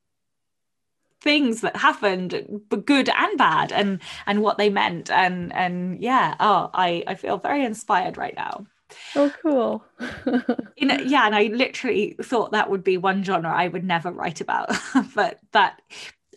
things 1.24 1.61
that 1.61 1.76
happened 1.78 2.61
but 2.69 2.86
good 2.86 3.09
and 3.09 3.38
bad 3.38 3.71
and 3.71 3.99
and 4.28 4.41
what 4.41 4.57
they 4.57 4.69
meant. 4.69 5.09
And 5.09 5.53
and 5.53 6.01
yeah 6.03 6.36
oh 6.39 6.69
i 6.74 7.03
i 7.07 7.15
feel 7.15 7.38
very 7.38 7.65
inspired 7.65 8.17
right 8.17 8.36
now. 8.36 8.67
Oh 9.15 9.32
cool. 9.41 9.84
You 10.78 10.88
know 10.88 10.97
yeah 10.97 11.26
and 11.26 11.36
i 11.36 11.43
literally 11.43 12.15
thought 12.21 12.51
that 12.51 12.69
would 12.69 12.84
be 12.84 12.97
one 12.97 13.24
genre 13.24 13.49
i 13.49 13.67
would 13.67 13.84
never 13.86 14.11
write 14.11 14.41
about 14.41 14.69
but 15.15 15.39
that 15.53 15.82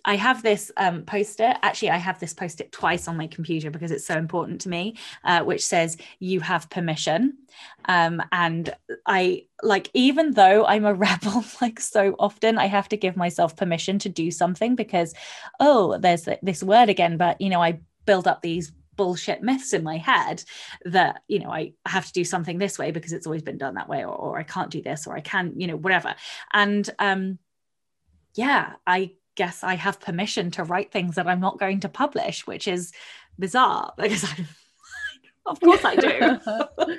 I 0.06 0.16
have 0.16 0.42
this 0.42 0.70
um, 0.76 1.02
post-it. 1.02 1.56
Actually, 1.62 1.90
I 1.90 1.96
have 1.96 2.20
this 2.20 2.32
post-it 2.32 2.72
twice 2.72 3.08
on 3.08 3.16
my 3.16 3.26
computer 3.26 3.70
because 3.70 3.90
it's 3.90 4.06
so 4.06 4.16
important 4.16 4.60
to 4.62 4.68
me, 4.68 4.96
uh, 5.24 5.42
which 5.42 5.66
says 5.66 5.96
"You 6.20 6.40
have 6.40 6.70
permission." 6.70 7.38
Um, 7.86 8.22
and 8.32 8.74
I 9.04 9.46
like, 9.62 9.90
even 9.92 10.32
though 10.32 10.64
I'm 10.64 10.84
a 10.84 10.94
rebel, 11.06 11.44
like 11.60 11.80
so 11.80 12.14
often, 12.18 12.56
I 12.56 12.66
have 12.66 12.88
to 12.90 12.96
give 12.96 13.16
myself 13.16 13.56
permission 13.56 13.98
to 14.00 14.08
do 14.08 14.30
something 14.30 14.76
because, 14.76 15.12
oh, 15.60 15.98
there's 15.98 16.28
this 16.42 16.62
word 16.62 16.88
again. 16.88 17.16
But 17.16 17.40
you 17.40 17.50
know, 17.50 17.62
I 17.62 17.80
build 18.06 18.28
up 18.28 18.42
these 18.42 18.72
bullshit 18.96 19.42
myths 19.42 19.72
in 19.72 19.82
my 19.82 19.98
head 19.98 20.42
that 20.84 21.22
you 21.28 21.38
know 21.38 21.50
I 21.50 21.74
have 21.84 22.06
to 22.06 22.12
do 22.12 22.24
something 22.24 22.58
this 22.58 22.78
way 22.78 22.92
because 22.92 23.12
it's 23.12 23.26
always 23.26 23.42
been 23.42 23.58
done 23.58 23.74
that 23.74 23.88
way 23.88 24.04
or, 24.04 24.14
or 24.14 24.38
I 24.38 24.42
can't 24.42 24.70
do 24.70 24.80
this 24.80 25.06
or 25.06 25.14
I 25.14 25.20
can 25.20 25.52
you 25.60 25.66
know 25.66 25.76
whatever 25.76 26.14
and 26.52 26.88
um 26.98 27.38
yeah 28.34 28.74
I 28.86 29.12
guess 29.36 29.62
I 29.62 29.74
have 29.74 30.00
permission 30.00 30.50
to 30.52 30.64
write 30.64 30.92
things 30.92 31.14
that 31.14 31.26
I'm 31.26 31.40
not 31.40 31.58
going 31.58 31.80
to 31.80 31.88
publish 31.88 32.46
which 32.46 32.66
is 32.66 32.92
bizarre 33.38 33.92
because 33.98 34.24
I 34.24 34.46
of 35.46 35.60
course 35.60 35.84
I 35.84 35.96
do 35.96 36.40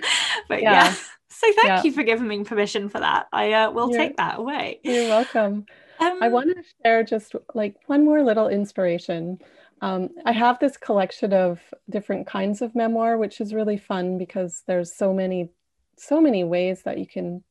but 0.48 0.62
yeah. 0.62 0.86
yeah. 0.86 0.94
so 1.30 1.52
thank 1.54 1.66
yeah. 1.66 1.84
you 1.84 1.92
for 1.92 2.04
giving 2.04 2.28
me 2.28 2.44
permission 2.44 2.90
for 2.90 3.00
that 3.00 3.28
I 3.34 3.52
uh, 3.54 3.72
will 3.72 3.90
you're, 3.90 4.00
take 4.00 4.18
that 4.18 4.40
away 4.40 4.80
you're 4.84 5.10
welcome 5.10 5.66
um, 6.00 6.20
I 6.22 6.30
want 6.30 6.56
to 6.56 6.64
share 6.84 7.04
just 7.04 7.36
like 7.54 7.76
one 7.88 8.06
more 8.06 8.24
little 8.24 8.48
inspiration 8.48 9.40
um, 9.82 10.10
I 10.26 10.32
have 10.32 10.60
this 10.60 10.78
collection 10.78 11.34
of 11.34 11.60
different 11.90 12.26
kinds 12.26 12.62
of 12.62 12.76
memoir, 12.76 13.18
which 13.18 13.40
is 13.40 13.54
really 13.54 13.78
fun 13.78 14.18
because 14.18 14.64
there's 14.66 14.94
so 14.94 15.14
many, 15.14 15.50
so 15.98 16.20
many 16.20 16.44
ways 16.44 16.84
that 16.84 16.98
you 16.98 17.06
can 17.06 17.44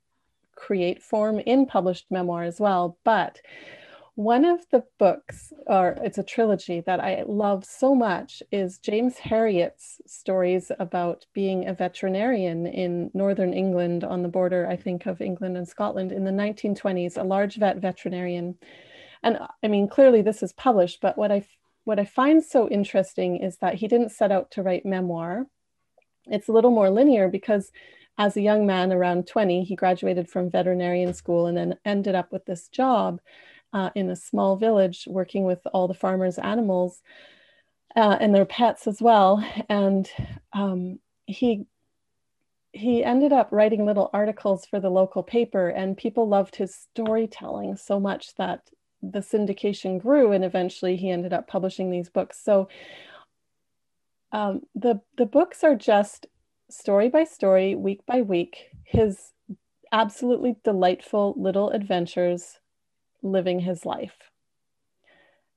create 0.57 1.03
form 1.03 1.39
in 1.39 1.67
published 1.67 2.07
memoir 2.11 2.43
as 2.43 2.59
well. 2.59 2.99
But 3.05 3.41
one 4.17 4.47
of 4.47 4.61
the 4.71 4.83
books, 4.99 5.53
or 5.67 5.99
it's 6.03 6.17
a 6.17 6.23
trilogy 6.23 6.81
that 6.81 7.01
I 7.01 7.23
love 7.27 7.67
so 7.67 7.95
much, 7.95 8.43
is 8.51 8.79
James 8.79 9.19
Herriot's 9.19 10.01
stories 10.07 10.73
about 10.79 11.27
being 11.35 11.69
a 11.69 11.75
veterinarian 11.75 12.67
in 12.67 13.11
Northern 13.13 13.53
England 13.53 14.05
on 14.05 14.23
the 14.23 14.29
border, 14.29 14.67
I 14.67 14.77
think, 14.77 15.05
of 15.05 15.21
England 15.21 15.59
and 15.59 15.69
Scotland 15.69 16.13
in 16.13 16.25
the 16.25 16.31
1920s, 16.31 17.19
a 17.19 17.25
large 17.25 17.57
vet 17.57 17.77
veterinarian. 17.77 18.57
And 19.23 19.37
uh, 19.37 19.49
I 19.63 19.69
mean, 19.69 19.87
clearly 19.87 20.23
this 20.23 20.43
is 20.43 20.55
published, 20.55 21.03
but 21.03 21.19
what 21.19 21.31
I 21.31 21.47
what 21.85 22.01
I 22.01 22.07
find 22.07 22.43
so 22.43 22.69
interesting 22.69 23.37
is 23.37 23.59
that 23.59 23.75
he 23.75 23.87
didn't 23.87 24.11
set 24.13 24.33
out 24.33 24.51
to 24.53 24.63
write 24.63 24.87
memoir. 24.87 25.47
It's 26.27 26.49
a 26.49 26.53
little 26.53 26.73
more 26.73 26.91
linear 26.91 27.29
because 27.29 27.71
as 28.19 28.37
a 28.37 28.41
young 28.41 28.67
man 28.67 28.93
around 28.93 29.27
20, 29.29 29.63
he 29.63 29.77
graduated 29.77 30.29
from 30.29 30.51
veterinarian 30.51 31.13
school 31.13 31.47
and 31.47 31.57
then 31.57 31.77
ended 31.85 32.15
up 32.15 32.33
with 32.33 32.47
this 32.47 32.67
job 32.69 33.21
uh, 33.77 33.91
in 33.95 34.09
a 34.09 34.17
small 34.17 34.57
village 34.57 35.05
working 35.07 35.45
with 35.45 35.61
all 35.75 35.87
the 35.87 35.93
farmers' 35.93 36.39
animals 36.39 37.03
uh, 37.95 38.17
and 38.19 38.35
their 38.35 38.47
pets 38.47 38.87
as 38.87 39.03
well. 39.03 39.45
And 39.69 40.11
um, 40.55 40.99
he 41.27 41.67
he 42.73 43.05
ended 43.05 43.33
up 43.33 43.49
writing 43.53 43.85
little 43.85 44.11
articles 44.13 44.67
for 44.67 44.81
the 44.81 44.91
local 44.91 45.23
paper, 45.23 45.69
and 45.69 45.97
people 45.97 46.27
loved 46.27 46.57
his 46.57 46.75
storytelling 46.75 47.77
so 47.77 48.01
much 48.01 48.35
that 48.37 48.71
the 49.03 49.21
syndication 49.21 50.01
grew 50.01 50.33
and 50.33 50.43
eventually 50.43 50.97
he 50.97 51.11
ended 51.11 51.33
up 51.35 51.47
publishing 51.47 51.91
these 51.91 52.09
books 52.09 52.41
so 52.43 52.67
um, 54.33 54.63
the 54.75 55.01
the 55.19 55.27
books 55.27 55.63
are 55.63 55.77
just 55.77 56.27
story 56.71 57.09
by 57.11 57.23
story 57.23 57.75
week 57.75 58.01
by 58.07 58.23
week 58.23 58.71
his 58.85 59.33
absolutely 59.93 60.57
delightful 60.65 61.35
little 61.37 61.71
adventures 61.71 62.59
living 63.33 63.61
his 63.61 63.85
life 63.85 64.31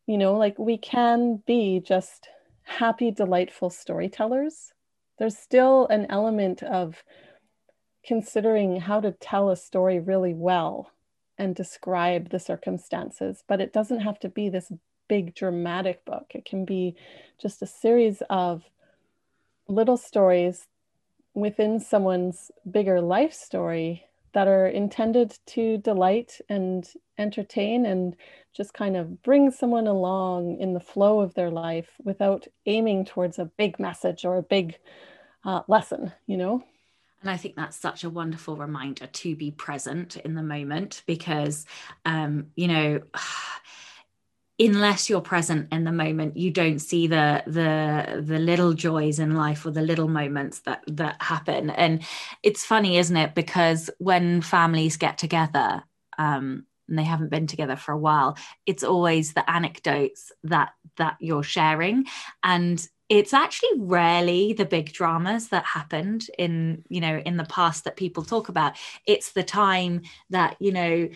you 0.07 0.17
know 0.17 0.37
like 0.37 0.57
we 0.57 0.77
can 0.77 1.41
be 1.45 1.79
just 1.79 2.29
happy 2.63 3.11
delightful 3.11 3.69
storytellers 3.69 4.73
there's 5.17 5.37
still 5.37 5.87
an 5.87 6.07
element 6.09 6.63
of 6.63 7.03
considering 8.05 8.79
how 8.79 9.01
to 9.01 9.11
tell 9.11 9.49
a 9.49 9.55
story 9.57 9.99
really 9.99 10.33
well 10.33 10.91
and 11.37 11.55
describe 11.55 12.29
the 12.29 12.39
circumstances, 12.39 13.43
but 13.47 13.61
it 13.61 13.73
doesn't 13.73 14.01
have 14.01 14.19
to 14.19 14.29
be 14.29 14.49
this 14.49 14.71
big 15.07 15.33
dramatic 15.35 16.03
book. 16.05 16.25
It 16.35 16.45
can 16.45 16.65
be 16.65 16.95
just 17.41 17.61
a 17.61 17.67
series 17.67 18.21
of 18.29 18.63
little 19.67 19.97
stories 19.97 20.67
within 21.33 21.79
someone's 21.79 22.51
bigger 22.69 22.99
life 22.99 23.33
story 23.33 24.05
that 24.33 24.47
are 24.47 24.67
intended 24.67 25.37
to 25.47 25.77
delight 25.77 26.39
and 26.49 26.87
entertain 27.17 27.85
and 27.85 28.15
just 28.55 28.73
kind 28.73 28.95
of 28.97 29.21
bring 29.21 29.51
someone 29.51 29.87
along 29.87 30.57
in 30.59 30.73
the 30.73 30.79
flow 30.79 31.21
of 31.21 31.33
their 31.33 31.49
life 31.49 31.89
without 32.03 32.47
aiming 32.65 33.05
towards 33.05 33.39
a 33.39 33.51
big 33.57 33.79
message 33.79 34.25
or 34.25 34.37
a 34.37 34.43
big 34.43 34.77
uh, 35.45 35.61
lesson, 35.67 36.11
you 36.27 36.37
know? 36.37 36.63
And 37.21 37.29
I 37.29 37.37
think 37.37 37.55
that's 37.55 37.77
such 37.77 38.03
a 38.03 38.09
wonderful 38.09 38.55
reminder 38.55 39.07
to 39.07 39.35
be 39.35 39.51
present 39.51 40.15
in 40.17 40.35
the 40.35 40.43
moment 40.43 41.03
because, 41.05 41.65
um, 42.05 42.47
you 42.55 42.67
know, 42.67 43.01
unless 44.59 45.09
you're 45.09 45.21
present 45.21 45.71
in 45.71 45.85
the 45.85 45.91
moment, 45.91 46.35
you 46.35 46.51
don't 46.51 46.79
see 46.79 47.07
the 47.07 47.43
the 47.47 48.21
the 48.21 48.39
little 48.39 48.73
joys 48.73 49.19
in 49.19 49.35
life 49.35 49.65
or 49.65 49.71
the 49.71 49.81
little 49.81 50.09
moments 50.09 50.59
that 50.61 50.83
that 50.87 51.21
happen. 51.21 51.69
And 51.69 52.03
it's 52.43 52.65
funny, 52.65 52.97
isn't 52.97 53.15
it? 53.15 53.35
Because 53.35 53.89
when 53.99 54.41
families 54.41 54.97
get 54.97 55.17
together, 55.17 55.83
um, 56.17 56.65
and 56.87 56.99
they 56.99 57.03
haven't 57.03 57.29
been 57.29 57.47
together 57.47 57.77
for 57.77 57.93
a 57.93 57.97
while, 57.97 58.37
it's 58.65 58.83
always 58.83 59.33
the 59.33 59.49
anecdotes 59.49 60.31
that 60.43 60.71
that 60.97 61.15
you're 61.19 61.43
sharing, 61.43 62.05
and 62.43 62.85
it's 63.07 63.33
actually 63.33 63.69
rarely 63.77 64.53
the 64.53 64.65
big 64.65 64.91
dramas 64.93 65.49
that 65.49 65.65
happened 65.65 66.27
in 66.37 66.83
you 66.89 67.01
know 67.01 67.17
in 67.25 67.37
the 67.37 67.45
past 67.45 67.85
that 67.85 67.95
people 67.95 68.23
talk 68.23 68.49
about 68.49 68.75
it's 69.07 69.31
the 69.31 69.41
time 69.41 70.01
that 70.29 70.55
you 70.59 70.71
know 70.71 71.09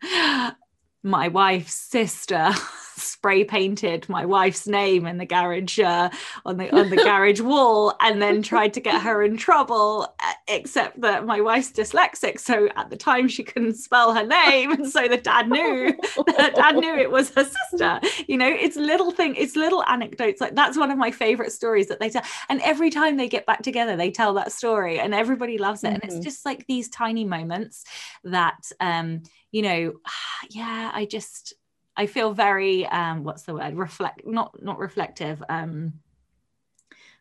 my 1.08 1.28
wife's 1.28 1.74
sister 1.74 2.50
spray 2.96 3.44
painted 3.44 4.08
my 4.08 4.26
wife's 4.26 4.66
name 4.66 5.06
in 5.06 5.18
the 5.18 5.24
garage 5.24 5.78
uh, 5.78 6.10
on 6.44 6.56
the 6.56 6.74
on 6.76 6.90
the 6.90 6.96
garage 7.04 7.40
wall 7.40 7.94
and 8.00 8.20
then 8.20 8.42
tried 8.42 8.74
to 8.74 8.80
get 8.80 9.00
her 9.00 9.22
in 9.22 9.36
trouble 9.36 10.12
uh, 10.20 10.32
except 10.48 11.00
that 11.00 11.24
my 11.24 11.40
wife's 11.40 11.70
dyslexic 11.70 12.40
so 12.40 12.68
at 12.76 12.90
the 12.90 12.96
time 12.96 13.28
she 13.28 13.44
couldn't 13.44 13.76
spell 13.76 14.12
her 14.12 14.26
name 14.26 14.72
and 14.72 14.88
so 14.88 15.06
the 15.06 15.16
dad 15.16 15.48
knew 15.48 15.92
the 16.16 16.52
dad 16.54 16.76
knew 16.76 16.94
it 16.94 17.10
was 17.10 17.30
her 17.30 17.44
sister 17.44 18.00
you 18.26 18.36
know 18.36 18.48
it's 18.48 18.76
little 18.76 19.12
thing 19.12 19.34
it's 19.36 19.54
little 19.54 19.84
anecdotes 19.84 20.40
like 20.40 20.56
that's 20.56 20.76
one 20.76 20.90
of 20.90 20.98
my 20.98 21.12
favorite 21.12 21.52
stories 21.52 21.86
that 21.86 22.00
they 22.00 22.10
tell 22.10 22.22
and 22.48 22.60
every 22.62 22.90
time 22.90 23.16
they 23.16 23.28
get 23.28 23.46
back 23.46 23.62
together 23.62 23.96
they 23.96 24.10
tell 24.10 24.34
that 24.34 24.50
story 24.50 24.98
and 24.98 25.14
everybody 25.14 25.56
loves 25.56 25.84
it 25.84 25.86
mm-hmm. 25.86 25.94
and 25.94 26.04
it's 26.04 26.14
mm-hmm. 26.14 26.22
just 26.22 26.44
like 26.44 26.66
these 26.66 26.88
tiny 26.88 27.24
moments 27.24 27.84
that 28.24 28.72
um 28.80 29.22
you 29.52 29.62
know 29.62 29.94
yeah 30.50 30.90
i 30.94 31.04
just 31.04 31.54
I 31.98 32.06
feel 32.06 32.32
very 32.32 32.86
um, 32.86 33.24
what's 33.24 33.42
the 33.42 33.54
word? 33.54 33.74
Reflect 33.74 34.24
not 34.24 34.62
not 34.62 34.78
reflective 34.78 35.42
um, 35.48 35.94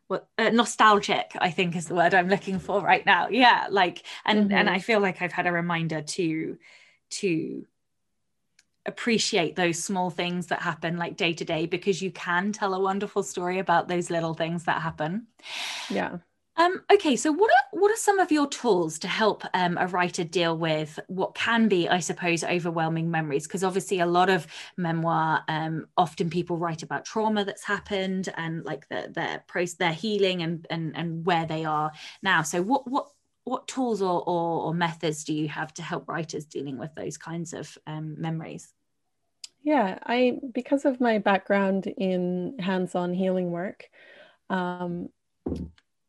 what 0.06 0.28
uh, 0.38 0.52
nostalgic 0.52 1.32
I 1.42 1.50
think 1.50 1.76
is 1.76 1.88
the 1.88 1.96
word 1.96 2.14
I'm 2.14 2.30
looking 2.30 2.60
for 2.60 2.80
right 2.80 3.04
now. 3.04 3.28
Yeah 3.30 3.68
like 3.72 4.04
and 4.24 4.46
mm-hmm. 4.46 4.54
and 4.54 4.70
I 4.70 4.78
feel 4.78 5.00
like 5.00 5.20
I've 5.22 5.34
had 5.34 5.48
a 5.48 5.52
reminder 5.52 6.04
to 6.04 6.58
to 7.10 7.66
appreciate 8.86 9.56
those 9.56 9.84
small 9.84 10.12
things 10.12 10.48
that 10.48 10.62
happen 10.62 10.98
like 10.98 11.18
day 11.18 11.34
to 11.34 11.44
day 11.44 11.66
because 11.66 12.00
you 12.02 12.12
can 12.12 12.52
tell 12.52 12.76
a 12.76 12.80
wonderful 12.80 13.24
story 13.24 13.58
about 13.58 13.88
those 13.88 14.12
little 14.12 14.36
things 14.36 14.66
that 14.66 14.84
happen. 14.84 15.26
Yeah 15.90 16.18
um, 16.58 16.84
okay, 16.92 17.16
so 17.16 17.32
what 17.32 17.52
are 17.52 17.80
what 17.80 17.92
are 17.92 17.98
some 17.98 18.20
of 18.20 18.32
your 18.32 18.48
tools 18.48 18.98
to 19.00 19.08
help 19.08 19.44
um, 19.54 19.78
a 19.80 19.86
writer 19.88 20.24
deal 20.24 20.58
with 20.58 21.00
what 21.08 21.36
can 21.36 21.68
be, 21.68 21.88
I 21.88 22.00
suppose, 22.00 22.44
overwhelming 22.44 23.12
memories? 23.12 23.46
Because 23.46 23.64
obviously, 23.64 24.00
a 24.00 24.08
lot 24.08 24.30
of 24.30 24.48
memoir, 24.76 25.44
um, 25.48 25.88
often 25.98 26.32
people 26.32 26.58
write 26.58 26.82
about 26.82 27.06
trauma 27.06 27.46
that's 27.46 27.64
happened 27.64 28.30
and 28.38 28.66
like 28.66 28.90
the, 28.90 29.12
their 29.14 29.44
their 29.78 29.94
healing, 29.94 30.42
and 30.42 30.66
and 30.72 30.98
and 30.98 31.26
where 31.26 31.46
they 31.46 31.64
are 31.64 31.92
now. 32.24 32.42
So, 32.42 32.64
what 32.64 32.90
what 32.90 33.10
what 33.44 33.68
tools 33.68 34.02
or, 34.02 34.22
or, 34.28 34.64
or 34.64 34.74
methods 34.74 35.24
do 35.24 35.34
you 35.34 35.48
have 35.48 35.74
to 35.76 35.82
help 35.82 36.10
writers 36.10 36.46
dealing 36.46 36.78
with 36.78 36.94
those 36.96 37.18
kinds 37.18 37.54
of 37.54 37.78
um, 37.88 38.20
memories? 38.20 38.74
Yeah, 39.64 40.00
I 40.04 40.40
because 40.54 40.86
of 40.86 41.00
my 41.00 41.20
background 41.20 41.88
in 41.88 42.58
hands-on 42.60 43.14
healing 43.14 43.52
work. 43.52 43.86
Um, 44.50 45.10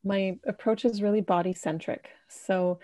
my 0.09 0.38
approach 0.46 0.84
is 0.84 1.02
really 1.02 1.20
body 1.20 1.52
centric. 1.52 2.09
So, 2.28 2.80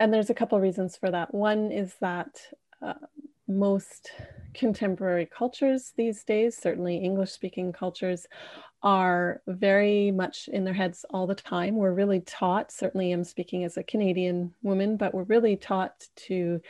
and 0.00 0.12
there's 0.12 0.30
a 0.30 0.34
couple 0.34 0.58
reasons 0.58 0.96
for 0.96 1.10
that. 1.10 1.32
One 1.34 1.70
is 1.70 1.94
that 2.00 2.32
uh, 2.82 2.94
most 3.46 4.10
contemporary 4.54 5.26
cultures 5.26 5.92
these 5.96 6.24
days, 6.24 6.56
certainly 6.56 6.96
English 6.96 7.32
speaking 7.32 7.72
cultures, 7.72 8.26
are 8.82 9.42
very 9.46 10.10
much 10.10 10.48
in 10.48 10.64
their 10.64 10.74
heads 10.74 11.04
all 11.10 11.26
the 11.26 11.34
time. 11.34 11.76
We're 11.76 11.92
really 12.02 12.20
taught, 12.20 12.72
certainly 12.72 13.12
I'm 13.12 13.24
speaking 13.24 13.64
as 13.64 13.76
a 13.76 13.82
Canadian 13.82 14.54
woman, 14.62 14.96
but 14.96 15.14
we're 15.14 15.24
really 15.24 15.56
taught 15.56 16.06
to 16.28 16.60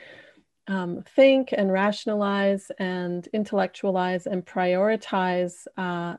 um, 0.67 1.05
think 1.17 1.53
and 1.53 1.73
rationalize 1.73 2.71
and 2.79 3.27
intellectualize 3.33 4.27
and 4.27 4.47
prioritize 4.47 5.67
uh, 5.77 6.17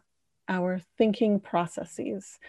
our 0.48 0.82
thinking 0.98 1.40
processes, 1.40 2.40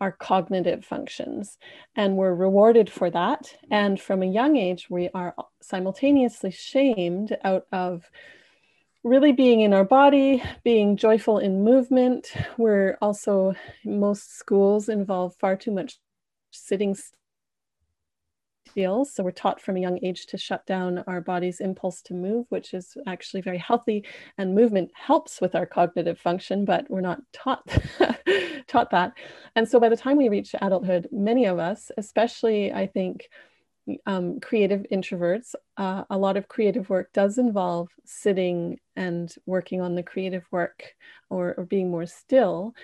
our 0.00 0.12
cognitive 0.12 0.84
functions. 0.84 1.58
And 1.94 2.16
we're 2.16 2.34
rewarded 2.34 2.90
for 2.90 3.10
that. 3.10 3.54
And 3.70 4.00
from 4.00 4.22
a 4.22 4.26
young 4.26 4.56
age, 4.56 4.88
we 4.90 5.08
are 5.14 5.34
simultaneously 5.60 6.50
shamed 6.50 7.36
out 7.44 7.66
of 7.72 8.10
really 9.04 9.32
being 9.32 9.60
in 9.60 9.74
our 9.74 9.84
body, 9.84 10.42
being 10.64 10.96
joyful 10.96 11.38
in 11.38 11.64
movement. 11.64 12.32
We're 12.56 12.96
also, 13.02 13.54
most 13.84 14.36
schools 14.36 14.88
involve 14.88 15.34
far 15.36 15.56
too 15.56 15.72
much 15.72 15.98
sitting 16.50 16.96
feels. 18.74 19.14
So 19.14 19.22
we're 19.22 19.30
taught 19.30 19.60
from 19.60 19.76
a 19.76 19.80
young 19.80 19.98
age 20.02 20.26
to 20.26 20.38
shut 20.38 20.66
down 20.66 21.04
our 21.06 21.20
body's 21.20 21.60
impulse 21.60 22.02
to 22.02 22.14
move, 22.14 22.46
which 22.48 22.74
is 22.74 22.96
actually 23.06 23.42
very 23.42 23.58
healthy. 23.58 24.04
And 24.38 24.54
movement 24.54 24.90
helps 24.94 25.40
with 25.40 25.54
our 25.54 25.66
cognitive 25.66 26.18
function, 26.18 26.64
but 26.64 26.88
we're 26.90 27.00
not 27.00 27.20
taught 27.32 27.66
taught 28.66 28.90
that. 28.90 29.12
And 29.54 29.68
so 29.68 29.78
by 29.78 29.88
the 29.88 29.96
time 29.96 30.16
we 30.16 30.28
reach 30.28 30.54
adulthood, 30.60 31.08
many 31.12 31.46
of 31.46 31.58
us, 31.58 31.90
especially 31.96 32.72
I 32.72 32.86
think 32.86 33.28
um, 34.06 34.40
creative 34.40 34.86
introverts, 34.92 35.54
uh, 35.76 36.04
a 36.08 36.16
lot 36.16 36.36
of 36.36 36.48
creative 36.48 36.88
work 36.88 37.12
does 37.12 37.38
involve 37.38 37.88
sitting 38.04 38.78
and 38.96 39.34
working 39.46 39.80
on 39.80 39.94
the 39.94 40.02
creative 40.02 40.44
work 40.50 40.94
or, 41.30 41.54
or 41.56 41.64
being 41.64 41.90
more 41.90 42.06
still, 42.06 42.74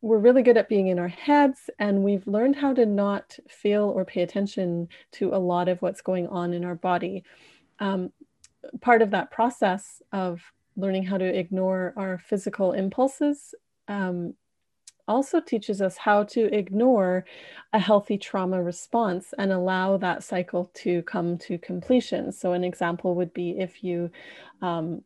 we're 0.00 0.18
really 0.18 0.42
good 0.42 0.56
at 0.56 0.68
being 0.68 0.88
in 0.88 0.98
our 0.98 1.08
heads 1.08 1.68
and 1.78 2.02
we've 2.02 2.26
learned 2.26 2.56
how 2.56 2.72
to 2.72 2.86
not 2.86 3.36
feel 3.48 3.84
or 3.84 4.04
pay 4.04 4.22
attention 4.22 4.88
to 5.12 5.34
a 5.34 5.38
lot 5.38 5.68
of 5.68 5.82
what's 5.82 6.00
going 6.00 6.28
on 6.28 6.52
in 6.52 6.64
our 6.64 6.76
body. 6.76 7.24
Um, 7.80 8.12
part 8.80 9.02
of 9.02 9.10
that 9.10 9.30
process 9.30 10.00
of 10.12 10.40
learning 10.76 11.04
how 11.04 11.18
to 11.18 11.24
ignore 11.24 11.92
our 11.96 12.18
physical 12.18 12.72
impulses 12.72 13.54
um, 13.88 14.34
also 15.06 15.40
teaches 15.40 15.82
us 15.82 15.96
how 15.96 16.24
to 16.24 16.52
ignore 16.54 17.24
a 17.72 17.78
healthy 17.78 18.16
trauma 18.16 18.62
response 18.62 19.34
and 19.38 19.52
allow 19.52 19.96
that 19.98 20.22
cycle 20.22 20.70
to 20.74 21.02
come 21.02 21.36
to 21.36 21.58
completion. 21.58 22.32
So 22.32 22.52
an 22.52 22.64
example 22.64 23.14
would 23.16 23.32
be 23.34 23.58
if 23.58 23.84
you 23.84 24.10
um, 24.62 25.02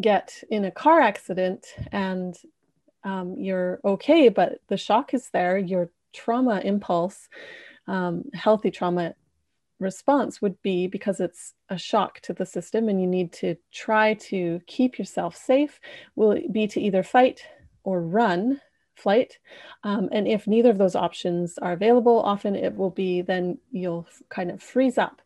get 0.00 0.42
in 0.50 0.66
a 0.66 0.70
car 0.70 1.00
accident 1.00 1.66
and 1.92 2.36
um, 3.04 3.36
you're 3.38 3.80
okay, 3.84 4.28
but 4.28 4.60
the 4.68 4.76
shock 4.76 5.14
is 5.14 5.30
there. 5.30 5.58
Your 5.58 5.90
trauma 6.12 6.60
impulse, 6.60 7.28
um, 7.86 8.24
healthy 8.34 8.70
trauma 8.70 9.14
response 9.78 10.42
would 10.42 10.60
be 10.62 10.86
because 10.86 11.20
it's 11.20 11.54
a 11.70 11.78
shock 11.78 12.20
to 12.20 12.32
the 12.32 12.46
system 12.46 12.88
and 12.88 13.00
you 13.00 13.06
need 13.06 13.32
to 13.32 13.56
try 13.72 14.14
to 14.14 14.60
keep 14.66 14.98
yourself 14.98 15.34
safe, 15.34 15.80
will 16.14 16.38
be 16.52 16.66
to 16.68 16.80
either 16.80 17.02
fight 17.02 17.42
or 17.82 18.02
run 18.02 18.60
flight. 18.94 19.38
Um, 19.82 20.08
and 20.12 20.28
if 20.28 20.46
neither 20.46 20.70
of 20.70 20.78
those 20.78 20.94
options 20.94 21.56
are 21.58 21.72
available, 21.72 22.20
often 22.20 22.54
it 22.54 22.76
will 22.76 22.90
be 22.90 23.22
then 23.22 23.58
you'll 23.70 24.06
kind 24.28 24.50
of 24.50 24.62
freeze 24.62 24.98
up. 24.98 25.22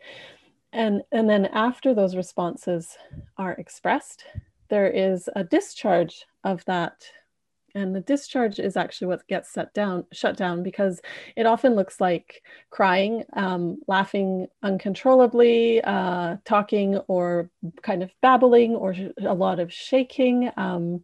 And, 0.72 1.02
and 1.12 1.28
then 1.28 1.46
after 1.46 1.94
those 1.94 2.16
responses 2.16 2.96
are 3.36 3.52
expressed, 3.52 4.24
there 4.68 4.88
is 4.88 5.28
a 5.36 5.44
discharge 5.44 6.26
of 6.44 6.64
that 6.64 7.04
and 7.74 7.94
the 7.94 8.00
discharge 8.00 8.58
is 8.58 8.76
actually 8.76 9.08
what 9.08 9.26
gets 9.26 9.52
shut 9.52 9.72
down 9.74 10.04
shut 10.12 10.36
down 10.36 10.62
because 10.62 11.00
it 11.36 11.46
often 11.46 11.74
looks 11.74 12.00
like 12.00 12.42
crying 12.70 13.24
um, 13.34 13.78
laughing 13.88 14.46
uncontrollably 14.62 15.82
uh, 15.82 16.36
talking 16.44 16.96
or 17.08 17.50
kind 17.82 18.02
of 18.02 18.10
babbling 18.22 18.74
or 18.74 18.94
a 19.22 19.34
lot 19.34 19.60
of 19.60 19.72
shaking 19.72 20.50
um, 20.56 21.02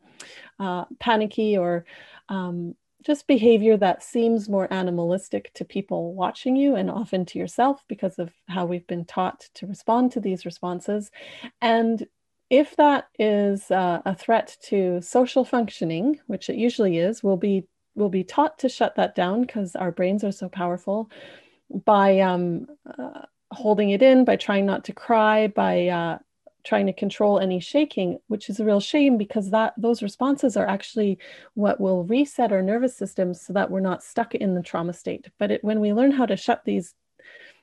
uh, 0.59 0.85
panicky 0.99 1.57
or 1.57 1.85
um, 2.29 2.75
just 3.03 3.27
behavior 3.27 3.77
that 3.77 4.03
seems 4.03 4.49
more 4.49 4.71
animalistic 4.73 5.53
to 5.55 5.65
people 5.65 6.15
watching 6.15 6.55
you 6.55 6.77
and 6.77 6.91
often 6.91 7.25
to 7.25 7.39
yourself 7.39 7.83
because 7.89 8.19
of 8.19 8.31
how 8.47 8.67
we've 8.67 8.87
been 8.87 9.05
taught 9.05 9.49
to 9.55 9.67
respond 9.67 10.13
to 10.13 10.21
these 10.21 10.45
responses. 10.45 11.11
And 11.63 12.07
if 12.51 12.75
that 12.77 13.09
is 13.19 13.71
uh, 13.71 14.03
a 14.05 14.15
threat 14.15 14.57
to 14.65 15.01
social 15.01 15.45
functioning, 15.45 16.19
which 16.27 16.51
it 16.51 16.57
usually 16.57 16.99
is, 16.99 17.23
we'll 17.23 17.37
be 17.37 17.65
we'll 17.95 18.09
be 18.09 18.25
taught 18.25 18.59
to 18.59 18.69
shut 18.69 18.97
that 18.97 19.15
down 19.15 19.43
because 19.43 19.75
our 19.77 19.93
brains 19.93 20.25
are 20.25 20.33
so 20.33 20.49
powerful 20.49 21.11
by 21.85 22.21
um, 22.21 22.67
uh, 22.99 23.23
holding 23.53 23.91
it 23.91 24.03
in, 24.03 24.25
by 24.25 24.37
trying 24.37 24.67
not 24.67 24.85
to 24.85 24.93
cry, 24.93 25.49
by 25.49 25.89
uh, 25.89 26.19
trying 26.65 26.87
to 26.87 26.93
control 26.93 27.39
any 27.39 27.61
shaking, 27.61 28.19
which 28.29 28.49
is 28.49 28.61
a 28.61 28.65
real 28.65 28.81
shame 28.81 29.17
because 29.17 29.51
that 29.51 29.73
those 29.77 30.03
responses 30.03 30.57
are 30.57 30.67
actually 30.67 31.19
what 31.55 31.81
will 31.81 32.05
reset 32.05 32.53
our 32.53 32.63
nervous 32.63 32.97
system 32.97 33.33
so 33.33 33.53
that 33.53 33.71
we're 33.71 33.81
not 33.81 34.03
stuck 34.03 34.35
in 34.35 34.55
the 34.55 34.63
trauma 34.63 34.93
state. 34.93 35.29
But 35.39 35.51
it, 35.51 35.65
when 35.65 35.81
we 35.81 35.93
learn 35.93 36.11
how 36.11 36.27
to 36.27 36.37
shut 36.37 36.65
these 36.65 36.95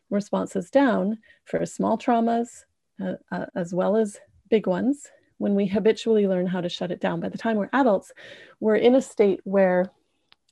responses 0.09 0.69
down 0.69 1.19
for 1.45 1.65
small 1.65 1.97
traumas, 1.97 2.63
uh, 3.01 3.13
uh, 3.31 3.45
as 3.55 3.73
well 3.73 3.97
as 3.97 4.17
big 4.49 4.67
ones, 4.67 5.07
when 5.37 5.55
we 5.55 5.67
habitually 5.67 6.27
learn 6.27 6.47
how 6.47 6.61
to 6.61 6.69
shut 6.69 6.91
it 6.91 6.99
down, 6.99 7.19
by 7.19 7.29
the 7.29 7.37
time 7.37 7.57
we're 7.57 7.69
adults, 7.73 8.11
we're 8.59 8.75
in 8.75 8.95
a 8.95 9.01
state 9.01 9.41
where 9.43 9.91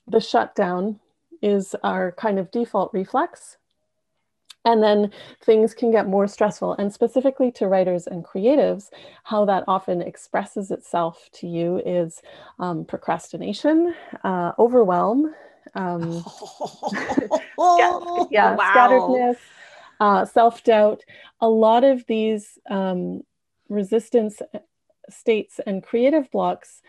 the 0.07 0.19
shutdown 0.19 0.99
is 1.41 1.75
our 1.83 2.11
kind 2.13 2.39
of 2.39 2.51
default 2.51 2.93
reflex. 2.93 3.57
And 4.63 4.81
then 4.81 5.11
things 5.43 5.75
can 5.75 5.91
get 5.91 6.07
more 6.07 6.27
stressful. 6.27 6.73
And 6.73 6.91
specifically 6.91 7.51
to 7.51 7.67
writers 7.67 8.07
and 8.07 8.25
creatives, 8.25 8.89
how 9.23 9.45
that 9.45 9.63
often 9.67 10.01
expresses 10.01 10.71
itself 10.71 11.29
to 11.33 11.47
you 11.47 11.81
is 11.85 12.21
um, 12.57 12.83
procrastination, 12.83 13.93
uh, 14.23 14.53
overwhelm, 14.57 15.35
um, 15.75 16.01
yeah, 18.31 18.55
wow. 18.55 18.71
scatteredness, 18.75 19.37
uh, 19.99 20.25
self 20.25 20.63
doubt. 20.63 21.03
A 21.41 21.47
lot 21.47 21.83
of 21.83 22.03
these 22.07 22.57
um, 22.69 23.21
resistance 23.69 24.41
states 25.09 25.59
and 25.65 25.83
creative 25.83 26.29
blocks 26.31 26.81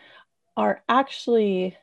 are 0.55 0.81
actually 0.89 1.77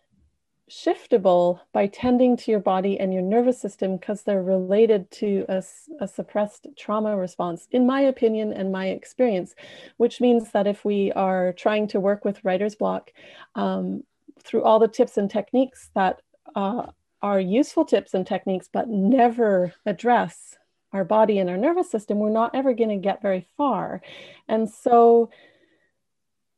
shiftable 0.71 1.61
by 1.73 1.87
tending 1.87 2.37
to 2.37 2.51
your 2.51 2.61
body 2.61 2.99
and 2.99 3.13
your 3.13 3.23
nervous 3.23 3.61
system 3.61 3.97
because 3.97 4.23
they're 4.23 4.43
related 4.43 5.11
to 5.11 5.45
a, 5.49 5.63
a, 6.01 6.09
suppressed 6.09 6.67
trauma 6.77 7.17
response, 7.17 7.69
in 7.71 7.87
my 7.87 8.01
opinion 8.01 8.53
and 8.53 8.73
my 8.73 8.87
experience, 8.87 9.55
which 9.99 10.21
means 10.21 10.51
that 10.53 10.67
if 10.67 10.85
we 10.85 11.13
are 11.13 11.53
trying 11.53 11.87
to 11.87 12.01
work 12.01 12.25
with 12.25 12.43
writer's 12.45 12.75
block 12.75 13.13
um, 13.55 14.03
through 14.43 14.63
all 14.63 14.79
the 14.79 14.89
tips 14.89 15.19
and 15.19 15.31
techniques 15.31 15.91
that 15.95 16.23
uh, 16.57 16.87
are 17.21 17.41
useful 17.41 17.85
tips 17.85 18.15
and 18.15 18.27
techniques, 18.27 18.69
but 18.73 18.89
never 18.89 19.73
address 19.85 20.57
our 20.95 21.05
body 21.05 21.39
and 21.39 21.51
our 21.51 21.57
nervous 21.57 21.91
system, 21.91 22.19
we're 22.19 22.31
not 22.31 22.55
ever 22.55 22.73
going 22.73 22.89
to 22.89 22.97
get 22.97 23.21
very 23.21 23.47
far. 23.57 24.01
And 24.49 24.71
so, 24.71 25.31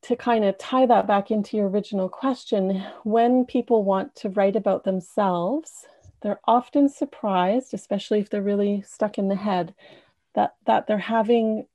to 0.03 0.15
kind 0.15 0.45
of 0.45 0.57
tie 0.59 0.87
that 0.87 1.09
back 1.09 1.33
into 1.33 1.57
your 1.57 1.69
original 1.69 2.09
question, 2.09 2.85
when 3.03 3.45
people 3.45 3.83
want 3.83 4.15
to 4.17 4.29
write 4.29 4.55
about 4.55 4.85
themselves, 4.85 5.85
they're 6.23 6.41
often 6.47 6.89
surprised, 6.89 7.75
especially 7.75 8.21
if 8.21 8.31
they're 8.31 8.43
really 8.43 8.83
stuck 8.87 9.19
in 9.19 9.29
the 9.29 9.37
head, 9.37 9.75
that, 10.35 10.55
that 10.67 10.87
they're 10.87 10.99
having 10.99 11.67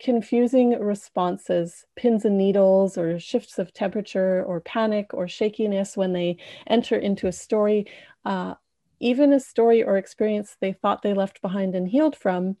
confusing 0.00 0.78
responses, 0.78 1.84
pins 1.96 2.24
and 2.24 2.38
needles, 2.38 2.96
or 2.96 3.18
shifts 3.18 3.58
of 3.58 3.72
temperature, 3.72 4.42
or 4.44 4.60
panic, 4.60 5.12
or 5.12 5.28
shakiness 5.28 5.96
when 5.96 6.12
they 6.12 6.36
enter 6.66 6.96
into 6.96 7.26
a 7.26 7.32
story. 7.32 7.86
Uh, 8.24 8.54
even 9.00 9.32
a 9.32 9.40
story 9.40 9.82
or 9.82 9.96
experience 9.96 10.56
they 10.60 10.72
thought 10.72 11.02
they 11.02 11.14
left 11.14 11.42
behind 11.42 11.74
and 11.74 11.88
healed 11.88 12.16
from, 12.16 12.56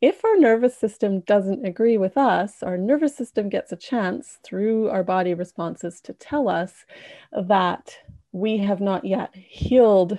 if 0.00 0.24
our 0.24 0.36
nervous 0.36 0.76
system 0.76 1.20
doesn't 1.20 1.64
agree 1.64 1.96
with 1.96 2.18
us, 2.18 2.62
our 2.62 2.76
nervous 2.76 3.16
system 3.16 3.48
gets 3.48 3.72
a 3.72 3.76
chance 3.76 4.38
through 4.44 4.88
our 4.90 5.02
body 5.02 5.32
responses 5.34 6.00
to 6.02 6.12
tell 6.12 6.48
us 6.48 6.84
that 7.32 7.96
we 8.32 8.58
have 8.58 8.80
not 8.80 9.04
yet 9.04 9.34
healed 9.34 10.18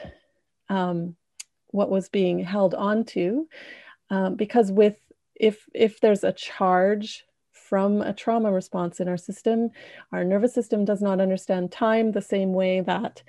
um, 0.70 1.16
what 1.68 1.92
was 1.92 2.10
being 2.10 2.40
held 2.40 2.74
onto. 2.74 3.46
Um, 4.10 4.36
because 4.36 4.72
with 4.72 4.98
if 5.36 5.66
if 5.74 6.00
there's 6.00 6.24
a 6.24 6.32
charge 6.32 7.26
from 7.52 8.02
a 8.02 8.14
trauma 8.14 8.52
response 8.52 9.00
in 9.00 9.08
our 9.08 9.18
system, 9.18 9.70
our 10.12 10.24
nervous 10.24 10.54
system 10.54 10.86
does 10.86 11.02
not 11.02 11.20
understand 11.20 11.72
time 11.72 12.12
the 12.12 12.22
same 12.22 12.54
way 12.54 12.82
that 12.82 13.22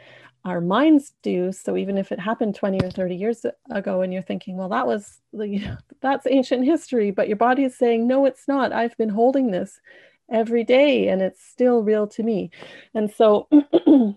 our 0.46 0.60
minds 0.60 1.12
do. 1.22 1.50
So 1.52 1.76
even 1.76 1.98
if 1.98 2.12
it 2.12 2.20
happened 2.20 2.54
20 2.54 2.78
or 2.84 2.90
30 2.90 3.16
years 3.16 3.44
ago 3.70 4.00
and 4.00 4.12
you're 4.12 4.22
thinking 4.22 4.56
well 4.56 4.68
that 4.68 4.86
was 4.86 5.18
you 5.32 5.60
know, 5.60 5.76
that's 6.00 6.26
ancient 6.26 6.64
history 6.64 7.10
but 7.10 7.26
your 7.28 7.36
body 7.36 7.64
is 7.64 7.76
saying 7.76 8.06
no 8.06 8.24
it's 8.24 8.46
not. 8.48 8.72
I've 8.72 8.96
been 8.96 9.08
holding 9.08 9.50
this 9.50 9.80
every 10.30 10.64
day 10.64 11.08
and 11.08 11.20
it's 11.20 11.44
still 11.44 11.82
real 11.82 12.06
to 12.06 12.22
me. 12.22 12.50
And 12.94 13.10
so 13.10 13.48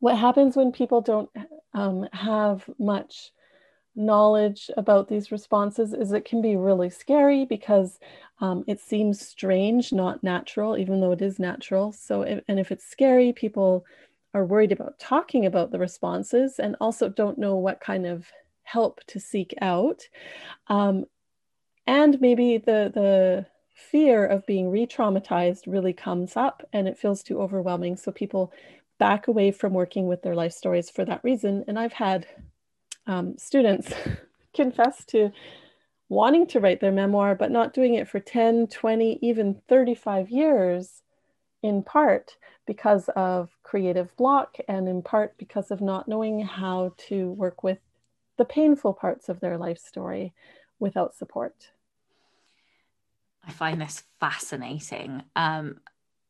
what 0.00 0.18
happens 0.18 0.54
when 0.54 0.70
people 0.70 1.00
don't 1.00 1.30
um, 1.72 2.06
have 2.12 2.68
much 2.78 3.32
knowledge 3.96 4.70
about 4.76 5.08
these 5.08 5.32
responses 5.32 5.92
is 5.92 6.12
it 6.12 6.24
can 6.24 6.40
be 6.40 6.56
really 6.56 6.88
scary 6.90 7.44
because 7.44 7.98
um, 8.40 8.64
it 8.66 8.80
seems 8.80 9.26
strange, 9.26 9.92
not 9.92 10.22
natural, 10.22 10.78
even 10.78 11.00
though 11.00 11.12
it 11.12 11.20
is 11.20 11.40
natural. 11.40 11.92
So, 11.92 12.22
if, 12.22 12.44
and 12.46 12.60
if 12.60 12.70
it's 12.70 12.86
scary, 12.86 13.32
people 13.32 13.84
are 14.34 14.44
worried 14.44 14.72
about 14.72 14.98
talking 14.98 15.46
about 15.46 15.70
the 15.70 15.78
responses 15.78 16.58
and 16.58 16.76
also 16.80 17.08
don't 17.08 17.38
know 17.38 17.56
what 17.56 17.80
kind 17.80 18.06
of 18.06 18.26
help 18.62 19.00
to 19.06 19.18
seek 19.18 19.54
out. 19.60 20.02
Um, 20.68 21.06
and 21.86 22.20
maybe 22.20 22.58
the, 22.58 22.92
the 22.94 23.46
fear 23.74 24.26
of 24.26 24.44
being 24.46 24.70
re 24.70 24.86
traumatized 24.86 25.62
really 25.66 25.92
comes 25.92 26.36
up 26.36 26.62
and 26.72 26.86
it 26.86 26.98
feels 26.98 27.22
too 27.22 27.40
overwhelming. 27.40 27.96
So 27.96 28.12
people 28.12 28.52
back 28.98 29.28
away 29.28 29.52
from 29.52 29.72
working 29.72 30.06
with 30.06 30.22
their 30.22 30.34
life 30.34 30.52
stories 30.52 30.90
for 30.90 31.04
that 31.04 31.22
reason. 31.24 31.64
And 31.66 31.78
I've 31.78 31.92
had 31.92 32.26
um, 33.06 33.38
students 33.38 33.92
confess 34.54 35.04
to 35.06 35.30
wanting 36.10 36.46
to 36.48 36.60
write 36.60 36.80
their 36.80 36.92
memoir, 36.92 37.34
but 37.34 37.50
not 37.50 37.72
doing 37.72 37.94
it 37.94 38.08
for 38.08 38.18
10, 38.18 38.66
20, 38.66 39.18
even 39.22 39.60
35 39.68 40.30
years, 40.30 41.02
in 41.62 41.82
part 41.82 42.36
because 42.68 43.08
of 43.16 43.48
creative 43.62 44.14
block 44.18 44.58
and 44.68 44.86
in 44.86 45.00
part 45.00 45.34
because 45.38 45.70
of 45.70 45.80
not 45.80 46.06
knowing 46.06 46.40
how 46.40 46.92
to 46.98 47.32
work 47.32 47.62
with 47.62 47.78
the 48.36 48.44
painful 48.44 48.92
parts 48.92 49.30
of 49.30 49.40
their 49.40 49.56
life 49.56 49.78
story 49.78 50.34
without 50.78 51.16
support. 51.16 51.70
I 53.42 53.52
find 53.52 53.80
this 53.80 54.02
fascinating, 54.20 55.22
um, 55.34 55.80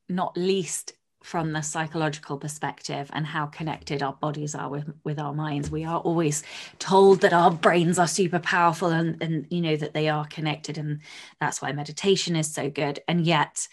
not 0.08 0.36
least 0.36 0.92
from 1.24 1.52
the 1.52 1.60
psychological 1.60 2.38
perspective 2.38 3.10
and 3.12 3.26
how 3.26 3.46
connected 3.46 4.00
our 4.00 4.12
bodies 4.12 4.54
are 4.54 4.68
with 4.68 4.88
with 5.02 5.18
our 5.18 5.34
minds 5.34 5.68
we 5.68 5.84
are 5.84 5.98
always 5.98 6.44
told 6.78 7.20
that 7.22 7.32
our 7.32 7.50
brains 7.50 7.98
are 7.98 8.06
super 8.06 8.38
powerful 8.38 8.90
and 8.90 9.20
and 9.20 9.44
you 9.50 9.60
know 9.60 9.74
that 9.74 9.94
they 9.94 10.08
are 10.08 10.24
connected 10.28 10.78
and 10.78 11.00
that's 11.40 11.60
why 11.60 11.72
meditation 11.72 12.36
is 12.36 12.54
so 12.54 12.70
good 12.70 13.00
and 13.08 13.26
yet 13.26 13.66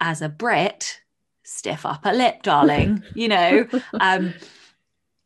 as 0.00 0.20
a 0.20 0.28
brit 0.28 1.00
stiff 1.48 1.86
upper 1.86 2.12
lip 2.12 2.42
darling 2.42 3.02
you 3.14 3.28
know? 3.28 3.66
Um 3.94 4.34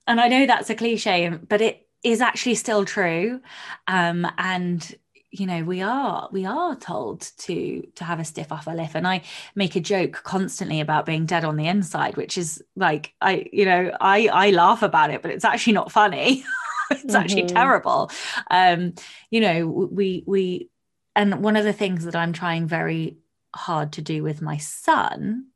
and 0.06 0.20
i 0.20 0.28
know 0.28 0.46
that's 0.46 0.70
a 0.70 0.74
cliche 0.74 1.28
but 1.28 1.60
it 1.60 1.86
is 2.02 2.20
actually 2.20 2.56
still 2.56 2.84
true. 2.84 3.40
Um 3.86 4.26
and 4.38 4.94
you 5.30 5.46
know 5.46 5.62
we 5.64 5.80
are 5.80 6.28
we 6.30 6.44
are 6.44 6.76
told 6.76 7.20
to 7.38 7.82
to 7.94 8.04
have 8.04 8.20
a 8.20 8.24
stiff 8.24 8.52
upper 8.52 8.74
lip. 8.74 8.90
And 8.94 9.06
i 9.06 9.22
make 9.54 9.76
a 9.76 9.80
joke 9.80 10.22
constantly 10.24 10.80
about 10.80 11.06
being 11.06 11.26
dead 11.26 11.44
on 11.44 11.56
the 11.56 11.66
inside 11.66 12.16
which 12.16 12.36
is 12.36 12.62
like 12.76 13.14
i 13.20 13.48
you 13.52 13.64
know 13.64 13.96
i 14.00 14.28
i 14.28 14.50
laugh 14.50 14.82
about 14.82 15.10
it 15.10 15.22
but 15.22 15.30
it's 15.30 15.44
actually 15.44 15.74
not 15.74 15.92
funny. 15.92 16.44
It's 16.90 17.04
mm-hmm. 17.04 17.16
actually 17.16 17.46
terrible. 17.46 18.10
Um 18.50 18.94
you 19.30 19.40
know 19.40 19.66
we 19.66 20.24
we 20.26 20.68
and 21.16 21.42
one 21.42 21.56
of 21.56 21.64
the 21.64 21.72
things 21.72 22.04
that 22.04 22.16
i'm 22.16 22.32
trying 22.34 22.66
very 22.66 23.16
hard 23.54 23.92
to 23.92 24.02
do 24.02 24.22
with 24.22 24.42
my 24.42 24.58
son 24.58 25.46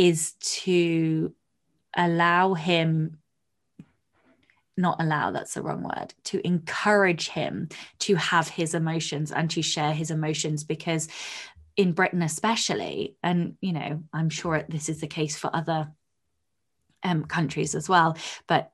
is 0.00 0.32
to 0.40 1.30
allow 1.94 2.54
him 2.54 3.18
not 4.74 4.96
allow 4.98 5.30
that's 5.30 5.52
the 5.52 5.60
wrong 5.60 5.82
word 5.82 6.14
to 6.24 6.44
encourage 6.46 7.28
him 7.28 7.68
to 7.98 8.14
have 8.14 8.48
his 8.48 8.72
emotions 8.72 9.30
and 9.30 9.50
to 9.50 9.60
share 9.60 9.92
his 9.92 10.10
emotions 10.10 10.64
because 10.64 11.06
in 11.76 11.92
britain 11.92 12.22
especially 12.22 13.14
and 13.22 13.56
you 13.60 13.74
know 13.74 14.02
i'm 14.14 14.30
sure 14.30 14.64
this 14.70 14.88
is 14.88 15.02
the 15.02 15.06
case 15.06 15.36
for 15.36 15.54
other 15.54 15.92
um, 17.02 17.24
countries 17.24 17.74
as 17.74 17.86
well 17.86 18.16
but 18.46 18.72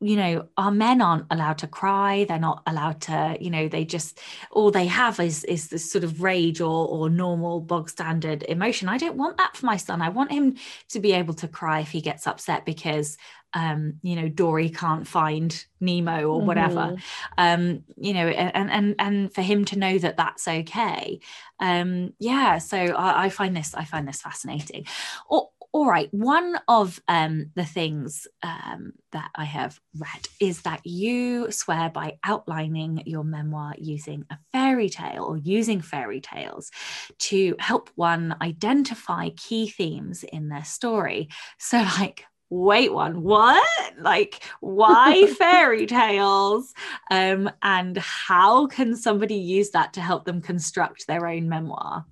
you 0.00 0.16
know 0.16 0.48
our 0.56 0.70
men 0.70 1.00
aren't 1.00 1.26
allowed 1.30 1.58
to 1.58 1.66
cry. 1.66 2.24
They're 2.24 2.38
not 2.38 2.62
allowed 2.66 3.00
to 3.02 3.36
you 3.40 3.50
know 3.50 3.68
they 3.68 3.84
just 3.84 4.20
all 4.50 4.70
they 4.70 4.86
have 4.86 5.20
is 5.20 5.44
is 5.44 5.68
this 5.68 5.90
sort 5.90 6.04
of 6.04 6.22
rage 6.22 6.60
or 6.60 6.88
or 6.88 7.10
normal 7.10 7.60
bog 7.60 7.90
standard 7.90 8.44
emotion. 8.48 8.88
I 8.88 8.98
don't 8.98 9.16
want 9.16 9.36
that 9.38 9.56
for 9.56 9.66
my 9.66 9.76
son. 9.76 10.02
I 10.02 10.08
want 10.08 10.32
him 10.32 10.56
to 10.90 11.00
be 11.00 11.12
able 11.12 11.34
to 11.34 11.48
cry 11.48 11.80
if 11.80 11.90
he 11.90 12.00
gets 12.00 12.26
upset 12.26 12.64
because 12.64 13.16
um 13.54 13.94
you 14.02 14.14
know 14.14 14.28
dory 14.28 14.68
can't 14.68 15.06
find 15.06 15.64
nemo 15.80 16.24
or 16.24 16.42
whatever. 16.42 16.96
Mm-hmm. 16.96 16.98
um 17.38 17.84
you 17.96 18.12
know 18.12 18.28
and 18.28 18.70
and 18.70 18.94
and 18.98 19.34
for 19.34 19.42
him 19.42 19.64
to 19.66 19.78
know 19.78 19.98
that 19.98 20.16
that's 20.16 20.46
okay. 20.46 21.20
Um 21.58 22.12
yeah 22.18 22.58
so 22.58 22.76
i, 22.76 23.24
I 23.24 23.28
find 23.30 23.56
this 23.56 23.74
i 23.74 23.84
find 23.84 24.06
this 24.06 24.20
fascinating. 24.20 24.86
Or 25.28 25.48
all 25.72 25.86
right, 25.86 26.08
one 26.12 26.58
of 26.66 27.00
um, 27.08 27.50
the 27.54 27.64
things 27.64 28.26
um, 28.42 28.94
that 29.12 29.30
I 29.34 29.44
have 29.44 29.78
read 29.98 30.26
is 30.40 30.62
that 30.62 30.80
you 30.86 31.50
swear 31.50 31.90
by 31.90 32.18
outlining 32.24 33.02
your 33.04 33.22
memoir 33.22 33.74
using 33.76 34.24
a 34.30 34.38
fairy 34.50 34.88
tale 34.88 35.24
or 35.24 35.36
using 35.36 35.82
fairy 35.82 36.20
tales 36.20 36.70
to 37.18 37.54
help 37.58 37.90
one 37.96 38.34
identify 38.40 39.28
key 39.36 39.68
themes 39.68 40.24
in 40.24 40.48
their 40.48 40.64
story. 40.64 41.28
So, 41.58 41.78
like, 41.98 42.24
wait 42.50 42.90
one 42.90 43.22
what 43.22 43.62
like 44.00 44.42
why 44.60 45.26
fairy 45.38 45.84
tales 45.84 46.72
um 47.10 47.50
and 47.62 47.98
how 47.98 48.66
can 48.66 48.96
somebody 48.96 49.34
use 49.34 49.68
that 49.72 49.92
to 49.92 50.00
help 50.00 50.24
them 50.24 50.40
construct 50.40 51.06
their 51.06 51.26
own 51.26 51.46
memoir 51.46 52.06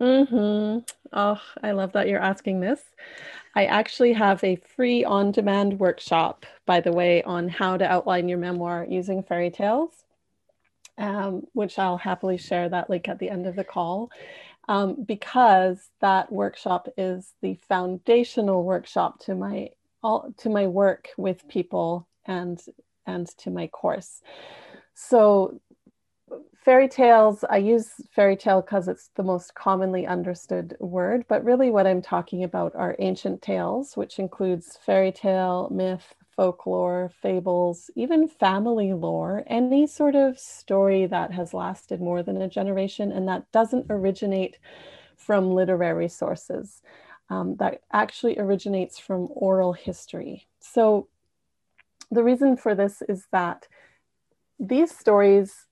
Mm-hmm. 0.00 0.78
Oh, 1.12 1.40
I 1.62 1.72
love 1.72 1.92
that 1.92 2.08
you're 2.08 2.20
asking 2.22 2.60
this. 2.60 2.80
I 3.54 3.64
actually 3.64 4.12
have 4.12 4.42
a 4.44 4.56
free 4.56 5.04
on 5.04 5.32
demand 5.32 5.80
workshop, 5.80 6.46
by 6.66 6.80
the 6.80 6.92
way, 6.92 7.22
on 7.22 7.48
how 7.48 7.76
to 7.76 7.90
outline 7.90 8.28
your 8.28 8.38
memoir 8.38 8.86
using 8.88 9.22
fairy 9.22 9.50
tales, 9.50 9.90
um, 10.98 11.46
which 11.54 11.78
I'll 11.78 11.96
happily 11.96 12.36
share 12.36 12.68
that 12.68 12.90
link 12.90 13.08
at 13.08 13.18
the 13.18 13.30
end 13.30 13.46
of 13.46 13.56
the 13.56 13.64
call. 13.64 14.10
Um, 14.68 15.02
because 15.02 15.88
that 16.00 16.30
workshop 16.30 16.88
is 16.98 17.32
the 17.40 17.58
foundational 17.68 18.62
workshop 18.64 19.18
to 19.20 19.34
my 19.34 19.70
all 20.02 20.32
to 20.38 20.50
my 20.50 20.66
work 20.66 21.08
with 21.16 21.48
people 21.48 22.06
and 22.26 22.60
and 23.06 23.26
to 23.38 23.50
my 23.50 23.66
course. 23.68 24.20
So 24.94 25.60
fairy 26.68 26.88
tales, 26.88 27.44
I 27.48 27.58
use 27.58 27.92
fairy 28.10 28.36
tale 28.36 28.60
because 28.60 28.88
it's 28.88 29.10
the 29.14 29.22
most 29.22 29.54
commonly 29.54 30.06
understood 30.06 30.76
word, 30.80 31.24
but 31.28 31.44
really 31.44 31.70
what 31.70 31.86
I'm 31.86 32.02
talking 32.02 32.44
about 32.44 32.74
are 32.74 32.96
ancient 32.98 33.40
tales, 33.42 33.96
which 33.96 34.18
includes 34.18 34.78
fairy 34.84 35.12
tale, 35.12 35.68
myth, 35.70 36.14
folklore, 36.36 37.10
fables, 37.22 37.90
even 37.96 38.28
family 38.28 38.92
lore, 38.92 39.44
any 39.46 39.86
sort 39.86 40.14
of 40.14 40.38
story 40.38 41.06
that 41.06 41.32
has 41.32 41.54
lasted 41.54 42.00
more 42.00 42.22
than 42.22 42.42
a 42.42 42.48
generation 42.48 43.10
and 43.12 43.26
that 43.28 43.50
doesn't 43.50 43.86
originate 43.88 44.58
from 45.16 45.50
literary 45.50 46.08
sources, 46.08 46.82
um, 47.30 47.56
that 47.56 47.80
actually 47.92 48.38
originates 48.38 48.98
from 48.98 49.28
oral 49.30 49.72
history. 49.72 50.46
So 50.60 51.08
the 52.10 52.22
reason 52.22 52.56
for 52.56 52.74
this 52.74 53.02
is 53.08 53.26
that 53.32 53.66
these 54.60 54.96
stories 54.96 55.67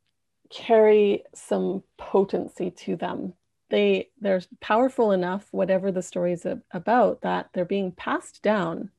carry 0.51 1.25
some 1.35 1.83
potency 1.97 2.71
to 2.71 2.97
them. 2.97 3.35
They 3.69 4.11
they're 4.21 4.43
powerful 4.61 5.13
enough, 5.13 5.49
whatever 5.51 5.91
the 5.91 6.03
story 6.03 6.33
is 6.33 6.47
about, 6.73 7.23
that 7.23 7.51
they're 7.53 7.65
being 7.65 7.93
passed 7.93 8.43
down 8.43 8.91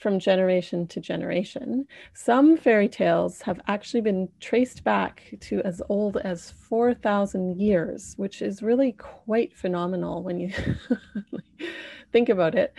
from 0.00 0.18
generation 0.18 0.86
to 0.86 0.98
generation. 0.98 1.86
Some 2.14 2.56
fairy 2.56 2.88
tales 2.88 3.42
have 3.42 3.60
actually 3.68 4.00
been 4.00 4.30
traced 4.40 4.82
back 4.82 5.22
to 5.40 5.60
as 5.62 5.82
old 5.90 6.16
as 6.16 6.50
4,000 6.52 7.60
years, 7.60 8.14
which 8.16 8.40
is 8.40 8.62
really 8.62 8.92
quite 8.92 9.54
phenomenal 9.54 10.22
when 10.22 10.40
you 10.40 10.52
think 12.12 12.30
about 12.30 12.54
it. 12.54 12.72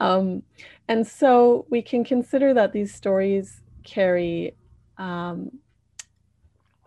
Um, 0.00 0.42
and 0.86 1.06
so 1.06 1.66
we 1.70 1.80
can 1.80 2.04
consider 2.04 2.52
that 2.52 2.74
these 2.74 2.92
stories 2.92 3.62
carry 3.82 4.54
um, 4.98 5.50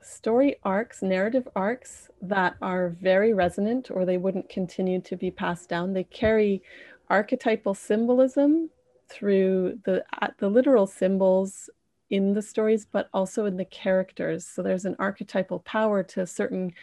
story 0.10 0.58
arcs, 0.64 1.02
narrative 1.02 1.48
arcs 1.56 2.10
that 2.22 2.56
are 2.62 2.90
very 2.90 3.34
resonant 3.34 3.90
or 3.92 4.06
they 4.06 4.18
wouldn't 4.18 4.50
continue 4.50 5.00
to 5.02 5.16
be 5.16 5.32
passed 5.32 5.70
down. 5.70 5.94
They 5.94 6.04
carry 6.04 6.64
archetypal 7.10 7.74
symbolism 7.74 8.70
through 9.08 9.80
the 9.86 10.04
the 10.38 10.50
literal 10.50 10.86
symbols 10.86 11.70
in 12.10 12.34
the 12.34 12.42
stories 12.42 12.86
but 12.86 13.10
also 13.14 13.46
in 13.46 13.58
the 13.58 13.66
characters. 13.66 14.46
So 14.46 14.62
there's 14.62 14.86
an 14.86 14.96
archetypal 15.00 15.60
power 15.60 16.04
to 16.04 16.22
a 16.22 16.28
certain 16.28 16.74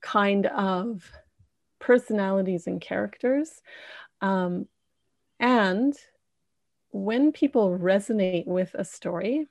kind 0.00 0.46
of 0.46 1.10
personalities 1.78 2.66
and 2.66 2.80
characters. 2.80 3.62
Um, 4.20 4.66
and 5.38 5.94
when 6.90 7.32
people 7.32 7.78
resonate 7.78 8.46
with 8.46 8.74
a 8.74 8.84
story, 8.84 9.48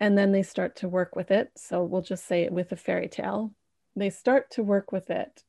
and 0.00 0.16
then 0.16 0.32
they 0.32 0.42
start 0.42 0.76
to 0.76 0.88
work 0.88 1.16
with 1.16 1.30
it. 1.30 1.50
So 1.56 1.82
we'll 1.82 2.02
just 2.02 2.26
say 2.26 2.42
it 2.42 2.52
with 2.52 2.72
a 2.72 2.76
fairy 2.76 3.08
tale. 3.08 3.52
They 3.94 4.10
start 4.10 4.50
to 4.52 4.62
work 4.62 4.92
with 4.92 5.10
it. 5.10 5.42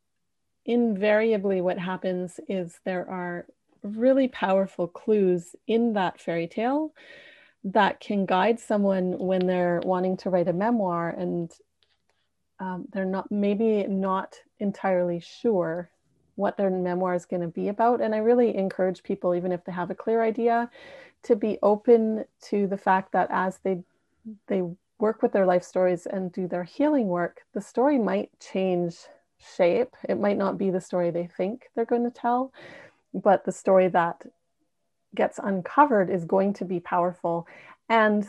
Invariably, 0.66 1.62
what 1.62 1.78
happens 1.78 2.39
is 2.48 2.80
there 2.86 3.10
are 3.10 3.45
really 3.84 4.28
powerful 4.28 4.88
clues 4.88 5.56
in 5.68 5.93
that 5.93 6.20
fairy 6.20 6.48
tale 6.48 6.93
that 7.64 8.00
can 8.00 8.26
guide 8.26 8.60
someone 8.60 9.18
when 9.18 9.45
they're 9.45 9.82
wanting 9.84 10.18
to 10.18 10.30
write 10.30 10.48
a 10.48 10.54
memoir 10.54 11.10
and 11.10 11.52
um, 12.60 12.86
they're 12.91 13.06
not 13.06 13.30
maybe 13.32 13.86
not 13.88 14.36
entirely 14.60 15.20
sure 15.20 15.89
what 16.36 16.56
their 16.56 16.70
memoir 16.70 17.16
is 17.16 17.26
going 17.26 17.41
to 17.41 17.48
be 17.48 17.68
about. 17.68 18.00
And 18.00 18.14
I 18.14 18.20
really 18.20 18.56
encourage 18.56 19.04
people, 19.04 19.36
even 19.36 19.52
if 19.52 19.64
they 19.66 19.72
have 19.72 19.89
a 19.89 19.95
clear 19.95 20.24
idea, 20.24 20.70
to 21.24 21.36
be 21.36 21.58
open 21.62 22.26
to 22.50 22.68
the 22.68 22.78
fact 22.78 23.12
that 23.12 23.28
as 23.32 23.58
they 23.64 23.84
they 24.47 24.63
work 24.99 25.21
with 25.21 25.32
their 25.32 25.45
life 25.45 25.63
stories 25.63 26.05
and 26.05 26.32
do 26.32 26.47
their 26.47 26.63
healing 26.63 27.07
work, 27.07 27.41
the 27.53 27.61
story 27.61 27.99
might 27.99 28.30
change 28.39 28.95
shape. 29.55 29.95
It 30.07 30.19
might 30.19 30.38
not 30.38 30.57
be 30.57 30.69
the 30.71 30.82
story 30.82 31.11
they 31.11 31.28
think 31.28 31.69
they're 31.75 31.86
going 31.86 32.03
to 32.03 32.11
tell, 32.11 32.51
but 33.13 33.45
the 33.45 33.51
story 33.51 33.88
that 33.89 34.23
gets 35.15 35.39
uncovered 35.41 36.09
is 36.09 36.25
going 36.25 36.53
to 36.53 36.65
be 36.65 36.80
powerful. 36.80 37.47
And 37.89 38.28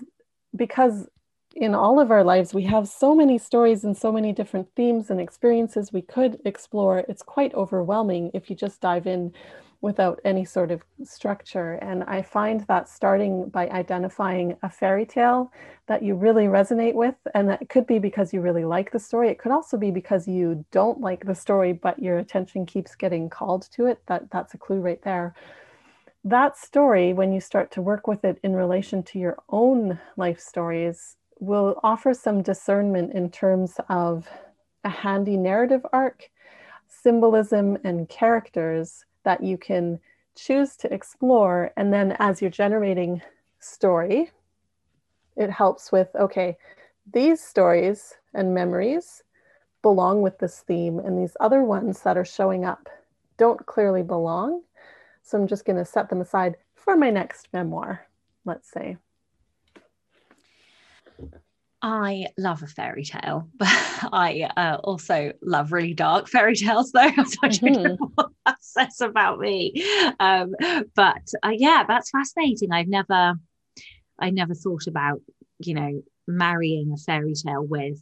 because 0.54 1.08
in 1.54 1.74
all 1.74 1.98
of 1.98 2.10
our 2.10 2.22
lives, 2.22 2.54
we 2.54 2.64
have 2.64 2.88
so 2.88 3.14
many 3.14 3.38
stories 3.38 3.84
and 3.84 3.96
so 3.96 4.12
many 4.12 4.32
different 4.32 4.68
themes 4.76 5.10
and 5.10 5.20
experiences 5.20 5.92
we 5.92 6.02
could 6.02 6.40
explore. 6.44 7.04
It's 7.08 7.22
quite 7.22 7.54
overwhelming 7.54 8.30
if 8.34 8.48
you 8.48 8.56
just 8.56 8.80
dive 8.80 9.06
in 9.06 9.32
without 9.80 10.20
any 10.24 10.44
sort 10.44 10.70
of 10.70 10.82
structure. 11.04 11.74
And 11.74 12.02
I 12.04 12.22
find 12.22 12.62
that 12.62 12.88
starting 12.88 13.48
by 13.48 13.68
identifying 13.68 14.56
a 14.62 14.70
fairy 14.70 15.06
tale 15.06 15.52
that 15.86 16.02
you 16.02 16.16
really 16.16 16.46
resonate 16.46 16.94
with, 16.94 17.14
and 17.34 17.48
that 17.48 17.68
could 17.68 17.86
be 17.86 17.98
because 17.98 18.32
you 18.32 18.40
really 18.40 18.64
like 18.64 18.90
the 18.90 18.98
story. 18.98 19.28
It 19.28 19.38
could 19.38 19.52
also 19.52 19.76
be 19.76 19.90
because 19.90 20.26
you 20.26 20.64
don't 20.72 21.00
like 21.00 21.24
the 21.24 21.34
story, 21.34 21.72
but 21.72 22.00
your 22.00 22.18
attention 22.18 22.66
keeps 22.66 22.96
getting 22.96 23.30
called 23.30 23.68
to 23.72 23.86
it. 23.86 24.00
That 24.06 24.30
that's 24.30 24.54
a 24.54 24.58
clue 24.58 24.80
right 24.80 25.02
there. 25.02 25.34
That 26.24 26.58
story, 26.58 27.12
when 27.12 27.32
you 27.32 27.40
start 27.40 27.70
to 27.72 27.82
work 27.82 28.08
with 28.08 28.24
it 28.24 28.40
in 28.42 28.56
relation 28.56 29.04
to 29.04 29.18
your 29.20 29.38
own 29.48 30.00
life 30.16 30.40
stories, 30.40 31.16
will 31.38 31.78
offer 31.84 32.12
some 32.12 32.42
discernment 32.42 33.12
in 33.14 33.30
terms 33.30 33.76
of 33.88 34.28
a 34.82 34.88
handy 34.88 35.36
narrative 35.36 35.86
arc, 35.92 36.28
symbolism, 36.88 37.78
and 37.84 38.08
characters 38.08 39.04
that 39.24 39.42
you 39.42 39.58
can 39.58 40.00
choose 40.34 40.76
to 40.76 40.92
explore. 40.92 41.72
And 41.76 41.92
then 41.92 42.16
as 42.18 42.40
you're 42.40 42.50
generating 42.50 43.22
story, 43.60 44.30
it 45.36 45.50
helps 45.50 45.92
with 45.92 46.08
okay, 46.16 46.56
these 47.12 47.42
stories 47.42 48.14
and 48.34 48.54
memories 48.54 49.22
belong 49.82 50.22
with 50.22 50.38
this 50.38 50.60
theme, 50.60 50.98
and 50.98 51.18
these 51.18 51.36
other 51.40 51.62
ones 51.62 52.02
that 52.02 52.18
are 52.18 52.24
showing 52.24 52.64
up 52.64 52.88
don't 53.36 53.64
clearly 53.66 54.02
belong. 54.02 54.62
So 55.22 55.38
I'm 55.38 55.46
just 55.46 55.64
going 55.64 55.78
to 55.78 55.84
set 55.84 56.08
them 56.08 56.20
aside 56.20 56.56
for 56.74 56.96
my 56.96 57.10
next 57.10 57.48
memoir, 57.52 58.06
let's 58.44 58.70
say. 58.70 58.96
I 61.80 62.26
love 62.36 62.62
a 62.62 62.66
fairy 62.66 63.04
tale, 63.04 63.48
but 63.56 63.68
I 64.12 64.50
uh, 64.56 64.78
also 64.82 65.32
love 65.42 65.72
really 65.72 65.94
dark 65.94 66.28
fairy 66.28 66.56
tales, 66.56 66.92
though. 66.94 67.10
So 67.10 67.38
I 67.42 67.48
don't 67.48 67.62
know 67.62 67.84
mm-hmm. 67.84 68.04
what 68.14 68.30
that 68.46 68.56
says 68.60 69.00
about 69.00 69.38
me. 69.38 69.84
Um, 70.18 70.54
but 70.94 71.22
uh, 71.42 71.52
yeah, 71.54 71.84
that's 71.86 72.10
fascinating. 72.10 72.72
I've 72.72 72.88
never, 72.88 73.34
I 74.18 74.30
never 74.30 74.54
thought 74.54 74.86
about, 74.86 75.20
you 75.60 75.74
know, 75.74 76.02
marrying 76.26 76.92
a 76.92 76.96
fairy 76.96 77.34
tale 77.34 77.64
with 77.64 78.00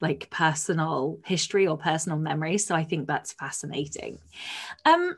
like 0.00 0.30
personal 0.30 1.18
history 1.24 1.66
or 1.66 1.76
personal 1.76 2.18
memory. 2.18 2.58
So 2.58 2.74
I 2.74 2.84
think 2.84 3.06
that's 3.06 3.32
fascinating. 3.32 4.18
Um, 4.84 5.16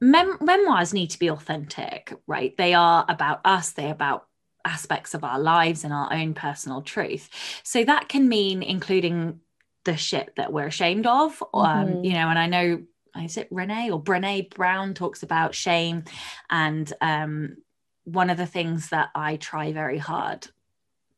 mem- 0.00 0.38
memoirs 0.40 0.92
need 0.92 1.10
to 1.10 1.18
be 1.18 1.30
authentic, 1.30 2.12
right? 2.26 2.56
They 2.56 2.74
are 2.74 3.04
about 3.08 3.40
us. 3.44 3.70
They 3.70 3.90
about 3.90 4.26
aspects 4.64 5.14
of 5.14 5.24
our 5.24 5.38
lives 5.38 5.84
and 5.84 5.92
our 5.92 6.12
own 6.12 6.34
personal 6.34 6.82
truth. 6.82 7.28
So 7.62 7.84
that 7.84 8.08
can 8.08 8.28
mean 8.28 8.62
including 8.62 9.40
the 9.84 9.96
shit 9.96 10.34
that 10.36 10.52
we're 10.52 10.66
ashamed 10.66 11.06
of. 11.06 11.42
Um, 11.54 11.64
mm-hmm. 11.64 11.92
Um, 11.96 12.04
you 12.04 12.12
know, 12.12 12.28
and 12.28 12.38
I 12.38 12.46
know 12.46 12.82
is 13.20 13.36
it 13.36 13.48
Renee 13.50 13.90
or 13.90 14.02
Brene 14.02 14.54
Brown 14.54 14.94
talks 14.94 15.22
about 15.22 15.54
shame. 15.54 16.04
And 16.50 16.90
um, 17.00 17.56
one 18.04 18.30
of 18.30 18.36
the 18.36 18.46
things 18.46 18.88
that 18.88 19.10
I 19.14 19.36
try 19.36 19.72
very 19.72 19.98
hard 19.98 20.48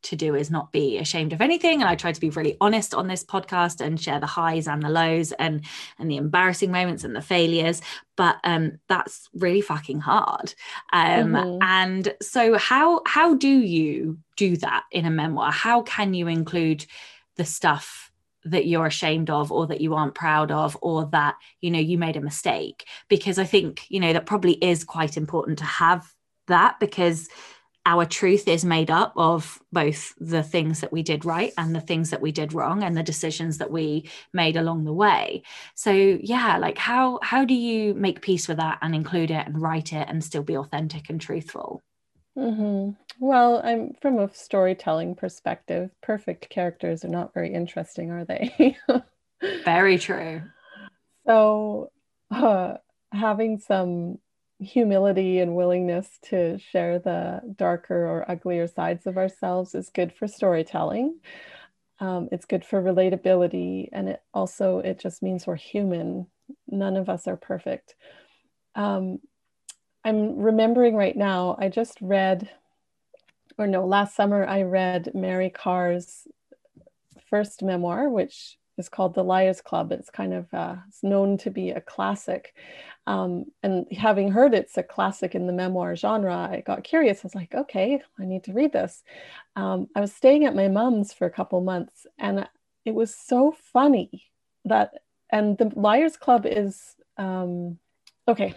to 0.05 0.15
do 0.15 0.35
is 0.35 0.49
not 0.49 0.71
be 0.71 0.97
ashamed 0.97 1.33
of 1.33 1.41
anything. 1.41 1.81
And 1.81 1.89
i 1.89 1.95
try 1.95 2.11
to 2.11 2.21
be 2.21 2.29
really 2.29 2.57
honest 2.61 2.93
on 2.93 3.07
this 3.07 3.23
podcast 3.23 3.81
and 3.81 3.99
share 3.99 4.19
the 4.19 4.25
highs 4.25 4.67
and 4.67 4.81
the 4.81 4.89
lows 4.89 5.31
and 5.33 5.63
and 5.99 6.09
the 6.09 6.17
embarrassing 6.17 6.71
moments 6.71 7.03
and 7.03 7.15
the 7.15 7.21
failures. 7.21 7.81
But 8.15 8.37
um 8.43 8.79
that's 8.87 9.29
really 9.33 9.61
fucking 9.61 9.99
hard. 9.99 10.53
Um 10.93 11.33
mm-hmm. 11.33 11.57
and 11.61 12.13
so 12.21 12.57
how 12.57 13.01
how 13.05 13.35
do 13.35 13.49
you 13.49 14.19
do 14.37 14.57
that 14.57 14.83
in 14.91 15.05
a 15.05 15.11
memoir? 15.11 15.51
How 15.51 15.81
can 15.81 16.13
you 16.13 16.27
include 16.27 16.85
the 17.35 17.45
stuff 17.45 18.11
that 18.45 18.67
you're 18.67 18.85
ashamed 18.85 19.31
of 19.31 19.51
or 19.51 19.65
that 19.67 19.81
you 19.81 19.95
aren't 19.95 20.13
proud 20.13 20.51
of 20.51 20.77
or 20.81 21.05
that 21.07 21.35
you 21.61 21.71
know 21.71 21.79
you 21.79 21.97
made 21.97 22.15
a 22.15 22.21
mistake? 22.21 22.85
Because 23.09 23.39
i 23.39 23.43
think 23.45 23.85
you 23.89 23.99
know 23.99 24.13
that 24.13 24.25
probably 24.25 24.53
is 24.53 24.83
quite 24.83 25.17
important 25.17 25.57
to 25.59 25.65
have 25.65 26.13
that 26.47 26.79
because 26.79 27.27
our 27.85 28.05
truth 28.05 28.47
is 28.47 28.65
made 28.65 28.89
up 28.89 29.13
of 29.15 29.61
both 29.71 30.13
the 30.19 30.43
things 30.43 30.81
that 30.81 30.91
we 30.91 31.03
did 31.03 31.25
right 31.25 31.53
and 31.57 31.75
the 31.75 31.81
things 31.81 32.09
that 32.09 32.21
we 32.21 32.31
did 32.31 32.53
wrong 32.53 32.83
and 32.83 32.97
the 32.97 33.03
decisions 33.03 33.59
that 33.59 33.71
we 33.71 34.09
made 34.33 34.57
along 34.57 34.85
the 34.85 34.93
way. 34.93 35.43
So 35.75 35.91
yeah 35.91 36.57
like 36.57 36.77
how 36.77 37.19
how 37.21 37.45
do 37.45 37.53
you 37.53 37.93
make 37.93 38.21
peace 38.21 38.47
with 38.47 38.57
that 38.57 38.79
and 38.81 38.95
include 38.95 39.31
it 39.31 39.45
and 39.47 39.61
write 39.61 39.93
it 39.93 40.07
and 40.09 40.23
still 40.23 40.43
be 40.43 40.57
authentic 40.57 41.09
and 41.09 41.19
truthful? 41.19 41.81
Mm-hmm. 42.37 42.91
well 43.25 43.61
i'm 43.63 43.93
from 44.01 44.19
a 44.19 44.29
storytelling 44.33 45.15
perspective 45.15 45.89
perfect 46.01 46.49
characters 46.49 47.05
are 47.05 47.07
not 47.07 47.33
very 47.33 47.53
interesting 47.53 48.11
are 48.11 48.25
they? 48.25 48.77
Very 49.63 49.97
true. 49.97 50.41
So 51.25 51.91
uh, 52.31 52.75
having 53.11 53.59
some 53.59 54.19
humility 54.65 55.39
and 55.39 55.55
willingness 55.55 56.07
to 56.23 56.57
share 56.57 56.99
the 56.99 57.41
darker 57.55 58.05
or 58.07 58.29
uglier 58.29 58.67
sides 58.67 59.07
of 59.07 59.17
ourselves 59.17 59.75
is 59.75 59.89
good 59.89 60.13
for 60.13 60.27
storytelling. 60.27 61.19
Um, 61.99 62.27
it's 62.31 62.45
good 62.45 62.65
for 62.65 62.81
relatability, 62.81 63.89
and 63.93 64.09
it 64.09 64.21
also 64.33 64.79
it 64.79 64.99
just 64.99 65.23
means 65.23 65.47
we're 65.47 65.55
human. 65.55 66.27
None 66.67 66.97
of 66.97 67.07
us 67.07 67.27
are 67.27 67.37
perfect. 67.37 67.95
Um, 68.75 69.19
I'm 70.03 70.37
remembering 70.37 70.95
right 70.95 71.15
now. 71.15 71.55
I 71.57 71.69
just 71.69 71.97
read, 72.01 72.49
or 73.57 73.65
no, 73.65 73.85
last 73.85 74.15
summer 74.15 74.45
I 74.45 74.63
read 74.63 75.11
Mary 75.15 75.49
Karr's 75.49 76.27
first 77.29 77.63
memoir, 77.63 78.09
which 78.09 78.57
is 78.77 78.89
called 78.89 79.13
The 79.13 79.23
Liars 79.23 79.61
Club. 79.61 79.91
It's 79.91 80.09
kind 80.09 80.33
of 80.33 80.53
uh, 80.53 80.75
it's 80.87 81.03
known 81.03 81.37
to 81.39 81.49
be 81.49 81.71
a 81.71 81.81
classic. 81.81 82.53
Um, 83.07 83.45
and 83.63 83.85
having 83.91 84.31
heard 84.31 84.53
it's 84.53 84.77
a 84.77 84.83
classic 84.83 85.35
in 85.35 85.47
the 85.47 85.53
memoir 85.53 85.95
genre, 85.95 86.35
I 86.35 86.63
got 86.65 86.83
curious. 86.83 87.19
I 87.19 87.27
was 87.27 87.35
like, 87.35 87.53
okay, 87.53 88.01
I 88.19 88.25
need 88.25 88.43
to 88.45 88.53
read 88.53 88.73
this. 88.73 89.03
Um, 89.55 89.87
I 89.95 90.01
was 90.01 90.13
staying 90.13 90.45
at 90.45 90.55
my 90.55 90.67
mom's 90.67 91.13
for 91.13 91.25
a 91.25 91.31
couple 91.31 91.61
months, 91.61 92.07
and 92.17 92.47
it 92.85 92.93
was 92.93 93.15
so 93.15 93.55
funny 93.73 94.25
that. 94.65 94.93
And 95.31 95.57
the 95.57 95.71
Liars 95.75 96.17
Club 96.17 96.45
is 96.45 96.95
um, 97.17 97.79
okay. 98.27 98.53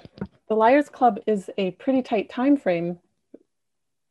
The 0.49 0.55
Liars 0.55 0.89
Club 0.89 1.19
is 1.27 1.51
a 1.57 1.73
pretty 1.73 2.03
tight 2.03 2.29
time 2.29 2.57
frame 2.57 2.99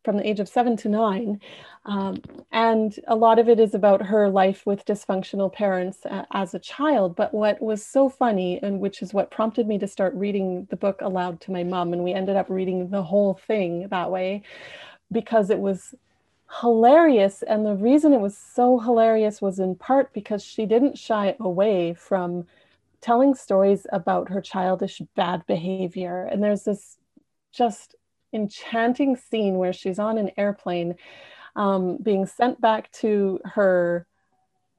from 0.08 0.16
the 0.16 0.26
age 0.26 0.40
of 0.40 0.48
seven 0.48 0.78
to 0.78 0.88
nine. 0.88 1.42
Um, 1.84 2.22
and 2.54 2.98
a 3.10 3.16
lot 3.18 3.40
of 3.40 3.50
it 3.50 3.60
is 3.60 3.74
about 3.74 4.02
her 4.06 4.30
life 4.30 4.66
with 4.66 4.86
dysfunctional 4.86 5.52
parents 5.52 6.06
uh, 6.06 6.24
as 6.32 6.54
a 6.54 6.60
child. 6.60 7.14
But 7.14 7.34
what 7.34 7.62
was 7.62 7.86
so 7.86 8.08
funny, 8.08 8.58
and 8.64 8.80
which 8.80 9.02
is 9.02 9.14
what 9.14 9.32
prompted 9.32 9.68
me 9.68 9.78
to 9.80 9.86
start 9.86 10.14
reading 10.16 10.66
the 10.70 10.78
book 10.78 11.02
aloud 11.02 11.42
to 11.42 11.52
my 11.52 11.66
mom, 11.66 11.92
and 11.92 12.06
we 12.06 12.14
ended 12.14 12.38
up 12.38 12.50
reading 12.50 12.90
the 12.90 13.04
whole 13.04 13.34
thing 13.34 13.90
that 13.90 14.10
way 14.10 14.44
because 15.12 15.50
it 15.50 15.60
was 15.60 15.94
hilarious. 16.62 17.44
And 17.44 17.66
the 17.66 17.76
reason 17.76 18.14
it 18.14 18.22
was 18.22 18.38
so 18.38 18.80
hilarious 18.80 19.42
was 19.42 19.60
in 19.60 19.76
part 19.76 20.14
because 20.14 20.42
she 20.42 20.66
didn't 20.66 20.98
shy 20.98 21.36
away 21.38 21.96
from 21.96 22.48
telling 23.02 23.36
stories 23.36 23.86
about 23.92 24.30
her 24.30 24.40
childish 24.40 25.02
bad 25.18 25.46
behavior. 25.48 26.30
And 26.32 26.42
there's 26.42 26.64
this 26.64 26.98
just 27.52 27.97
enchanting 28.34 29.16
scene 29.16 29.58
where 29.58 29.74
she's 29.74 30.00
on 30.00 30.18
an 30.18 30.32
airplane 30.38 30.96
um, 31.56 31.98
being 31.98 32.26
sent 32.26 32.62
back 32.62 32.92
to 32.92 33.40
her 33.44 34.06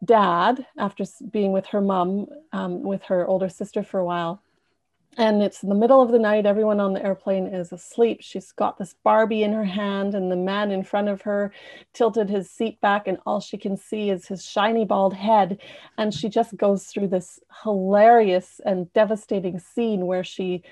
dad 0.04 0.64
after 0.78 1.04
being 1.30 1.52
with 1.52 1.66
her 1.66 1.80
mom, 1.80 2.26
um, 2.52 2.82
with 2.82 3.02
her 3.04 3.26
older 3.26 3.48
sister 3.48 3.82
for 3.82 4.00
a 4.00 4.04
while. 4.04 4.40
And 5.16 5.42
it's 5.42 5.64
in 5.64 5.68
the 5.68 5.74
middle 5.74 6.00
of 6.00 6.12
the 6.12 6.18
night. 6.18 6.46
Everyone 6.46 6.78
on 6.78 6.92
the 6.92 7.04
airplane 7.04 7.48
is 7.48 7.72
asleep. 7.72 8.18
She's 8.20 8.52
got 8.52 8.78
this 8.78 8.94
Barbie 9.02 9.42
in 9.42 9.52
her 9.52 9.64
hand, 9.64 10.14
and 10.14 10.30
the 10.30 10.36
man 10.36 10.70
in 10.70 10.84
front 10.84 11.08
of 11.08 11.22
her 11.22 11.50
tilted 11.92 12.30
his 12.30 12.48
seat 12.48 12.80
back, 12.80 13.08
and 13.08 13.18
all 13.26 13.40
she 13.40 13.58
can 13.58 13.76
see 13.76 14.10
is 14.10 14.28
his 14.28 14.44
shiny 14.44 14.84
bald 14.84 15.14
head. 15.14 15.58
And 15.96 16.14
she 16.14 16.28
just 16.28 16.56
goes 16.56 16.84
through 16.84 17.08
this 17.08 17.40
hilarious 17.64 18.60
and 18.64 18.92
devastating 18.92 19.58
scene 19.58 20.06
where 20.06 20.22
she 20.22 20.62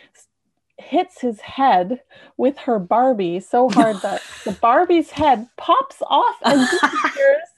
hits 0.78 1.20
his 1.20 1.40
head 1.40 2.00
with 2.36 2.56
her 2.58 2.78
Barbie 2.78 3.40
so 3.40 3.68
hard 3.72 3.96
that 4.02 4.22
the 4.44 4.52
Barbie's 4.52 5.10
head 5.10 5.48
pops 5.56 6.02
off 6.02 6.36
and 6.44 6.60
disappears. 6.70 7.48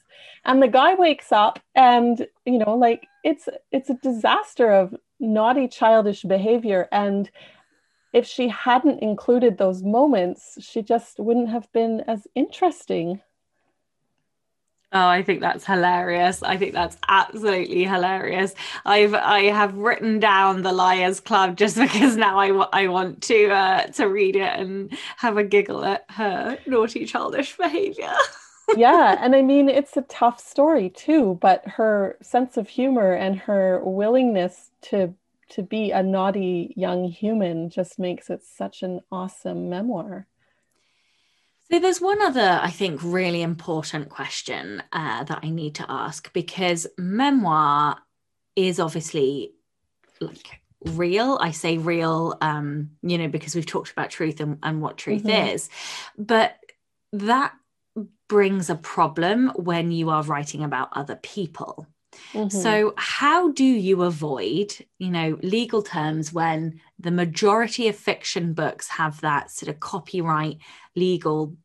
and 0.45 0.61
the 0.61 0.67
guy 0.67 0.93
wakes 0.95 1.31
up 1.31 1.59
and 1.75 2.27
you 2.45 2.57
know 2.57 2.75
like 2.75 3.07
it's 3.23 3.49
it's 3.71 3.89
a 3.89 3.95
disaster 3.95 4.71
of 4.71 4.95
naughty 5.19 5.67
childish 5.67 6.21
behavior 6.23 6.87
and 6.91 7.29
if 8.13 8.25
she 8.25 8.47
hadn't 8.47 9.03
included 9.03 9.57
those 9.57 9.83
moments 9.83 10.57
she 10.61 10.81
just 10.81 11.19
wouldn't 11.19 11.49
have 11.49 11.71
been 11.73 12.01
as 12.07 12.25
interesting 12.35 13.21
Oh, 14.91 15.07
I 15.07 15.21
think 15.21 15.41
that's 15.41 15.65
hilarious. 15.65 16.41
I 16.41 16.57
think 16.57 16.73
that's 16.73 16.97
absolutely 17.07 17.83
hilarious. 17.83 18.55
I've 18.85 19.13
I 19.13 19.43
have 19.43 19.75
written 19.77 20.19
down 20.19 20.63
the 20.63 20.73
Liars 20.73 21.19
Club 21.19 21.57
just 21.57 21.75
because 21.79 22.17
now 22.17 22.39
I, 22.39 22.47
I 22.73 22.87
want 22.87 23.21
to 23.23 23.49
uh, 23.51 23.87
to 23.87 24.07
read 24.09 24.35
it 24.35 24.59
and 24.59 24.91
have 25.17 25.37
a 25.37 25.43
giggle 25.43 25.85
at 25.85 26.05
her 26.09 26.57
naughty 26.65 27.05
childish 27.05 27.55
behavior. 27.55 28.13
yeah, 28.73 29.17
and 29.21 29.35
I 29.35 29.43
mean 29.43 29.69
it's 29.69 29.97
a 29.97 30.03
tough 30.03 30.39
story 30.39 30.89
too, 30.89 31.39
but 31.41 31.67
her 31.67 32.17
sense 32.23 32.57
of 32.57 32.69
humor 32.69 33.13
and 33.13 33.39
her 33.41 33.81
willingness 33.83 34.71
to 34.83 35.15
to 35.51 35.63
be 35.63 35.91
a 35.91 36.03
naughty 36.03 36.73
young 36.77 37.05
human 37.09 37.69
just 37.71 37.99
makes 37.99 38.29
it 38.31 38.43
such 38.43 38.83
an 38.83 39.01
awesome 39.11 39.69
memoir. 39.69 40.27
So 41.71 41.79
there's 41.79 42.01
one 42.01 42.21
other, 42.21 42.59
I 42.61 42.71
think, 42.71 43.01
really 43.03 43.43
important 43.43 44.09
question 44.09 44.81
uh, 44.91 45.23
that 45.25 45.39
I 45.43 45.49
need 45.49 45.75
to 45.75 45.85
ask 45.87 46.33
because 46.33 46.87
memoir 46.97 47.97
is 48.55 48.79
obviously 48.79 49.53
like 50.19 50.61
real. 50.83 51.37
I 51.39 51.51
say 51.51 51.77
real, 51.77 52.37
um, 52.41 52.91
you 53.03 53.17
know, 53.17 53.27
because 53.27 53.53
we've 53.53 53.65
talked 53.65 53.91
about 53.91 54.09
truth 54.09 54.39
and, 54.39 54.57
and 54.63 54.81
what 54.81 54.97
truth 54.97 55.23
mm-hmm. 55.23 55.47
is, 55.49 55.69
but 56.17 56.57
that 57.13 57.53
brings 58.27 58.69
a 58.69 58.75
problem 58.75 59.49
when 59.55 59.91
you 59.91 60.09
are 60.09 60.23
writing 60.23 60.63
about 60.63 60.89
other 60.93 61.15
people. 61.15 61.87
Mm-hmm. 62.33 62.49
So, 62.49 62.93
how 62.97 63.51
do 63.51 63.63
you 63.63 64.03
avoid, 64.03 64.73
you 64.97 65.09
know, 65.09 65.37
legal 65.41 65.81
terms 65.81 66.33
when 66.33 66.79
the 66.99 67.11
majority 67.11 67.87
of 67.87 67.95
fiction 67.95 68.53
books 68.53 68.87
have 68.89 69.21
that 69.21 69.51
sort 69.51 69.69
of 69.69 69.79
copyright 69.79 70.57
legal 70.95 71.55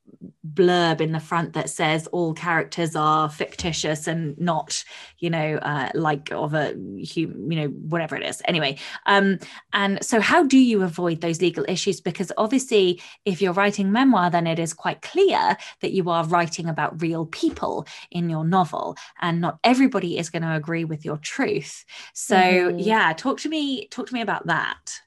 blurb 0.53 1.01
in 1.01 1.12
the 1.12 1.21
front 1.21 1.53
that 1.55 1.71
says 1.71 2.07
all 2.09 2.35
characters 2.35 2.95
are 2.95 3.29
fictitious 3.29 4.07
and 4.07 4.39
not 4.39 4.85
you 5.19 5.31
know 5.31 5.57
uh, 5.57 5.91
like 5.95 6.31
of 6.33 6.55
a 6.55 6.75
human 6.99 7.51
you 7.51 7.61
know 7.61 7.69
whatever 7.69 8.17
it 8.17 8.25
is. 8.25 8.43
Anyway 8.47 8.77
um 9.07 9.39
and 9.73 10.05
so 10.05 10.21
how 10.21 10.43
do 10.43 10.59
you 10.59 10.83
avoid 10.83 11.21
those 11.21 11.41
legal 11.41 11.65
issues? 11.69 12.01
Because 12.01 12.31
obviously 12.37 13.01
if 13.25 13.41
you're 13.41 13.53
writing 13.53 13.93
memoir 13.93 14.31
then 14.31 14.47
it 14.47 14.59
is 14.59 14.75
quite 14.75 15.03
clear 15.03 15.57
that 15.81 15.93
you 15.93 16.11
are 16.11 16.25
writing 16.27 16.69
about 16.69 17.01
real 17.01 17.27
people 17.27 17.87
in 18.11 18.29
your 18.29 18.45
novel 18.45 18.97
and 19.21 19.41
not 19.41 19.59
everybody 19.65 20.19
is 20.19 20.31
going 20.31 20.43
to 20.43 20.55
agree 20.55 20.85
with 20.85 21.05
your 21.05 21.19
truth. 21.19 21.85
So 22.12 22.37
mm-hmm. 22.37 22.79
yeah 22.79 23.12
talk 23.12 23.39
to 23.41 23.49
me 23.49 23.89
talk 23.89 24.07
to 24.09 24.15
me 24.15 24.21
about 24.21 24.47
that 24.47 25.01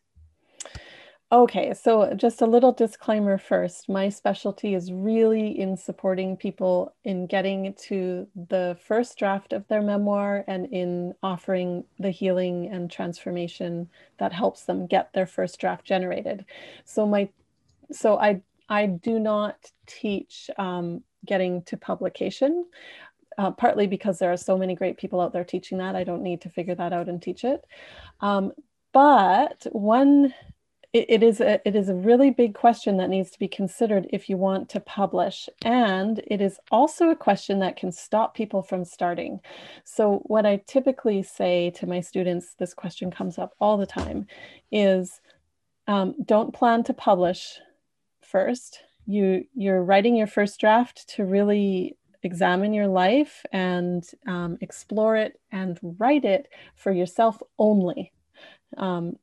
Okay, 1.30 1.74
so 1.74 2.14
just 2.14 2.42
a 2.42 2.46
little 2.46 2.72
disclaimer 2.72 3.38
first. 3.38 3.90
My 3.90 4.08
specialty 4.08 4.74
is 4.74 4.94
really 4.94 5.60
in 5.60 5.76
supporting 5.76 6.38
people 6.38 6.96
in 7.04 7.28
getting 7.28 7.74
to 7.88 8.28
the 8.48 8.78
first 8.88 9.18
draft 9.18 9.52
of 9.52 9.68
their 9.68 9.82
memoir 9.82 10.46
and 10.48 10.68
in 10.68 11.14
offering 11.22 11.84
the 12.00 12.12
healing 12.12 12.68
and 12.72 12.90
transformation 12.90 13.90
that 14.20 14.32
helps 14.32 14.64
them 14.64 14.88
get 14.88 15.12
their 15.12 15.26
first 15.26 15.60
draft 15.60 15.84
generated. 15.84 16.46
So 16.86 17.06
my 17.06 17.28
so 17.92 18.18
I 18.18 18.42
I 18.70 18.86
do 18.86 19.20
not 19.20 19.58
teach 19.86 20.50
um, 20.58 21.04
getting 21.26 21.62
to 21.64 21.76
publication. 21.76 22.66
Uh, 23.38 23.52
partly 23.52 23.86
because 23.86 24.18
there 24.18 24.32
are 24.32 24.38
so 24.38 24.58
many 24.58 24.74
great 24.76 24.98
people 24.98 25.22
out 25.22 25.32
there 25.32 25.44
teaching 25.44 25.78
that, 25.78 25.96
I 25.96 26.04
don't 26.04 26.24
need 26.24 26.42
to 26.42 26.50
figure 26.50 26.74
that 26.74 26.94
out 26.94 27.08
and 27.08 27.22
teach 27.22 27.44
it. 27.44 27.66
Um, 28.22 28.52
but 28.94 29.68
one 29.74 30.34
it, 30.94 31.22
is 31.22 31.42
a 31.42 31.62
it 31.68 31.76
is 31.76 31.90
a 31.90 31.96
really 31.96 32.32
big 32.32 32.54
question 32.54 32.98
that 32.98 33.10
needs 33.10 33.30
to 33.32 33.40
be 33.40 33.48
considered 33.48 34.08
if 34.12 34.30
you 34.30 34.38
want 34.38 34.70
to 34.70 34.80
publish. 34.80 35.50
And 35.64 36.22
it 36.28 36.42
is 36.42 36.60
also 36.72 37.10
a 37.10 37.16
question 37.16 37.60
that 37.60 37.76
can 37.76 37.92
stop 37.92 38.36
people 38.36 38.62
from 38.62 38.86
starting. 38.86 39.40
So 39.84 40.22
what 40.26 40.46
i 40.46 40.58
typically 40.68 41.24
say 41.24 41.72
to 41.72 41.88
my 41.88 42.00
students 42.02 42.56
this 42.58 42.74
question 42.74 43.12
comes 43.12 43.38
up 43.38 43.54
all 43.60 43.78
the 43.78 43.86
time 43.86 44.28
is 44.72 45.20
um, 45.88 46.16
don't 46.26 46.54
plan 46.54 46.84
to 46.84 46.94
publish 46.94 47.60
first. 48.22 48.80
You 49.06 49.46
you're 49.54 49.84
writing 49.84 50.16
your 50.16 50.28
first 50.28 50.60
draft 50.60 51.08
to 51.16 51.26
really 51.26 51.98
examine 52.24 52.74
your 52.74 52.88
life 52.88 53.46
and 53.52 54.04
um, 54.28 54.58
explore 54.62 55.16
it 55.16 55.40
and 55.52 55.80
write 55.82 56.26
it 56.26 56.48
for 56.76 56.92
yourself 56.92 57.42
only. 57.58 58.12
Um, 58.76 59.18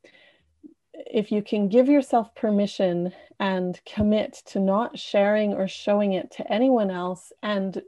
if 0.94 1.32
you 1.32 1.42
can 1.42 1.68
give 1.68 1.88
yourself 1.88 2.34
permission 2.34 3.12
and 3.40 3.80
commit 3.84 4.42
to 4.46 4.60
not 4.60 4.98
sharing 4.98 5.54
or 5.54 5.66
showing 5.66 6.12
it 6.12 6.30
to 6.32 6.52
anyone 6.52 6.90
else 6.90 7.32
and 7.42 7.82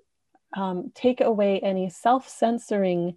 um, 0.56 0.90
take 0.94 1.20
away 1.20 1.60
any 1.60 1.88
self 1.88 2.28
censoring 2.28 3.16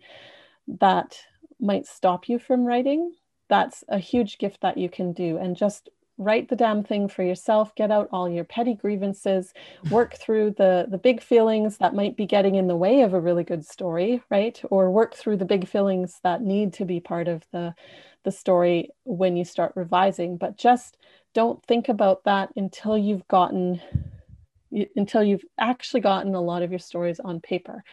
that 0.67 1.17
might 1.59 1.85
stop 1.85 2.29
you 2.29 2.39
from 2.39 2.65
writing, 2.65 3.13
that's 3.49 3.83
a 3.89 3.97
huge 3.97 4.37
gift 4.37 4.61
that 4.61 4.77
you 4.77 4.89
can 4.89 5.13
do. 5.13 5.37
And 5.37 5.55
just 5.55 5.89
write 6.19 6.49
the 6.49 6.55
damn 6.55 6.83
thing 6.83 7.07
for 7.07 7.23
yourself 7.23 7.73
get 7.75 7.89
out 7.89 8.09
all 8.11 8.29
your 8.29 8.43
petty 8.43 8.75
grievances 8.75 9.53
work 9.89 10.15
through 10.15 10.51
the 10.51 10.85
the 10.91 10.97
big 10.97 11.21
feelings 11.21 11.77
that 11.77 11.95
might 11.95 12.17
be 12.17 12.25
getting 12.25 12.55
in 12.55 12.67
the 12.67 12.75
way 12.75 13.01
of 13.01 13.13
a 13.13 13.19
really 13.19 13.43
good 13.43 13.65
story 13.65 14.21
right 14.29 14.61
or 14.69 14.91
work 14.91 15.15
through 15.15 15.37
the 15.37 15.45
big 15.45 15.65
feelings 15.65 16.19
that 16.21 16.41
need 16.41 16.73
to 16.73 16.83
be 16.83 16.99
part 16.99 17.29
of 17.29 17.45
the 17.53 17.73
the 18.23 18.31
story 18.31 18.89
when 19.03 19.37
you 19.37 19.45
start 19.45 19.73
revising 19.75 20.37
but 20.37 20.57
just 20.57 20.97
don't 21.33 21.63
think 21.65 21.89
about 21.89 22.23
that 22.23 22.49
until 22.55 22.97
you've 22.97 23.27
gotten 23.27 23.81
until 24.95 25.23
you've 25.23 25.45
actually 25.59 26.01
gotten 26.01 26.35
a 26.35 26.41
lot 26.41 26.61
of 26.61 26.69
your 26.71 26.79
stories 26.79 27.19
on 27.19 27.39
paper. 27.41 27.83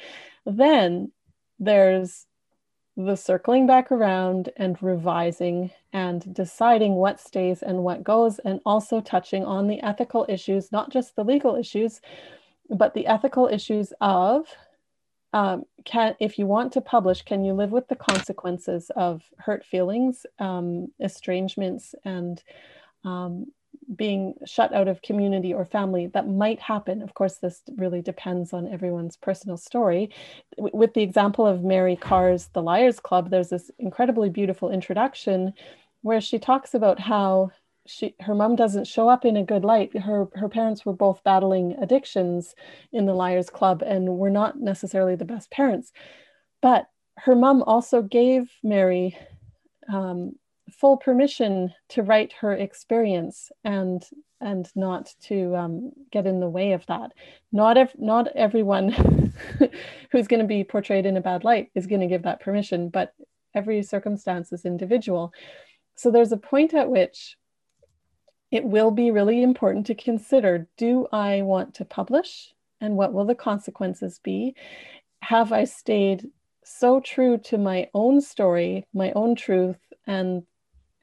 Then 0.45 1.11
there's 1.59 2.27
the 2.97 3.17
circling 3.17 3.67
back 3.67 3.93
around 3.93 4.51
and 4.57 4.83
revising 4.83 5.71
and 5.93 6.35
deciding 6.35 6.95
what 6.95 7.21
stays 7.21 7.63
and 7.63 7.79
what 7.79 8.03
goes 8.03 8.39
and 8.41 8.61
also 8.65 9.01
touching 9.01 9.45
on 9.45 9.67
the 9.67 9.83
ethical 9.83 10.25
issues 10.31 10.73
not 10.73 10.91
just 10.91 11.15
the 11.15 11.25
legal 11.25 11.57
issues 11.57 12.01
but 12.71 12.95
the 12.95 13.07
ethical 13.07 13.49
issues 13.49 13.93
of 14.01 14.47
um, 15.37 15.65
can 15.85 16.15
if 16.19 16.39
you 16.39 16.47
want 16.47 16.73
to 16.73 16.81
publish 16.81 17.21
can 17.21 17.45
you 17.45 17.53
live 17.53 17.71
with 17.71 17.89
the 17.89 17.95
consequences 17.95 18.91
of 18.97 19.23
hurt 19.37 19.67
feelings 19.67 20.25
um, 20.39 20.89
estrangements 20.99 21.95
and 22.07 22.43
um, 23.05 23.47
being 23.95 24.33
shut 24.47 24.73
out 24.73 24.89
of 24.89 25.03
community 25.03 25.53
or 25.53 25.67
family? 25.67 26.07
That 26.07 26.27
might 26.27 26.59
happen. 26.59 27.03
Of 27.03 27.13
course 27.13 27.37
this 27.37 27.61
really 27.77 28.01
depends 28.01 28.55
on 28.55 28.67
everyone's 28.67 29.19
personal 29.19 29.59
story. 29.59 30.09
W- 30.57 30.75
with 30.75 30.95
the 30.95 31.03
example 31.03 31.47
of 31.47 31.63
Mary 31.63 31.97
Karr's 31.97 32.49
the 32.55 32.63
liars 32.63 32.99
club 32.99 33.29
there's 33.29 33.51
this 33.51 33.71
incredibly 33.79 34.31
beautiful 34.31 34.71
introduction 34.71 35.53
where 36.01 36.23
she 36.23 36.39
talks 36.39 36.73
about 36.73 36.99
how 36.99 37.51
she 37.87 38.15
her 38.21 38.35
mom 38.35 38.57
doesn't 38.57 38.87
show 38.87 39.09
up 39.09 39.25
in 39.25 39.37
a 39.37 39.45
good 39.45 39.65
light. 39.65 39.97
Her 39.97 40.29
her 40.35 40.49
parents 40.49 40.85
were 40.85 40.93
both 40.93 41.23
battling 41.25 41.77
addictions 41.81 42.55
in 42.93 43.07
the 43.07 43.15
liars 43.15 43.51
club 43.51 43.83
and 43.83 44.19
were 44.19 44.31
not 44.31 44.59
necessarily 44.59 45.17
the 45.17 45.25
best 45.25 45.51
parents. 45.51 45.93
But 46.63 46.87
her 47.19 47.35
mom 47.35 47.63
also 47.63 48.03
gave 48.03 48.51
mary 48.63 49.17
um, 49.93 50.33
full 50.71 50.97
permission 50.97 51.73
to 51.91 52.03
write 52.03 52.33
her 52.41 52.53
experience 52.53 53.51
and 53.65 54.05
and 54.41 54.69
not 54.77 55.15
to 55.23 55.57
um, 55.57 55.93
get 56.13 56.27
in 56.27 56.41
the 56.41 56.49
way 56.49 56.73
of 56.73 56.85
that. 56.87 57.13
Not 57.53 57.79
ev- 57.79 57.99
not 57.99 58.29
everyone 58.35 58.91
who's 60.11 60.29
going 60.29 60.43
to 60.43 60.47
be 60.47 60.65
portrayed 60.65 61.07
in 61.07 61.17
a 61.17 61.23
bad 61.23 61.45
light 61.45 61.71
is 61.75 61.87
going 61.87 62.03
to 62.03 62.07
give 62.07 62.23
that 62.25 62.41
permission 62.41 62.89
but 62.89 63.15
every 63.55 63.83
circumstance 63.83 64.53
is 64.53 64.65
individual. 64.65 65.33
So 65.97 66.11
there's 66.11 66.33
a 66.33 66.37
point 66.37 66.75
at 66.75 66.91
which 66.91 67.37
it 68.51 68.65
will 68.65 68.91
be 68.91 69.11
really 69.11 69.43
important 69.43 69.87
to 69.87 69.95
consider 69.95 70.69
do 70.77 71.07
I 71.13 71.43
want 71.43 71.75
to 71.75 71.85
publish 71.85 72.55
and 72.81 72.97
what 72.97 73.13
will 73.13 73.25
the 73.25 73.35
consequences 73.35 74.21
be? 74.23 74.55
Have 75.23 75.53
I 75.53 75.65
stayed 75.65 76.29
so 76.65 77.01
true 77.01 77.39
to 77.39 77.59
my 77.59 77.89
own 77.95 78.21
story, 78.21 78.87
my 78.93 79.13
own 79.13 79.35
truth, 79.37 79.79
and 80.07 80.43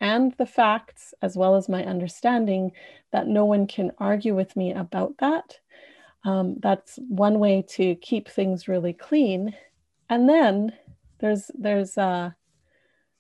and 0.02 0.34
the 0.38 0.46
facts 0.46 1.14
as 1.22 1.38
well 1.38 1.56
as 1.56 1.70
my 1.70 1.86
understanding 1.86 2.74
that 3.14 3.28
no 3.28 3.46
one 3.46 3.66
can 3.66 3.92
argue 4.00 4.36
with 4.36 4.54
me 4.58 4.74
about 4.74 5.16
that. 5.20 5.60
Um, 6.26 6.58
that's 6.62 7.00
one 7.08 7.40
way 7.40 7.64
to 7.70 7.96
keep 7.96 8.28
things 8.28 8.68
really 8.68 8.92
clean. 8.92 9.56
And 10.10 10.28
then 10.28 10.74
there's 11.20 11.50
there's 11.58 11.98
uh, 11.98 12.32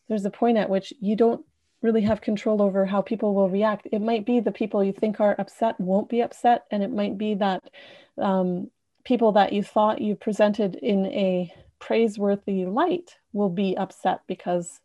there's 0.09 0.25
a 0.25 0.29
point 0.29 0.57
at 0.57 0.69
which 0.69 0.93
you 0.99 1.15
don't 1.15 1.45
really 1.83 2.01
have 2.01 2.21
control 2.21 2.61
over 2.61 2.85
how 2.85 3.01
people 3.01 3.35
will 3.35 3.49
react. 3.49 3.87
It 3.91 4.01
might 4.01 4.25
be 4.25 4.39
the 4.39 4.51
people 4.51 4.83
you 4.83 4.93
think 4.93 5.19
are 5.19 5.35
upset 5.37 5.79
won't 5.79 6.09
be 6.09 6.21
upset, 6.21 6.63
and 6.71 6.81
it 6.81 6.91
might 6.91 7.17
be 7.17 7.35
that 7.35 7.69
um, 8.17 8.71
people 9.03 9.33
that 9.33 9.53
you 9.53 9.61
thought 9.61 10.01
you 10.01 10.15
presented 10.15 10.75
in 10.75 11.05
a 11.07 11.53
praiseworthy 11.79 12.65
light 12.65 13.17
will 13.33 13.49
be 13.49 13.75
upset 13.75 14.21
because 14.27 14.79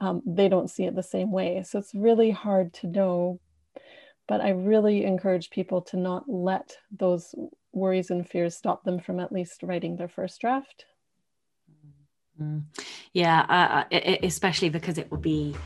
um, 0.00 0.22
they 0.24 0.48
don't 0.48 0.70
see 0.70 0.84
it 0.84 0.94
the 0.94 1.02
same 1.02 1.32
way. 1.32 1.62
So 1.66 1.78
it's 1.80 1.94
really 1.94 2.30
hard 2.30 2.72
to 2.74 2.86
know. 2.86 3.40
But 4.28 4.40
I 4.40 4.50
really 4.50 5.04
encourage 5.04 5.50
people 5.50 5.82
to 5.82 5.96
not 5.96 6.28
let 6.28 6.76
those 6.96 7.34
worries 7.72 8.10
and 8.10 8.26
fears 8.26 8.56
stop 8.56 8.84
them 8.84 9.00
from 9.00 9.18
at 9.18 9.32
least 9.32 9.64
writing 9.64 9.96
their 9.96 10.08
first 10.08 10.40
draft. 10.40 10.84
Mm. 12.40 12.62
Yeah, 13.12 13.86
uh, 13.90 14.16
especially 14.22 14.68
because 14.68 14.98
it 14.98 15.10
will 15.10 15.18
be 15.18 15.56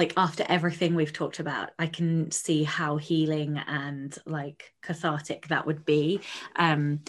like 0.00 0.14
after 0.16 0.46
everything 0.48 0.94
we've 0.94 1.12
talked 1.12 1.40
about 1.40 1.72
i 1.78 1.86
can 1.86 2.30
see 2.30 2.64
how 2.64 2.96
healing 2.96 3.58
and 3.66 4.16
like 4.24 4.72
cathartic 4.80 5.46
that 5.48 5.66
would 5.66 5.84
be 5.84 6.20
um 6.56 7.00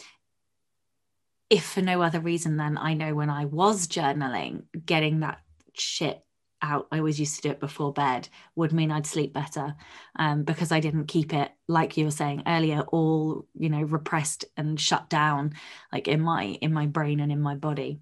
if 1.49 1.63
for 1.63 1.81
no 1.81 2.01
other 2.01 2.19
reason 2.19 2.57
than 2.57 2.77
i 2.77 2.93
know 2.93 3.15
when 3.15 3.29
i 3.29 3.45
was 3.45 3.87
journaling 3.87 4.63
getting 4.85 5.21
that 5.21 5.39
shit 5.73 6.21
out 6.61 6.85
i 6.91 6.97
always 6.97 7.17
used 7.17 7.37
to 7.37 7.41
do 7.43 7.49
it 7.49 7.61
before 7.61 7.93
bed 7.93 8.27
would 8.57 8.73
mean 8.73 8.91
i'd 8.91 9.07
sleep 9.07 9.31
better 9.33 9.73
um, 10.17 10.43
because 10.43 10.73
i 10.73 10.81
didn't 10.81 11.05
keep 11.05 11.33
it 11.33 11.49
like 11.69 11.95
you 11.95 12.03
were 12.03 12.11
saying 12.11 12.43
earlier 12.45 12.81
all 12.91 13.47
you 13.57 13.69
know 13.69 13.83
repressed 13.83 14.43
and 14.57 14.81
shut 14.81 15.09
down 15.09 15.53
like 15.93 16.09
in 16.09 16.19
my 16.19 16.43
in 16.61 16.73
my 16.73 16.87
brain 16.87 17.21
and 17.21 17.31
in 17.31 17.41
my 17.41 17.55
body 17.55 18.01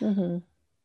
mm-hmm. 0.00 0.38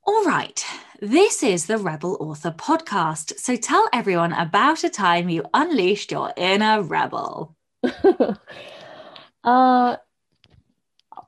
All 0.09 0.23
right, 0.23 0.65
this 1.01 1.43
is 1.43 1.65
the 1.65 1.77
Rebel 1.77 2.15
Author 2.21 2.51
podcast. 2.51 3.37
So 3.39 3.57
tell 3.57 3.89
everyone 3.91 4.31
about 4.31 4.85
a 4.85 4.89
time 4.89 5.27
you 5.27 5.43
unleashed 5.53 6.13
your 6.13 6.31
inner 6.37 6.81
rebel. 6.81 7.57
uh, 7.83 8.37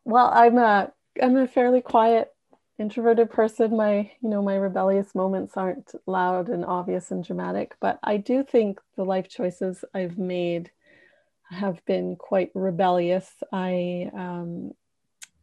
well, 0.05 0.31
I'm 0.33 0.57
a 0.57 0.93
I'm 1.21 1.35
a 1.35 1.45
fairly 1.45 1.81
quiet, 1.81 2.33
introverted 2.77 3.29
person. 3.29 3.75
My 3.75 4.09
you 4.21 4.29
know 4.29 4.41
my 4.41 4.55
rebellious 4.55 5.13
moments 5.13 5.57
aren't 5.57 5.91
loud 6.07 6.47
and 6.47 6.63
obvious 6.63 7.11
and 7.11 7.21
dramatic, 7.21 7.75
but 7.81 7.99
I 8.01 8.15
do 8.15 8.45
think 8.45 8.79
the 8.95 9.03
life 9.03 9.27
choices 9.27 9.83
I've 9.93 10.17
made 10.17 10.71
have 11.51 11.83
been 11.83 12.15
quite 12.15 12.51
rebellious. 12.53 13.29
I 13.51 14.09
um, 14.13 14.71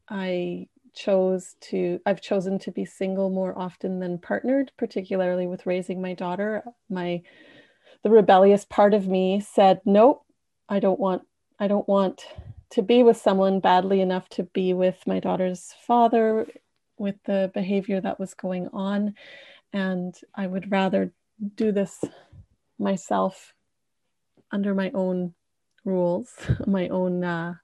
I 0.08 0.68
chose 0.96 1.54
to 1.60 2.00
I've 2.06 2.20
chosen 2.20 2.58
to 2.60 2.72
be 2.72 2.84
single 2.84 3.30
more 3.30 3.56
often 3.56 4.00
than 4.00 4.18
partnered, 4.18 4.72
particularly 4.76 5.46
with 5.46 5.66
raising 5.66 6.02
my 6.02 6.14
daughter. 6.14 6.64
My 6.90 7.22
the 8.02 8.10
rebellious 8.10 8.64
part 8.64 8.94
of 8.94 9.06
me 9.06 9.40
said, 9.40 9.80
"Nope, 9.84 10.24
I 10.68 10.80
don't 10.80 10.98
want 10.98 11.22
I 11.60 11.68
don't 11.68 11.88
want 11.88 12.26
to 12.70 12.82
be 12.82 13.02
with 13.02 13.16
someone 13.16 13.60
badly 13.60 14.00
enough 14.00 14.28
to 14.30 14.42
be 14.42 14.72
with 14.74 14.98
my 15.06 15.20
daughter's 15.20 15.74
father 15.86 16.46
with 16.98 17.16
the 17.24 17.50
behavior 17.54 18.00
that 18.00 18.18
was 18.18 18.34
going 18.34 18.68
on 18.72 19.14
and 19.72 20.18
I 20.34 20.46
would 20.46 20.70
rather 20.70 21.12
do 21.54 21.72
this 21.72 22.02
myself 22.78 23.52
under 24.50 24.74
my 24.74 24.90
own 24.94 25.34
rules, 25.84 26.32
my 26.66 26.88
own 26.88 27.24
uh, 27.24 27.54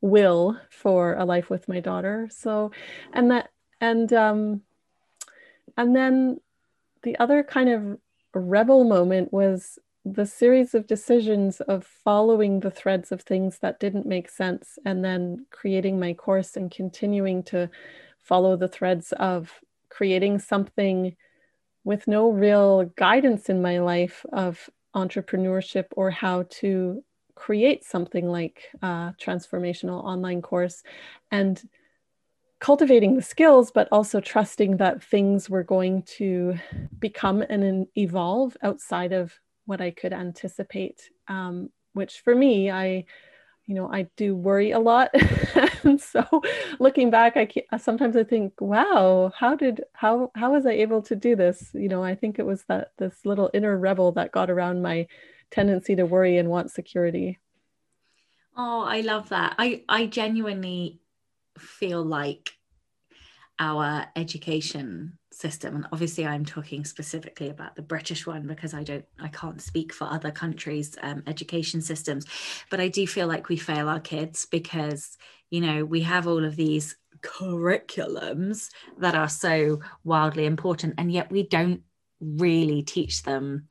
will 0.00 0.58
for 0.70 1.14
a 1.14 1.24
life 1.24 1.50
with 1.50 1.68
my 1.68 1.80
daughter. 1.80 2.28
So, 2.30 2.72
and 3.12 3.30
that, 3.30 3.50
and, 3.80 4.12
um, 4.12 4.62
and 5.76 5.94
then 5.94 6.40
the 7.02 7.18
other 7.18 7.42
kind 7.42 7.68
of 7.68 7.98
rebel 8.34 8.84
moment 8.84 9.32
was 9.32 9.78
the 10.04 10.26
series 10.26 10.74
of 10.74 10.86
decisions 10.86 11.60
of 11.62 11.84
following 11.84 12.60
the 12.60 12.70
threads 12.70 13.12
of 13.12 13.20
things 13.22 13.58
that 13.58 13.80
didn't 13.80 14.06
make 14.06 14.30
sense 14.30 14.78
and 14.86 15.04
then 15.04 15.44
creating 15.50 16.00
my 16.00 16.14
course 16.14 16.56
and 16.56 16.70
continuing 16.70 17.42
to 17.42 17.68
follow 18.18 18.56
the 18.56 18.68
threads 18.68 19.12
of 19.12 19.60
creating 19.90 20.38
something 20.38 21.14
with 21.84 22.06
no 22.06 22.30
real 22.30 22.84
guidance 22.96 23.48
in 23.48 23.60
my 23.60 23.78
life 23.78 24.24
of 24.32 24.70
entrepreneurship 24.94 25.86
or 25.92 26.10
how 26.10 26.44
to 26.48 27.02
create 27.40 27.82
something 27.84 28.28
like 28.28 28.68
a 28.82 29.14
transformational 29.18 30.04
online 30.04 30.42
course 30.42 30.82
and 31.30 31.62
cultivating 32.58 33.16
the 33.16 33.22
skills, 33.22 33.70
but 33.70 33.88
also 33.90 34.20
trusting 34.20 34.76
that 34.76 35.02
things 35.02 35.48
were 35.48 35.64
going 35.64 36.02
to 36.02 36.54
become 36.98 37.40
and 37.40 37.86
evolve 37.96 38.58
outside 38.62 39.12
of 39.12 39.32
what 39.64 39.80
I 39.80 39.90
could 39.90 40.12
anticipate. 40.12 41.00
Um, 41.28 41.70
which 41.94 42.20
for 42.20 42.34
me, 42.34 42.70
I, 42.70 43.06
you 43.64 43.74
know, 43.74 43.90
I 43.90 44.06
do 44.18 44.36
worry 44.36 44.72
a 44.72 44.78
lot, 44.78 45.08
and 45.82 45.98
so 45.98 46.42
looking 46.78 47.08
back, 47.08 47.38
I 47.38 47.46
can, 47.46 47.62
sometimes 47.78 48.16
I 48.16 48.24
think, 48.24 48.60
wow, 48.60 49.32
how 49.34 49.56
did 49.56 49.82
how 49.94 50.30
how 50.34 50.52
was 50.52 50.66
I 50.66 50.72
able 50.72 51.00
to 51.02 51.16
do 51.16 51.36
this? 51.36 51.70
You 51.72 51.88
know, 51.88 52.04
I 52.04 52.14
think 52.16 52.38
it 52.38 52.44
was 52.44 52.64
that 52.68 52.92
this 52.98 53.24
little 53.24 53.50
inner 53.54 53.78
rebel 53.78 54.12
that 54.12 54.30
got 54.30 54.50
around 54.50 54.82
my 54.82 55.06
tendency 55.50 55.96
to 55.96 56.06
worry 56.06 56.38
and 56.38 56.48
want 56.48 56.70
security. 56.70 57.38
Oh, 58.56 58.82
I 58.82 59.00
love 59.00 59.28
that. 59.30 59.54
I, 59.58 59.84
I 59.88 60.06
genuinely 60.06 61.00
feel 61.58 62.02
like 62.02 62.52
our 63.60 64.06
education 64.16 65.18
system 65.32 65.76
and 65.76 65.86
obviously 65.92 66.26
i'm 66.26 66.44
talking 66.44 66.84
specifically 66.84 67.50
about 67.50 67.76
the 67.76 67.82
british 67.82 68.26
one 68.26 68.46
because 68.46 68.74
i 68.74 68.82
don't 68.82 69.04
i 69.20 69.28
can't 69.28 69.62
speak 69.62 69.92
for 69.92 70.04
other 70.04 70.30
countries 70.30 70.96
um, 71.02 71.22
education 71.26 71.80
systems 71.80 72.26
but 72.70 72.80
i 72.80 72.88
do 72.88 73.06
feel 73.06 73.28
like 73.28 73.48
we 73.48 73.56
fail 73.56 73.88
our 73.88 74.00
kids 74.00 74.46
because 74.46 75.16
you 75.50 75.60
know 75.60 75.84
we 75.84 76.00
have 76.00 76.26
all 76.26 76.44
of 76.44 76.56
these 76.56 76.96
curriculums 77.20 78.70
that 78.98 79.14
are 79.14 79.28
so 79.28 79.78
wildly 80.04 80.46
important 80.46 80.94
and 80.98 81.12
yet 81.12 81.30
we 81.30 81.42
don't 81.42 81.82
really 82.20 82.82
teach 82.82 83.22
them 83.22 83.68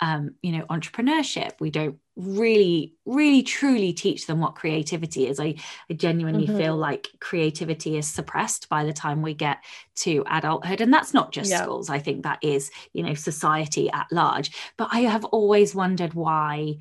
um, 0.00 0.34
you 0.42 0.52
know 0.52 0.64
entrepreneurship. 0.66 1.52
We 1.60 1.70
don't 1.70 1.98
really 2.16 2.94
really 3.06 3.42
truly 3.42 3.92
teach 3.92 4.26
them 4.26 4.40
what 4.40 4.54
creativity 4.54 5.26
is. 5.26 5.40
I, 5.40 5.54
I 5.88 5.94
genuinely 5.94 6.46
mm-hmm. 6.46 6.58
feel 6.58 6.76
like 6.76 7.08
creativity 7.20 7.96
is 7.96 8.06
suppressed 8.06 8.68
by 8.68 8.84
the 8.84 8.92
time 8.92 9.22
we 9.22 9.34
get 9.34 9.58
to 9.96 10.24
adulthood. 10.30 10.80
And 10.80 10.92
that's 10.92 11.14
not 11.14 11.32
just 11.32 11.50
yeah. 11.50 11.62
schools. 11.62 11.90
I 11.90 11.98
think 11.98 12.22
that 12.22 12.38
is 12.42 12.70
you 12.92 13.02
know 13.02 13.14
society 13.14 13.90
at 13.90 14.06
large. 14.10 14.50
But 14.76 14.88
i 14.92 15.00
have 15.00 15.24
always 15.26 15.74
wondered 15.74 16.14
why 16.14 16.76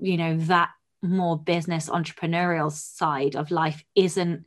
you 0.00 0.16
know 0.16 0.36
that 0.38 0.70
more 1.02 1.38
business 1.38 1.88
entrepreneurial 1.88 2.70
side 2.70 3.34
of 3.34 3.50
life 3.50 3.84
isn't 3.94 4.44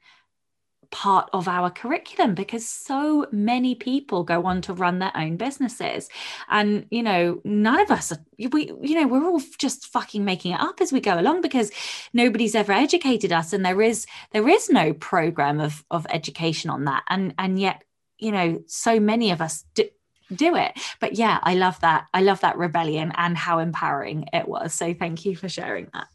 part 0.94 1.28
of 1.34 1.48
our 1.48 1.72
curriculum 1.72 2.36
because 2.36 2.70
so 2.70 3.26
many 3.32 3.74
people 3.74 4.24
go 4.24 4.46
on 4.46 4.62
to 4.62 4.74
run 4.74 5.00
their 5.00 5.12
own 5.18 5.36
businesses. 5.38 6.08
And 6.50 6.86
you 6.92 7.02
know 7.02 7.42
none 7.44 7.80
of 7.80 7.90
us 7.90 8.12
are 8.12 8.24
we 8.52 8.72
you 8.82 8.96
know 8.96 9.08
we're 9.08 9.26
all 9.26 9.42
just 9.58 9.88
fucking 9.88 10.24
making 10.24 10.54
it 10.54 10.62
up 10.62 10.80
as 10.80 10.94
we 10.94 11.02
go 11.02 11.20
along 11.20 11.42
because 11.42 11.72
nobody's 12.14 12.54
ever 12.54 12.72
educated 12.72 13.34
us 13.34 13.54
and 13.54 13.66
there 13.66 13.82
is 13.82 14.06
there 14.32 14.48
is 14.48 14.70
no 14.70 14.94
program 14.94 15.60
of 15.60 15.84
of 15.90 16.06
education 16.12 16.70
on 16.70 16.86
that. 16.86 17.04
And 17.10 17.34
and 17.40 17.60
yet 17.60 17.84
you 18.20 18.32
know 18.32 18.62
so 18.68 19.00
many 19.00 19.32
of 19.32 19.42
us 19.42 19.66
do, 19.74 19.86
do 20.32 20.56
it. 20.56 20.80
But 21.00 21.16
yeah 21.16 21.40
i 21.42 21.56
love 21.56 21.80
that 21.80 22.06
i 22.14 22.22
love 22.22 22.42
that 22.42 22.58
rebellion 22.58 23.12
and 23.16 23.36
how 23.36 23.58
empowering 23.58 24.30
it 24.32 24.48
was. 24.48 24.76
So 24.76 24.94
thank 24.94 25.26
you 25.26 25.36
for 25.36 25.50
sharing 25.50 25.90
that. 25.94 26.08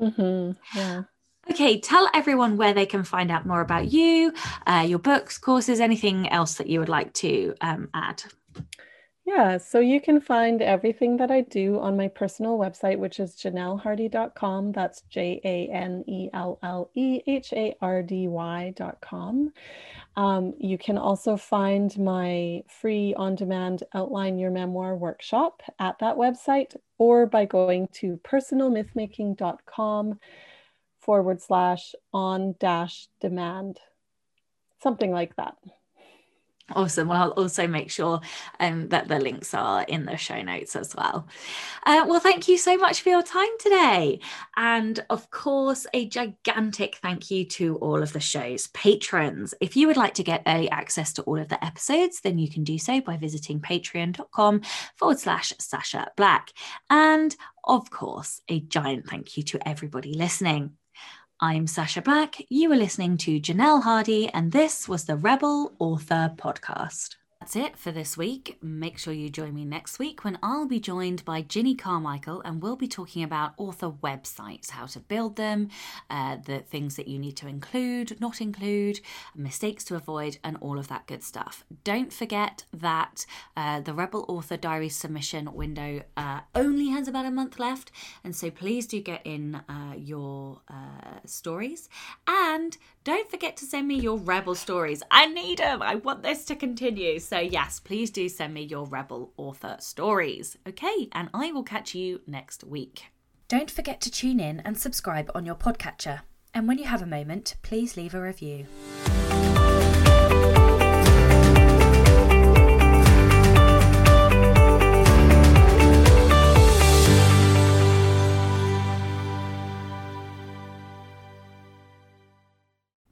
Mm-hmm. 0.00 0.78
yeah 0.78 1.02
Okay, 1.50 1.80
tell 1.80 2.08
everyone 2.14 2.56
where 2.56 2.72
they 2.72 2.86
can 2.86 3.02
find 3.02 3.30
out 3.30 3.46
more 3.46 3.60
about 3.60 3.92
you, 3.92 4.32
uh, 4.66 4.84
your 4.86 5.00
books, 5.00 5.38
courses, 5.38 5.80
anything 5.80 6.28
else 6.28 6.54
that 6.54 6.68
you 6.68 6.78
would 6.78 6.88
like 6.88 7.12
to 7.14 7.54
um, 7.60 7.88
add. 7.92 8.22
Yeah, 9.24 9.58
so 9.58 9.78
you 9.78 10.00
can 10.00 10.20
find 10.20 10.60
everything 10.60 11.16
that 11.18 11.30
I 11.30 11.42
do 11.42 11.78
on 11.78 11.96
my 11.96 12.08
personal 12.08 12.58
website, 12.58 12.98
which 12.98 13.20
is 13.20 13.36
janellehardy.com. 13.36 14.72
That's 14.72 15.02
J 15.02 15.40
A 15.44 15.68
N 15.72 16.02
E 16.08 16.28
L 16.34 16.58
L 16.62 16.90
E 16.94 17.20
H 17.26 17.52
A 17.52 17.76
R 17.80 18.02
D 18.02 18.26
Y.com. 18.26 19.52
Um, 20.16 20.54
you 20.58 20.76
can 20.76 20.98
also 20.98 21.36
find 21.36 21.96
my 21.98 22.64
free 22.68 23.14
on 23.16 23.36
demand 23.36 23.84
Outline 23.94 24.38
Your 24.38 24.50
Memoir 24.50 24.96
workshop 24.96 25.62
at 25.78 26.00
that 26.00 26.16
website 26.16 26.74
or 26.98 27.26
by 27.26 27.44
going 27.44 27.88
to 27.94 28.18
personalmythmaking.com 28.24 30.18
forward 31.02 31.42
slash 31.42 31.94
on 32.12 32.54
dash 32.58 33.08
demand, 33.20 33.78
something 34.80 35.10
like 35.10 35.36
that. 35.36 35.56
Awesome. 36.74 37.08
Well, 37.08 37.20
I'll 37.20 37.30
also 37.30 37.66
make 37.66 37.90
sure 37.90 38.20
um, 38.60 38.88
that 38.88 39.08
the 39.08 39.18
links 39.18 39.52
are 39.52 39.82
in 39.82 40.06
the 40.06 40.16
show 40.16 40.40
notes 40.42 40.76
as 40.76 40.94
well. 40.96 41.26
Uh, 41.84 42.04
well, 42.06 42.20
thank 42.20 42.48
you 42.48 42.56
so 42.56 42.76
much 42.76 43.02
for 43.02 43.10
your 43.10 43.22
time 43.22 43.50
today. 43.58 44.20
And 44.56 45.04
of 45.10 45.30
course, 45.30 45.86
a 45.92 46.08
gigantic 46.08 46.96
thank 46.96 47.30
you 47.30 47.44
to 47.46 47.76
all 47.78 48.02
of 48.02 48.12
the 48.12 48.20
show's 48.20 48.68
patrons. 48.68 49.54
If 49.60 49.76
you 49.76 49.86
would 49.86 49.96
like 49.96 50.14
to 50.14 50.22
get 50.22 50.44
early 50.46 50.70
access 50.70 51.12
to 51.14 51.22
all 51.22 51.38
of 51.38 51.48
the 51.48 51.62
episodes, 51.62 52.20
then 52.20 52.38
you 52.38 52.48
can 52.48 52.64
do 52.64 52.78
so 52.78 53.00
by 53.00 53.16
visiting 53.16 53.60
patreon.com 53.60 54.62
forward 54.96 55.18
slash 55.18 55.52
Sacha 55.58 56.12
Black. 56.16 56.52
And 56.88 57.36
of 57.64 57.90
course, 57.90 58.40
a 58.48 58.60
giant 58.60 59.08
thank 59.08 59.36
you 59.36 59.42
to 59.44 59.68
everybody 59.68 60.14
listening. 60.14 60.76
I'm 61.42 61.66
Sacha 61.66 62.00
Black. 62.02 62.36
You 62.50 62.70
are 62.70 62.76
listening 62.76 63.16
to 63.16 63.40
Janelle 63.40 63.82
Hardy, 63.82 64.28
and 64.28 64.52
this 64.52 64.88
was 64.88 65.06
the 65.06 65.16
Rebel 65.16 65.74
Author 65.80 66.32
Podcast. 66.36 67.16
That's 67.42 67.56
it 67.56 67.76
for 67.76 67.90
this 67.90 68.16
week. 68.16 68.56
Make 68.62 68.98
sure 68.98 69.12
you 69.12 69.28
join 69.28 69.52
me 69.52 69.64
next 69.64 69.98
week 69.98 70.22
when 70.22 70.38
I'll 70.44 70.68
be 70.68 70.78
joined 70.78 71.24
by 71.24 71.42
Ginny 71.42 71.74
Carmichael 71.74 72.40
and 72.42 72.62
we'll 72.62 72.76
be 72.76 72.86
talking 72.86 73.24
about 73.24 73.54
author 73.56 73.90
websites, 73.90 74.70
how 74.70 74.86
to 74.86 75.00
build 75.00 75.34
them, 75.34 75.68
uh, 76.08 76.36
the 76.36 76.60
things 76.60 76.94
that 76.94 77.08
you 77.08 77.18
need 77.18 77.36
to 77.38 77.48
include, 77.48 78.20
not 78.20 78.40
include, 78.40 79.00
mistakes 79.34 79.82
to 79.86 79.96
avoid, 79.96 80.38
and 80.44 80.56
all 80.60 80.78
of 80.78 80.86
that 80.86 81.08
good 81.08 81.24
stuff. 81.24 81.64
Don't 81.82 82.12
forget 82.12 82.64
that 82.72 83.26
uh, 83.56 83.80
the 83.80 83.92
Rebel 83.92 84.24
Author 84.28 84.56
Diary 84.56 84.88
submission 84.88 85.52
window 85.52 86.02
uh, 86.16 86.42
only 86.54 86.90
has 86.90 87.08
about 87.08 87.26
a 87.26 87.32
month 87.32 87.58
left, 87.58 87.90
and 88.22 88.36
so 88.36 88.52
please 88.52 88.86
do 88.86 89.00
get 89.00 89.20
in 89.24 89.56
uh, 89.68 89.94
your 89.96 90.60
uh, 90.68 91.18
stories 91.26 91.88
and 92.28 92.78
don't 93.04 93.28
forget 93.28 93.56
to 93.56 93.64
send 93.64 93.88
me 93.88 93.96
your 93.96 94.16
Rebel 94.16 94.54
stories. 94.54 95.02
I 95.10 95.26
need 95.26 95.58
them. 95.58 95.82
I 95.82 95.96
want 95.96 96.22
this 96.22 96.44
to 96.44 96.54
continue. 96.54 97.18
So, 97.32 97.38
yes, 97.38 97.80
please 97.80 98.10
do 98.10 98.28
send 98.28 98.52
me 98.52 98.60
your 98.60 98.84
Rebel 98.84 99.32
author 99.38 99.76
stories. 99.80 100.58
Okay, 100.68 101.08
and 101.12 101.30
I 101.32 101.50
will 101.50 101.62
catch 101.62 101.94
you 101.94 102.20
next 102.26 102.62
week. 102.62 103.04
Don't 103.48 103.70
forget 103.70 104.02
to 104.02 104.10
tune 104.10 104.38
in 104.38 104.60
and 104.60 104.76
subscribe 104.76 105.30
on 105.34 105.46
your 105.46 105.54
podcatcher. 105.54 106.20
And 106.52 106.68
when 106.68 106.76
you 106.76 106.84
have 106.84 107.00
a 107.00 107.06
moment, 107.06 107.54
please 107.62 107.96
leave 107.96 108.14
a 108.14 108.20
review. 108.20 108.66